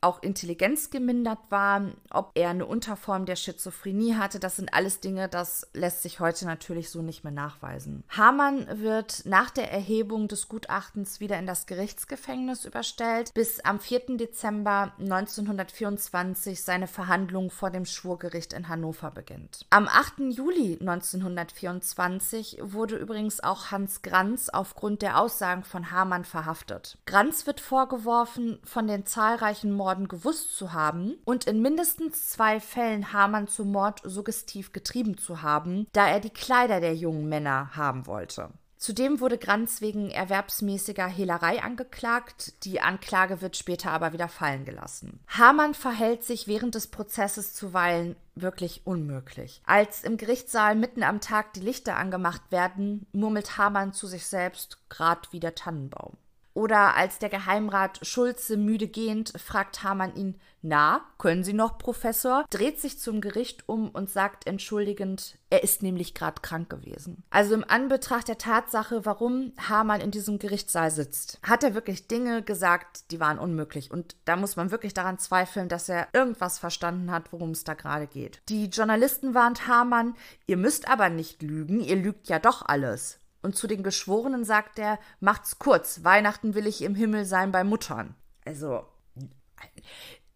[0.00, 5.28] auch Intelligenz gemindert war, ob er eine Unterform der Schizophrenie hatte, das sind alles Dinge,
[5.28, 8.04] das lässt sich heute natürlich so nicht mehr nachweisen.
[8.08, 14.16] Hamann wird nach der Erhebung des Gutachtens wieder in das Gerichtsgefängnis überstellt, bis am 4.
[14.16, 19.66] Dezember 1924 seine Verhandlung vor dem Schwurgericht in Hannover beginnt.
[19.70, 20.20] Am 8.
[20.30, 26.98] Juli 1924 wurde übrigens auch Hans Granz aufgrund der Aussagen von Hamann verhaftet.
[27.06, 32.60] Granz wird vorgeworfen, von den zahlreichen Morden Morden gewusst zu haben und in mindestens zwei
[32.60, 37.74] Fällen Hamann zum Mord suggestiv getrieben zu haben, da er die Kleider der jungen Männer
[37.74, 38.50] haben wollte.
[38.76, 42.64] Zudem wurde Granz wegen erwerbsmäßiger Hehlerei angeklagt.
[42.64, 45.18] Die Anklage wird später aber wieder fallen gelassen.
[45.26, 49.60] Hamann verhält sich während des Prozesses zuweilen wirklich unmöglich.
[49.66, 54.78] Als im Gerichtssaal mitten am Tag die Lichter angemacht werden, murmelt Hamann zu sich selbst,
[54.88, 56.16] grad wie der Tannenbaum.
[56.54, 62.44] Oder als der Geheimrat Schulze müde gehend fragt Hamann ihn, na, können Sie noch, Professor?
[62.50, 67.24] Dreht sich zum Gericht um und sagt entschuldigend, er ist nämlich gerade krank gewesen.
[67.30, 72.42] Also im Anbetracht der Tatsache, warum Hamann in diesem Gerichtssaal sitzt, hat er wirklich Dinge
[72.42, 73.90] gesagt, die waren unmöglich.
[73.90, 77.72] Und da muss man wirklich daran zweifeln, dass er irgendwas verstanden hat, worum es da
[77.72, 78.42] gerade geht.
[78.50, 80.14] Die Journalisten warnt Hamann,
[80.46, 83.18] ihr müsst aber nicht lügen, ihr lügt ja doch alles.
[83.42, 87.64] Und zu den Geschworenen sagt er, macht's kurz, Weihnachten will ich im Himmel sein bei
[87.64, 88.14] Muttern.
[88.44, 88.84] Also,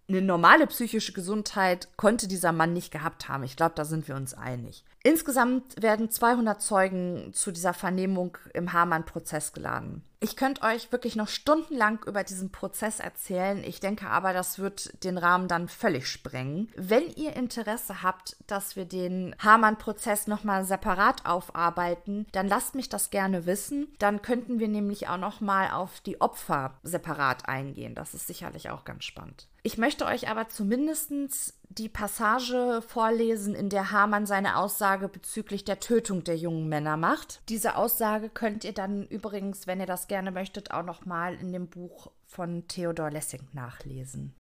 [0.08, 3.42] eine normale psychische Gesundheit konnte dieser Mann nicht gehabt haben.
[3.42, 4.84] Ich glaube, da sind wir uns einig.
[5.02, 10.04] Insgesamt werden 200 Zeugen zu dieser Vernehmung im Hamann-Prozess geladen.
[10.24, 13.62] Ich könnte euch wirklich noch stundenlang über diesen Prozess erzählen.
[13.62, 16.72] Ich denke aber, das wird den Rahmen dann völlig sprengen.
[16.76, 23.10] Wenn ihr Interesse habt, dass wir den Hamann-Prozess nochmal separat aufarbeiten, dann lasst mich das
[23.10, 23.94] gerne wissen.
[23.98, 27.94] Dann könnten wir nämlich auch nochmal auf die Opfer separat eingehen.
[27.94, 29.46] Das ist sicherlich auch ganz spannend.
[29.66, 35.80] Ich möchte euch aber zumindest die Passage vorlesen, in der Hamann seine Aussage bezüglich der
[35.80, 37.40] Tötung der jungen Männer macht.
[37.48, 41.50] Diese Aussage könnt ihr dann übrigens, wenn ihr das gerne möchtet, auch noch mal in
[41.50, 44.34] dem Buch von Theodor Lessing nachlesen.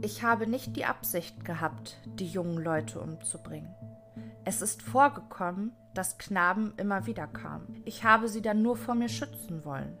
[0.00, 3.74] Ich habe nicht die Absicht gehabt, die jungen Leute umzubringen.
[4.46, 7.82] Es ist vorgekommen, dass Knaben immer wieder kamen.
[7.84, 9.98] Ich habe sie dann nur vor mir schützen wollen.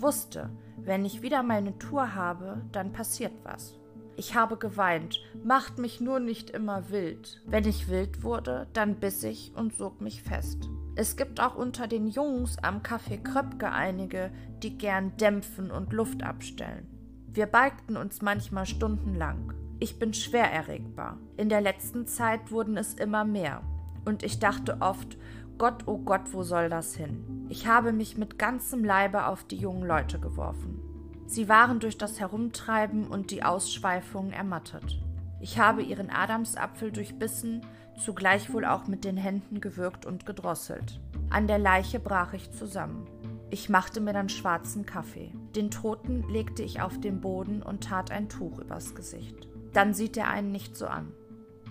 [0.00, 3.78] Wusste, wenn ich wieder meine Tour habe, dann passiert was.
[4.16, 7.42] Ich habe geweint, macht mich nur nicht immer wild.
[7.46, 10.68] Wenn ich wild wurde, dann biss ich und sog mich fest.
[10.94, 14.30] Es gibt auch unter den Jungs am Café Kröpke einige,
[14.62, 16.86] die gern dämpfen und Luft abstellen.
[17.28, 19.52] Wir beigten uns manchmal stundenlang.
[19.78, 21.18] Ich bin schwer erregbar.
[21.36, 23.62] In der letzten Zeit wurden es immer mehr.
[24.04, 25.16] Und ich dachte oft,
[25.60, 27.44] Gott, oh Gott, wo soll das hin?
[27.50, 30.80] Ich habe mich mit ganzem Leibe auf die jungen Leute geworfen.
[31.26, 34.98] Sie waren durch das Herumtreiben und die Ausschweifungen ermattet.
[35.38, 37.60] Ich habe ihren Adamsapfel durchbissen,
[38.02, 40.98] zugleich wohl auch mit den Händen gewürgt und gedrosselt.
[41.28, 43.06] An der Leiche brach ich zusammen.
[43.50, 45.30] Ich machte mir dann schwarzen Kaffee.
[45.54, 49.46] Den Toten legte ich auf den Boden und tat ein Tuch übers Gesicht.
[49.74, 51.12] Dann sieht er einen nicht so an.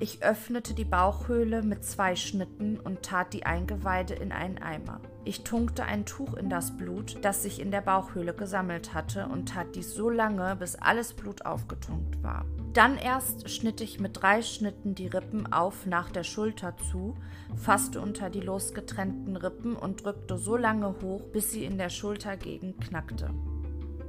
[0.01, 5.01] Ich öffnete die Bauchhöhle mit zwei Schnitten und tat die Eingeweide in einen Eimer.
[5.25, 9.49] Ich tunkte ein Tuch in das Blut, das sich in der Bauchhöhle gesammelt hatte, und
[9.49, 12.45] tat dies so lange, bis alles Blut aufgetunkt war.
[12.71, 17.17] Dann erst schnitt ich mit drei Schnitten die Rippen auf nach der Schulter zu,
[17.57, 22.79] fasste unter die losgetrennten Rippen und drückte so lange hoch, bis sie in der Schultergegend
[22.79, 23.31] knackte.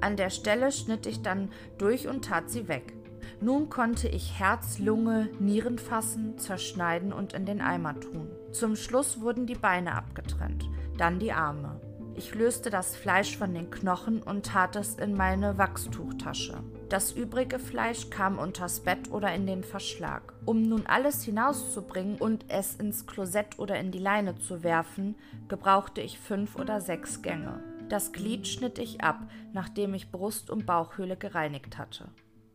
[0.01, 2.95] An der Stelle schnitt ich dann durch und tat sie weg.
[3.43, 8.29] Nun konnte ich Herz, Lunge, Nieren fassen, zerschneiden und in den Eimer tun.
[8.53, 10.69] Zum Schluss wurden die Beine abgetrennt,
[10.99, 11.81] dann die Arme.
[12.17, 16.63] Ich löste das Fleisch von den Knochen und tat es in meine Wachstuchtasche.
[16.91, 20.35] Das übrige Fleisch kam unters Bett oder in den Verschlag.
[20.45, 25.15] Um nun alles hinauszubringen und es ins Klosett oder in die Leine zu werfen,
[25.49, 27.63] gebrauchte ich fünf oder sechs Gänge.
[27.89, 29.21] Das Glied schnitt ich ab,
[29.55, 32.09] nachdem ich Brust und Bauchhöhle gereinigt hatte.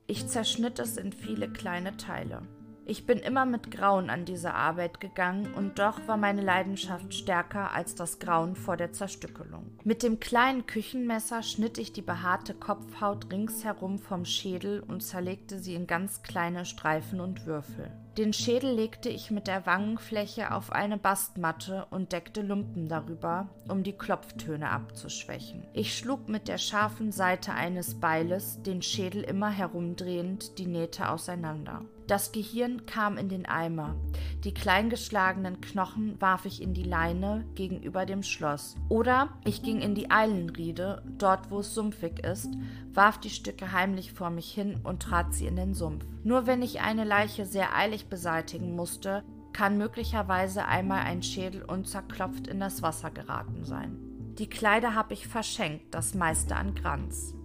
[0.08, 2.44] Ich zerschnitt es in viele kleine Teile.
[2.86, 7.74] Ich bin immer mit Grauen an diese Arbeit gegangen und doch war meine Leidenschaft stärker
[7.74, 9.72] als das Grauen vor der Zerstückelung.
[9.84, 15.74] Mit dem kleinen Küchenmesser schnitt ich die behaarte Kopfhaut ringsherum vom Schädel und zerlegte sie
[15.74, 17.92] in ganz kleine Streifen und Würfel.
[18.18, 23.84] Den Schädel legte ich mit der Wangenfläche auf eine Bastmatte und deckte Lumpen darüber, um
[23.84, 25.66] die Klopftöne abzuschwächen.
[25.74, 31.84] Ich schlug mit der scharfen Seite eines Beiles, den Schädel immer herumdrehend, die Nähte auseinander.
[32.08, 33.96] Das Gehirn kam in den Eimer.
[34.44, 38.76] Die kleingeschlagenen Knochen warf ich in die Leine gegenüber dem Schloss.
[38.88, 42.50] Oder ich ging in die Eilenriede, dort wo es sumpfig ist,
[42.96, 46.06] warf die Stücke heimlich vor mich hin und trat sie in den Sumpf.
[46.24, 49.24] Nur wenn ich eine Leiche sehr eilig beseitigen musste,
[49.54, 53.98] kann möglicherweise einmal ein Schädel unzerklopft in das Wasser geraten sein.
[54.38, 57.36] Die Kleider habe ich verschenkt, das meiste an Granz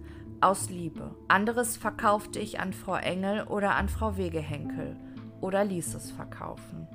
[0.41, 1.15] aus Liebe.
[1.27, 4.97] Anderes verkaufte ich an Frau Engel oder an Frau Wegehenkel
[5.39, 6.87] oder ließ es verkaufen.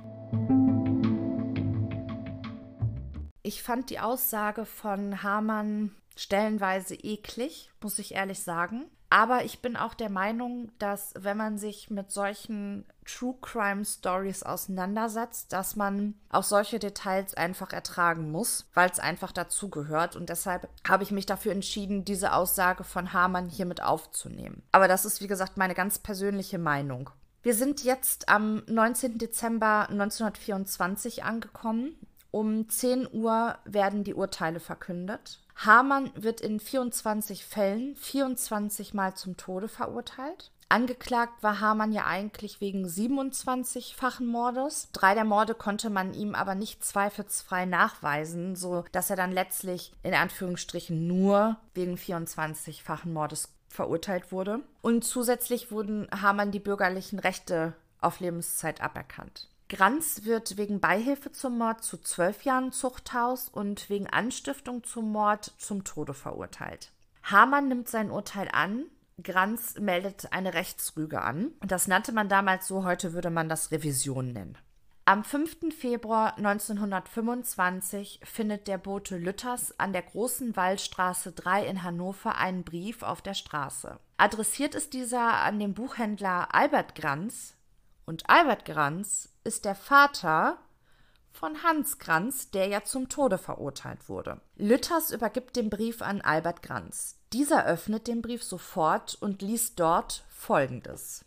[3.41, 8.85] Ich fand die Aussage von Hamann stellenweise eklig, muss ich ehrlich sagen.
[9.09, 14.43] Aber ich bin auch der Meinung, dass wenn man sich mit solchen True Crime Stories
[14.43, 20.17] auseinandersetzt, dass man auch solche Details einfach ertragen muss, weil es einfach dazugehört.
[20.17, 24.61] Und deshalb habe ich mich dafür entschieden, diese Aussage von Hamann hiermit aufzunehmen.
[24.73, 27.09] Aber das ist, wie gesagt, meine ganz persönliche Meinung.
[27.43, 29.19] Wir sind jetzt am 19.
[29.19, 31.95] Dezember 1924 angekommen.
[32.31, 35.39] Um 10 Uhr werden die Urteile verkündet.
[35.55, 40.51] Hamann wird in 24 Fällen 24 Mal zum Tode verurteilt.
[40.69, 44.89] Angeklagt war Hamann ja eigentlich wegen 27-fachen Mordes.
[44.91, 49.93] Drei der Morde konnte man ihm aber nicht zweifelsfrei nachweisen, so dass er dann letztlich
[50.03, 54.59] in Anführungsstrichen nur wegen 24-fachen Mordes verurteilt wurde.
[54.81, 59.47] Und zusätzlich wurden Hamann die bürgerlichen Rechte auf Lebenszeit aberkannt.
[59.69, 65.53] Granz wird wegen Beihilfe zum Mord zu zwölf Jahren Zuchthaus und wegen Anstiftung zum Mord
[65.57, 66.91] zum Tode verurteilt.
[67.23, 68.85] Hamann nimmt sein Urteil an.
[69.21, 71.51] Granz meldet eine Rechtsrüge an.
[71.65, 74.57] Das nannte man damals so, heute würde man das Revision nennen.
[75.03, 75.73] Am 5.
[75.73, 83.03] Februar 1925 findet der Bote Lütters an der Großen Wallstraße 3 in Hannover einen Brief
[83.03, 83.99] auf der Straße.
[84.17, 87.56] Adressiert ist dieser an den Buchhändler Albert Granz,
[88.07, 90.57] und Albert Granz ist der Vater
[91.31, 94.41] von Hans Granz, der ja zum Tode verurteilt wurde.
[94.55, 97.19] Lütters übergibt den Brief an Albert Granz.
[97.33, 101.25] Dieser öffnet den Brief sofort und liest dort Folgendes.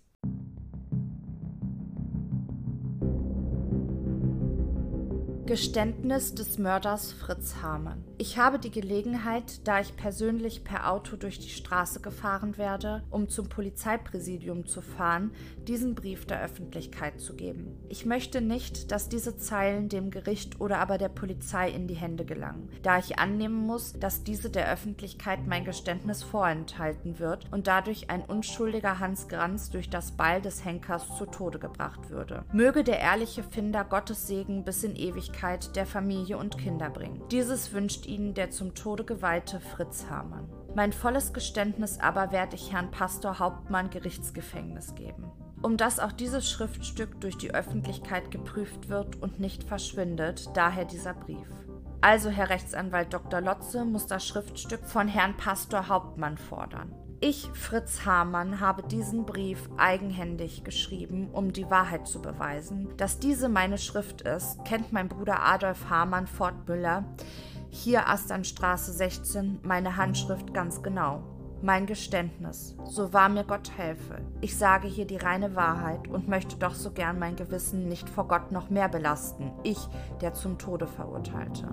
[5.45, 8.10] Geständnis des Mörders Fritz Hamann.
[8.21, 13.31] Ich habe die Gelegenheit, da ich persönlich per Auto durch die Straße gefahren werde, um
[13.31, 15.31] zum Polizeipräsidium zu fahren,
[15.67, 17.79] diesen Brief der Öffentlichkeit zu geben.
[17.89, 22.27] Ich möchte nicht, dass diese Zeilen dem Gericht oder aber der Polizei in die Hände
[22.27, 28.11] gelangen, da ich annehmen muss, dass diese der Öffentlichkeit mein Geständnis vorenthalten wird und dadurch
[28.11, 32.45] ein unschuldiger Hans Granz durch das Beil des Henkers zu Tode gebracht würde.
[32.53, 37.23] Möge der ehrliche Finder Gottes Segen bis in Ewigkeit der Familie und Kinder bringen.
[37.31, 40.49] Dieses wünscht ihnen der zum Tode geweihte Fritz Hamann.
[40.75, 45.31] Mein volles Geständnis aber werde ich Herrn Pastor Hauptmann Gerichtsgefängnis geben.
[45.63, 51.15] Um dass auch dieses Schriftstück durch die Öffentlichkeit geprüft wird und nicht verschwindet, daher dieser
[51.15, 51.49] Brief.
[52.01, 53.43] Also, Herr Rechtsanwalt Dr.
[53.43, 56.95] Lotze muss das Schriftstück von Herrn Pastor Hauptmann fordern.
[57.23, 62.89] Ich, Fritz Hamann, habe diesen Brief eigenhändig geschrieben, um die Wahrheit zu beweisen.
[62.97, 67.05] Dass diese meine Schrift ist, kennt mein Bruder Adolf Hamann Fortmüller,
[67.71, 71.23] hier Asternstraße 16, meine Handschrift ganz genau.
[71.63, 74.19] Mein Geständnis, so wahr mir Gott helfe.
[74.41, 78.27] Ich sage hier die reine Wahrheit und möchte doch so gern mein Gewissen nicht vor
[78.29, 79.53] Gott noch mehr belasten.
[79.63, 79.79] Ich,
[80.21, 81.69] der zum Tode verurteilte.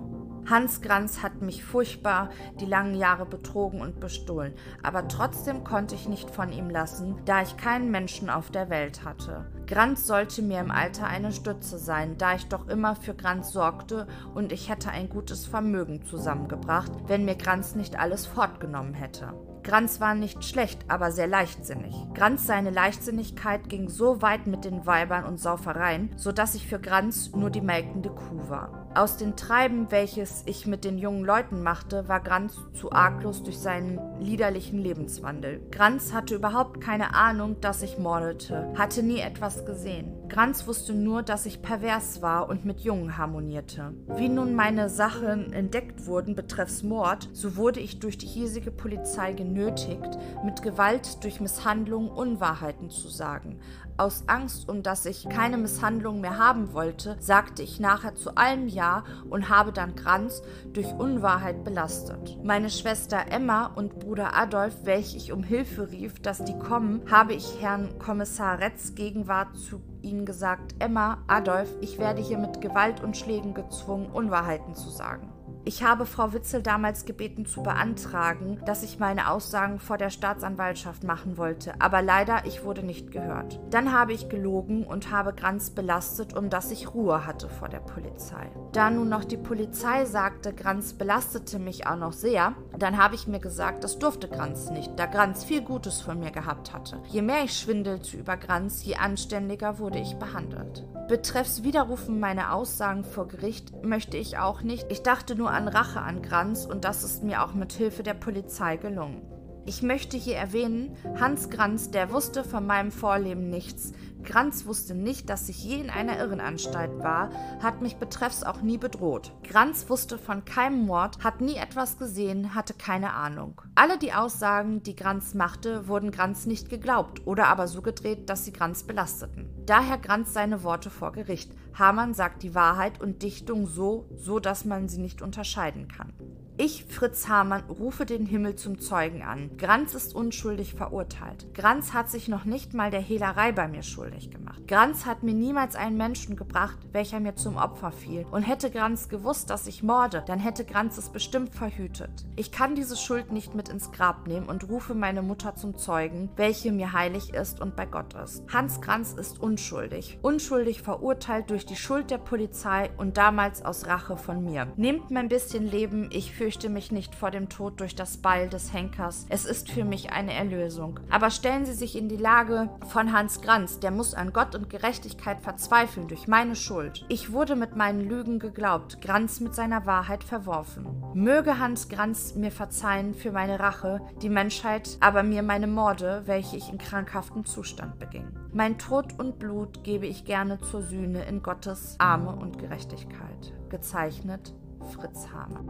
[0.50, 2.30] Hans Granz hat mich furchtbar
[2.62, 7.42] die langen Jahre betrogen und bestohlen, aber trotzdem konnte ich nicht von ihm lassen, da
[7.42, 9.52] ich keinen Menschen auf der Welt hatte.
[9.68, 14.08] Granz sollte mir im Alter eine Stütze sein, da ich doch immer für Granz sorgte
[14.36, 19.34] und ich hätte ein gutes Vermögen zusammengebracht, wenn mir Granz nicht alles fortgenommen hätte.
[19.64, 21.94] Granz war nicht schlecht, aber sehr leichtsinnig.
[22.14, 26.80] Granz seine Leichtsinnigkeit ging so weit mit den Weibern und Saufereien, so dass ich für
[26.80, 28.87] Granz nur die melkende Kuh war.
[28.98, 33.60] Aus den Treiben, welches ich mit den jungen Leuten machte, war Granz zu arglos durch
[33.60, 35.62] seinen liederlichen Lebenswandel.
[35.70, 40.28] Granz hatte überhaupt keine Ahnung, dass ich mordete, hatte nie etwas gesehen.
[40.30, 43.94] Granz wusste nur, dass ich pervers war und mit Jungen harmonierte.
[44.16, 49.34] Wie nun meine Sachen entdeckt wurden betreffs Mord, so wurde ich durch die hiesige Polizei
[49.34, 53.60] genötigt, mit Gewalt durch Misshandlung Unwahrheiten zu sagen.
[53.98, 58.68] Aus Angst, um dass ich keine Misshandlung mehr haben wollte, sagte ich nachher zu allem
[58.68, 62.38] Ja und habe dann Kranz durch Unwahrheit belastet.
[62.44, 67.34] Meine Schwester Emma und Bruder Adolf, welche ich um Hilfe rief, dass die kommen, habe
[67.34, 73.02] ich Herrn Kommissar Retz Gegenwart zu ihnen gesagt, Emma, Adolf, ich werde hier mit Gewalt
[73.04, 75.34] und Schlägen gezwungen, Unwahrheiten zu sagen.
[75.68, 81.04] Ich habe Frau Witzel damals gebeten zu beantragen, dass ich meine Aussagen vor der Staatsanwaltschaft
[81.04, 83.60] machen wollte, aber leider ich wurde nicht gehört.
[83.70, 87.82] Dann habe ich gelogen und habe Granz belastet, um dass ich Ruhe hatte vor der
[87.82, 88.50] Polizei.
[88.72, 93.28] Da nun noch die Polizei sagte, Granz belastete mich auch noch sehr, dann habe ich
[93.28, 97.02] mir gesagt, das durfte Granz nicht, da Granz viel Gutes von mir gehabt hatte.
[97.10, 100.86] Je mehr ich schwindelte über Granz, je anständiger wurde ich behandelt.
[101.10, 104.86] Betreffs Widerrufen meiner Aussagen vor Gericht möchte ich auch nicht.
[104.90, 108.14] Ich dachte nur an Rache an Granz und das ist mir auch mit Hilfe der
[108.14, 109.24] Polizei gelungen.
[109.66, 113.92] Ich möchte hier erwähnen, Hans Granz, der wusste von meinem Vorleben nichts.
[114.24, 117.32] Granz wusste nicht, dass ich je in einer Irrenanstalt war,
[117.62, 119.34] hat mich betreffs auch nie bedroht.
[119.44, 123.62] Granz wusste von keinem Mord, hat nie etwas gesehen, hatte keine Ahnung.
[123.76, 128.46] Alle die Aussagen, die Granz machte, wurden Granz nicht geglaubt oder aber so gedreht, dass
[128.46, 129.50] sie Granz belasteten.
[129.66, 131.52] Daher Granz seine Worte vor Gericht.
[131.78, 136.14] Hamann sagt die Wahrheit und Dichtung so, so dass man sie nicht unterscheiden kann.
[136.60, 139.52] Ich, Fritz Hamann, rufe den Himmel zum Zeugen an.
[139.60, 141.54] Granz ist unschuldig verurteilt.
[141.54, 144.68] Granz hat sich noch nicht mal der Hehlerei bei mir schuldig gemacht.
[144.68, 148.26] Granz hat mir niemals einen Menschen gebracht, welcher mir zum Opfer fiel.
[148.32, 152.26] Und hätte Granz gewusst, dass ich morde, dann hätte Granz es bestimmt verhütet.
[152.36, 156.32] Ich kann diese Schuld nicht mit ins Grab nehmen und rufe meine Mutter zum Zeugen,
[156.38, 158.52] welche mir heilig ist und bei Gott ist.
[158.52, 160.18] Hans Granz ist unschuldig.
[160.24, 164.74] Unschuldig verurteilt durch die Schuld der Polizei und damals aus Rache von mir.
[164.76, 168.48] Nehmt mein bisschen Leben, ich fürchte fürchte mich nicht vor dem Tod durch das Beil
[168.48, 169.26] des Henkers.
[169.28, 170.98] Es ist für mich eine Erlösung.
[171.10, 174.70] Aber stellen Sie sich in die Lage von Hans Granz, der muss an Gott und
[174.70, 177.04] Gerechtigkeit verzweifeln durch meine Schuld.
[177.10, 180.88] Ich wurde mit meinen Lügen geglaubt, Granz mit seiner Wahrheit verworfen.
[181.14, 186.56] Möge Hans Granz mir verzeihen für meine Rache, die Menschheit aber mir meine Morde, welche
[186.56, 188.30] ich in krankhaftem Zustand beging.
[188.54, 193.54] Mein Tod und Blut gebe ich gerne zur Sühne in Gottes Arme und Gerechtigkeit.
[193.68, 194.54] Gezeichnet
[194.94, 195.68] Fritz Hamann.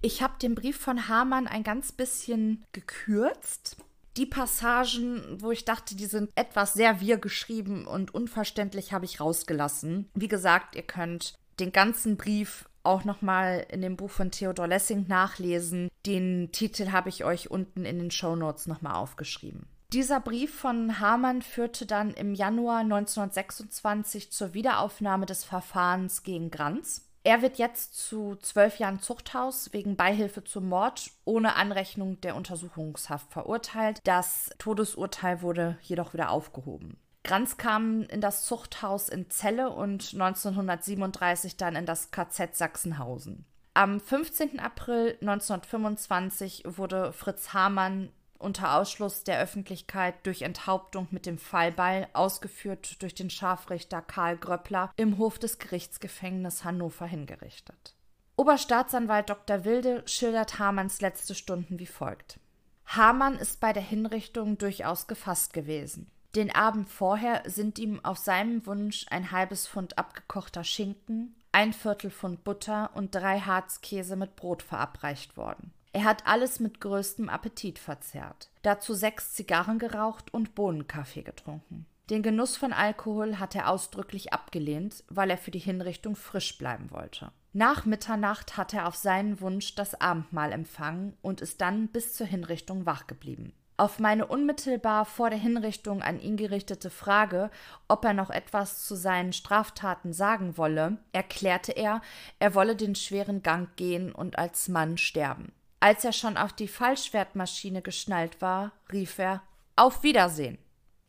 [0.00, 3.76] Ich habe den Brief von Hamann ein ganz bisschen gekürzt.
[4.16, 9.20] Die Passagen, wo ich dachte, die sind etwas sehr wir geschrieben und unverständlich, habe ich
[9.20, 10.08] rausgelassen.
[10.14, 15.06] Wie gesagt, ihr könnt den ganzen Brief auch nochmal in dem Buch von Theodor Lessing
[15.08, 15.88] nachlesen.
[16.04, 19.66] Den Titel habe ich euch unten in den Show Notes nochmal aufgeschrieben.
[19.92, 27.10] Dieser Brief von Hamann führte dann im Januar 1926 zur Wiederaufnahme des Verfahrens gegen Granz.
[27.24, 33.30] Er wird jetzt zu zwölf Jahren Zuchthaus wegen Beihilfe zum Mord ohne Anrechnung der Untersuchungshaft
[33.30, 34.00] verurteilt.
[34.04, 36.96] Das Todesurteil wurde jedoch wieder aufgehoben.
[37.22, 43.44] Granz kam in das Zuchthaus in Celle und 1937 dann in das KZ Sachsenhausen.
[43.74, 44.58] Am 15.
[44.58, 48.08] April 1925 wurde Fritz Hamann
[48.42, 54.92] unter Ausschluss der Öffentlichkeit durch Enthauptung mit dem Fallbeil, ausgeführt durch den Scharfrichter Karl Gröppler,
[54.96, 57.94] im Hof des Gerichtsgefängnisses Hannover hingerichtet.
[58.36, 59.64] Oberstaatsanwalt Dr.
[59.64, 62.40] Wilde schildert Hamanns letzte Stunden wie folgt.
[62.86, 66.10] Hamann ist bei der Hinrichtung durchaus gefasst gewesen.
[66.34, 72.10] Den Abend vorher sind ihm auf seinem Wunsch ein halbes Pfund abgekochter Schinken, ein Viertel
[72.10, 75.72] Pfund Butter und drei Harzkäse mit Brot verabreicht worden.
[75.92, 81.86] Er hat alles mit größtem Appetit verzehrt, dazu sechs Zigarren geraucht und Bohnenkaffee getrunken.
[82.08, 86.90] Den Genuss von Alkohol hat er ausdrücklich abgelehnt, weil er für die Hinrichtung frisch bleiben
[86.90, 87.30] wollte.
[87.52, 92.26] Nach Mitternacht hat er auf seinen Wunsch das Abendmahl empfangen und ist dann bis zur
[92.26, 93.52] Hinrichtung wach geblieben.
[93.76, 97.50] Auf meine unmittelbar vor der Hinrichtung an ihn gerichtete Frage,
[97.88, 102.00] ob er noch etwas zu seinen Straftaten sagen wolle, erklärte er,
[102.38, 105.52] er wolle den schweren Gang gehen und als Mann sterben.
[105.82, 109.42] Als er schon auf die Fallschwertmaschine geschnallt war, rief er
[109.74, 110.58] Auf Wiedersehen.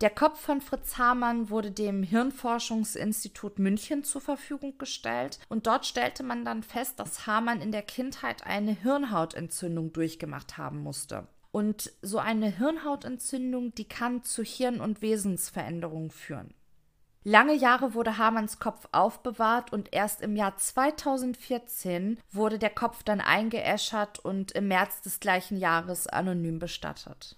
[0.02, 6.24] Der Kopf von Fritz Hamann wurde dem Hirnforschungsinstitut München zur Verfügung gestellt und dort stellte
[6.24, 11.28] man dann fest, dass Hamann in der Kindheit eine Hirnhautentzündung durchgemacht haben musste.
[11.52, 16.56] Und so eine Hirnhautentzündung, die kann zu Hirn- und Wesensveränderungen führen.
[17.26, 23.22] Lange Jahre wurde Hamanns Kopf aufbewahrt und erst im Jahr 2014 wurde der Kopf dann
[23.22, 27.38] eingeäschert und im März des gleichen Jahres anonym bestattet.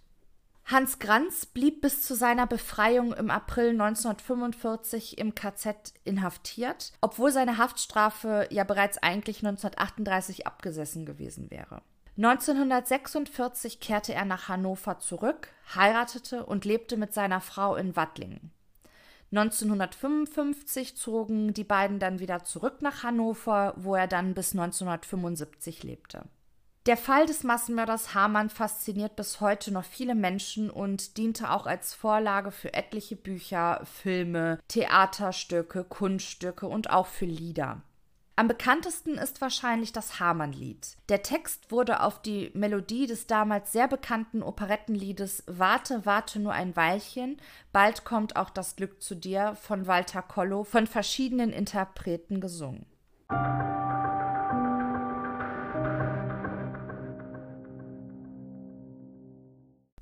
[0.66, 7.60] Hans Granz blieb bis zu seiner Befreiung im April 1945 im KZ inhaftiert, obwohl seine
[7.60, 11.84] Haftstrafe ja bereits eigentlich 1938 abgesessen gewesen wäre.
[12.18, 18.52] 1946 kehrte er nach Hannover zurück, heiratete und lebte mit seiner Frau in Wattlingen.
[19.38, 26.24] 1955 zogen die beiden dann wieder zurück nach Hannover, wo er dann bis 1975 lebte.
[26.86, 31.96] Der Fall des Massenmörders Hamann fasziniert bis heute noch viele Menschen und diente auch als
[31.96, 37.82] Vorlage für etliche Bücher, Filme, Theaterstücke, Kunststücke und auch für Lieder.
[38.38, 40.98] Am bekanntesten ist wahrscheinlich das Hamann-Lied.
[41.08, 46.76] Der Text wurde auf die Melodie des damals sehr bekannten Operettenliedes Warte, warte nur ein
[46.76, 47.38] Weilchen,
[47.72, 52.86] bald kommt auch das Glück zu dir von Walter Kollo von verschiedenen Interpreten gesungen.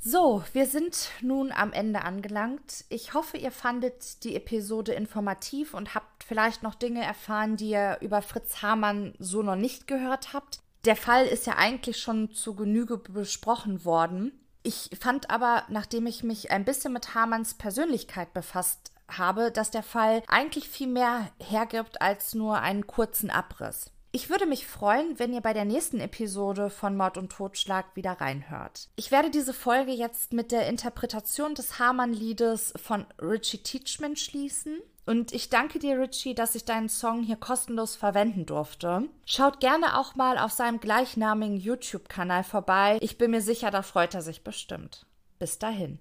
[0.06, 2.84] So, wir sind nun am Ende angelangt.
[2.90, 8.00] Ich hoffe, ihr fandet die Episode informativ und habt vielleicht noch Dinge erfahren, die ihr
[8.02, 10.60] über Fritz Hamann so noch nicht gehört habt.
[10.84, 14.34] Der Fall ist ja eigentlich schon zu Genüge besprochen worden.
[14.62, 19.84] Ich fand aber, nachdem ich mich ein bisschen mit Hamanns Persönlichkeit befasst habe, dass der
[19.84, 23.93] Fall eigentlich viel mehr hergibt als nur einen kurzen Abriss.
[24.16, 28.12] Ich würde mich freuen, wenn ihr bei der nächsten Episode von Mord und Totschlag wieder
[28.12, 28.88] reinhört.
[28.96, 34.78] Ich werde diese Folge jetzt mit der Interpretation des Hamann-Liedes von Richie Teachman schließen.
[35.08, 39.10] Und ich danke dir, Richie, dass ich deinen Song hier kostenlos verwenden durfte.
[39.26, 43.00] Schaut gerne auch mal auf seinem gleichnamigen YouTube-Kanal vorbei.
[43.02, 45.08] Ich bin mir sicher, da freut er sich bestimmt.
[45.40, 45.98] Bis dahin.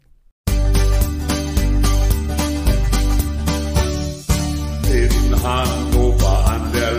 [4.91, 6.93] In Hannover an der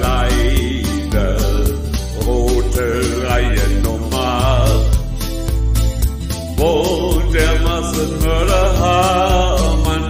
[1.14, 1.36] wieder
[2.26, 4.66] rote Reihe Nummer
[6.56, 10.10] wo der Massenmörder Hamann,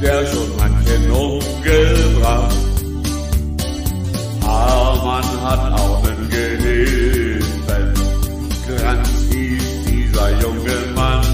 [0.00, 2.56] der schon manchen umgebracht.
[4.42, 7.94] Hamann hat auch einen Geliebten,
[8.66, 11.24] Kranz hieß dieser junge Mann.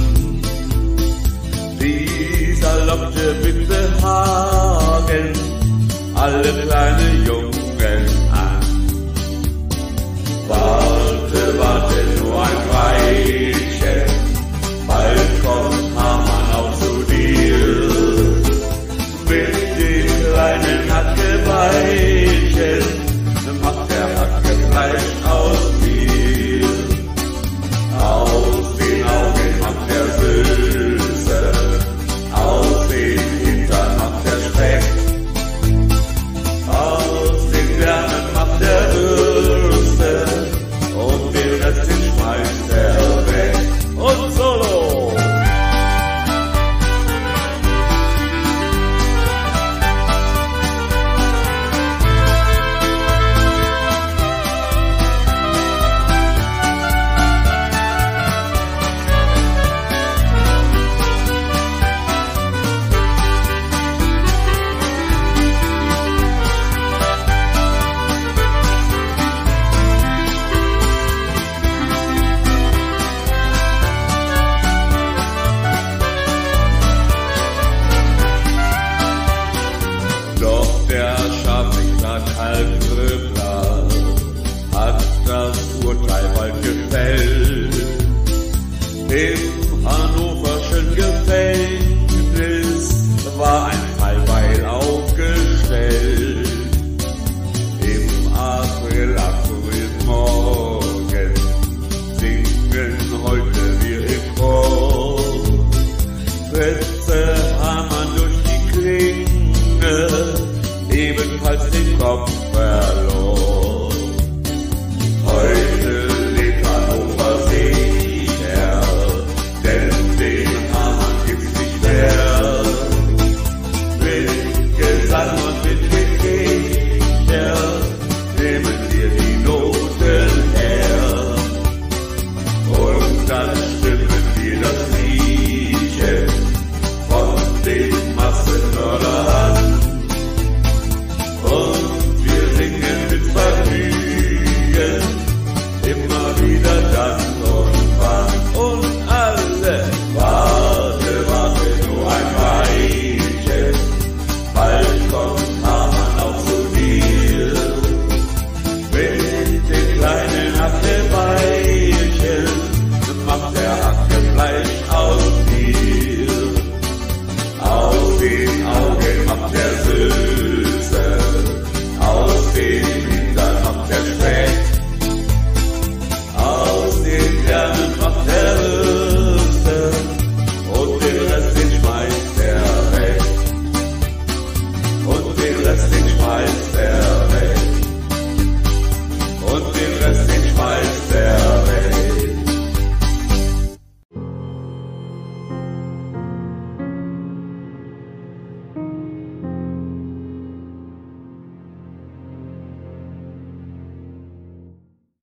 [1.80, 5.32] Dieser lockte mit Behagen
[6.14, 7.59] alle kleine Jungen.
[10.50, 10.89] Bye.